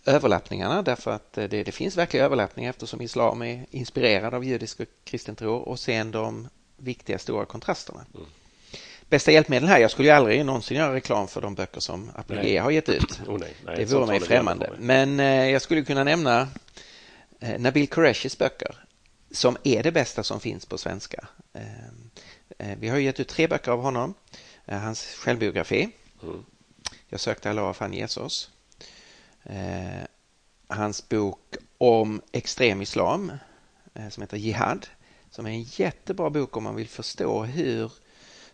överlappningarna 0.05 0.81
därför 0.81 1.11
att 1.11 1.33
det, 1.33 1.47
det 1.47 1.71
finns 1.71 1.97
verkliga 1.97 2.25
överlappningar 2.25 2.69
eftersom 2.69 3.01
islam 3.01 3.41
är 3.41 3.65
inspirerad 3.71 4.33
av 4.33 4.43
judisk 4.43 4.79
och 4.79 4.85
kristen 5.03 5.35
tro 5.35 5.55
och 5.55 5.79
sen 5.79 6.11
de 6.11 6.47
viktiga 6.77 7.19
stora 7.19 7.45
kontrasterna. 7.45 8.05
Mm. 8.15 8.25
Bästa 9.09 9.31
hjälpmedel 9.31 9.69
här, 9.69 9.79
jag 9.79 9.91
skulle 9.91 10.07
ju 10.07 10.13
aldrig 10.13 10.45
någonsin 10.45 10.77
göra 10.77 10.93
reklam 10.93 11.27
för 11.27 11.41
de 11.41 11.55
böcker 11.55 11.79
som 11.79 12.11
Apologia 12.15 12.63
har 12.63 12.71
gett 12.71 12.89
ut. 12.89 13.19
Oh, 13.27 13.39
nej, 13.39 13.53
nej, 13.65 13.75
det 13.77 13.85
vore 13.85 14.05
mig 14.05 14.19
främmande. 14.19 14.69
Men 14.79 15.19
eh, 15.19 15.49
jag 15.49 15.61
skulle 15.61 15.83
kunna 15.83 16.03
nämna 16.03 16.47
eh, 17.39 17.59
Nabil 17.59 17.87
Qureshis 17.89 18.37
böcker 18.37 18.85
som 19.31 19.57
är 19.63 19.83
det 19.83 19.91
bästa 19.91 20.23
som 20.23 20.39
finns 20.39 20.65
på 20.65 20.77
svenska. 20.77 21.27
Eh, 21.53 21.61
eh 22.57 22.77
vi 22.79 22.89
har 22.89 22.97
gett 22.97 23.19
ut 23.19 23.27
tre 23.27 23.47
böcker 23.47 23.71
av 23.71 23.81
honom. 23.81 24.13
Eh, 24.65 24.79
hans 24.79 25.05
självbiografi. 25.05 25.89
Mm. 26.23 26.45
Jag 27.07 27.19
sökte 27.19 27.49
Allah 27.49 27.73
fann 27.73 27.93
Jesus. 27.93 28.51
Eh, 29.43 30.03
hans 30.67 31.09
bok 31.09 31.55
om 31.77 32.21
extrem 32.31 32.81
islam 32.81 33.31
eh, 33.93 34.09
som 34.09 34.21
heter 34.21 34.37
Jihad 34.37 34.87
som 35.29 35.45
är 35.45 35.49
en 35.49 35.63
jättebra 35.63 36.29
bok 36.29 36.57
om 36.57 36.63
man 36.63 36.75
vill 36.75 36.87
förstå 36.87 37.43
hur, 37.43 37.91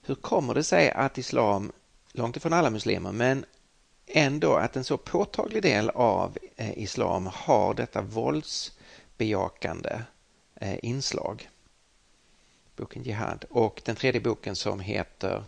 hur 0.01 0.15
kommer 0.15 0.53
det 0.53 0.63
sig 0.63 0.91
att 0.91 1.17
islam, 1.17 1.71
långt 2.11 2.37
ifrån 2.37 2.53
alla 2.53 2.69
muslimer, 2.69 3.11
men 3.11 3.45
ändå 4.07 4.53
att 4.53 4.75
en 4.75 4.83
så 4.83 4.97
påtaglig 4.97 5.63
del 5.63 5.89
av 5.89 6.37
islam 6.57 7.29
har 7.33 7.73
detta 7.73 8.01
våldsbejakande 8.01 10.01
inslag. 10.61 11.49
Boken 12.75 13.03
Jihad 13.03 13.45
och 13.49 13.81
den 13.85 13.95
tredje 13.95 14.21
boken 14.21 14.55
som 14.55 14.79
heter 14.79 15.43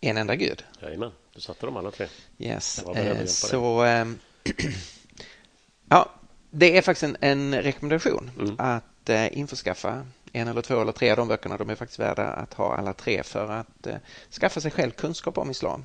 en 0.00 0.16
enda 0.16 0.36
gud. 0.36 0.64
Jajamän, 0.80 1.12
du 1.34 1.40
satte 1.40 1.66
dem 1.66 1.76
alla 1.76 1.90
tre. 1.90 2.06
Yes, 2.38 2.82
eh, 2.82 3.26
så 3.26 3.84
eh, 3.84 4.06
ja, 5.88 6.10
det 6.50 6.78
är 6.78 6.82
faktiskt 6.82 7.02
en, 7.02 7.16
en 7.20 7.62
rekommendation 7.62 8.30
mm. 8.38 8.54
att 8.58 9.08
eh, 9.08 9.38
införskaffa 9.38 10.06
en 10.32 10.48
eller 10.48 10.62
två 10.62 10.80
eller 10.80 10.92
tre 10.92 11.10
av 11.10 11.16
de 11.16 11.28
böckerna. 11.28 11.56
De 11.56 11.70
är 11.70 11.74
faktiskt 11.74 11.98
värda 11.98 12.22
att 12.22 12.54
ha 12.54 12.76
alla 12.76 12.92
tre 12.92 13.22
för 13.22 13.50
att 13.50 13.86
eh, 13.86 13.96
skaffa 14.30 14.60
sig 14.60 14.70
själv 14.70 14.90
kunskap 14.90 15.38
om 15.38 15.50
islam. 15.50 15.84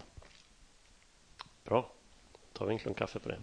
Bra. 1.63 1.91
tar 2.53 2.65
vi 2.65 2.73
en 2.73 2.79
klunk 2.79 2.97
kaffe 2.97 3.19
på 3.19 3.29
det. 3.29 3.39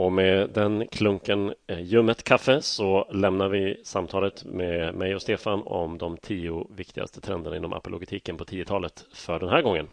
Och 0.00 0.12
med 0.12 0.50
den 0.50 0.86
klunken 0.88 1.54
eh, 1.66 1.80
ljummet 1.80 2.24
kaffe 2.24 2.62
så 2.62 3.08
lämnar 3.12 3.48
vi 3.48 3.80
samtalet 3.84 4.44
med 4.44 4.94
mig 4.94 5.14
och 5.14 5.22
Stefan 5.22 5.62
om 5.62 5.98
de 5.98 6.16
tio 6.16 6.66
viktigaste 6.76 7.20
trenderna 7.20 7.56
inom 7.56 7.72
apologetiken 7.72 8.36
på 8.36 8.44
10-talet 8.44 9.06
för 9.12 9.38
den 9.38 9.48
här 9.48 9.62
gången. 9.62 9.88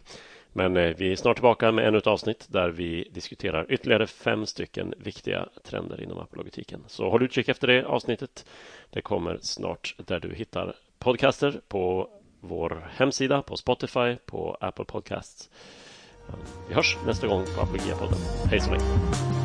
Men 0.52 0.76
eh, 0.76 0.96
vi 0.96 1.12
är 1.12 1.16
snart 1.16 1.36
tillbaka 1.36 1.72
med 1.72 1.88
ännu 1.88 1.98
ett 1.98 2.06
avsnitt 2.06 2.46
där 2.50 2.68
vi 2.68 3.08
diskuterar 3.12 3.66
ytterligare 3.68 4.06
fem 4.06 4.46
stycken 4.46 4.94
viktiga 4.98 5.48
trender 5.64 6.02
inom 6.02 6.18
apologetiken. 6.18 6.84
Så 6.86 7.10
håll 7.10 7.22
utkik 7.22 7.48
efter 7.48 7.66
det 7.66 7.84
avsnittet. 7.84 8.46
Det 8.90 9.00
kommer 9.00 9.38
snart 9.42 9.94
där 9.98 10.20
du 10.20 10.34
hittar 10.34 10.74
podcaster 10.98 11.60
på 11.68 12.10
vår 12.40 12.88
hemsida, 12.96 13.42
på 13.42 13.56
Spotify, 13.56 14.16
på 14.26 14.56
Apple 14.60 14.84
Podcasts. 14.84 15.50
Vi 16.68 16.74
hörs 16.74 16.96
nästa 17.06 17.26
gång 17.26 17.44
på 17.44 17.60
Apologia-podden. 17.60 18.18
Hej 18.50 18.60
så 18.60 18.70
länge! 18.70 19.37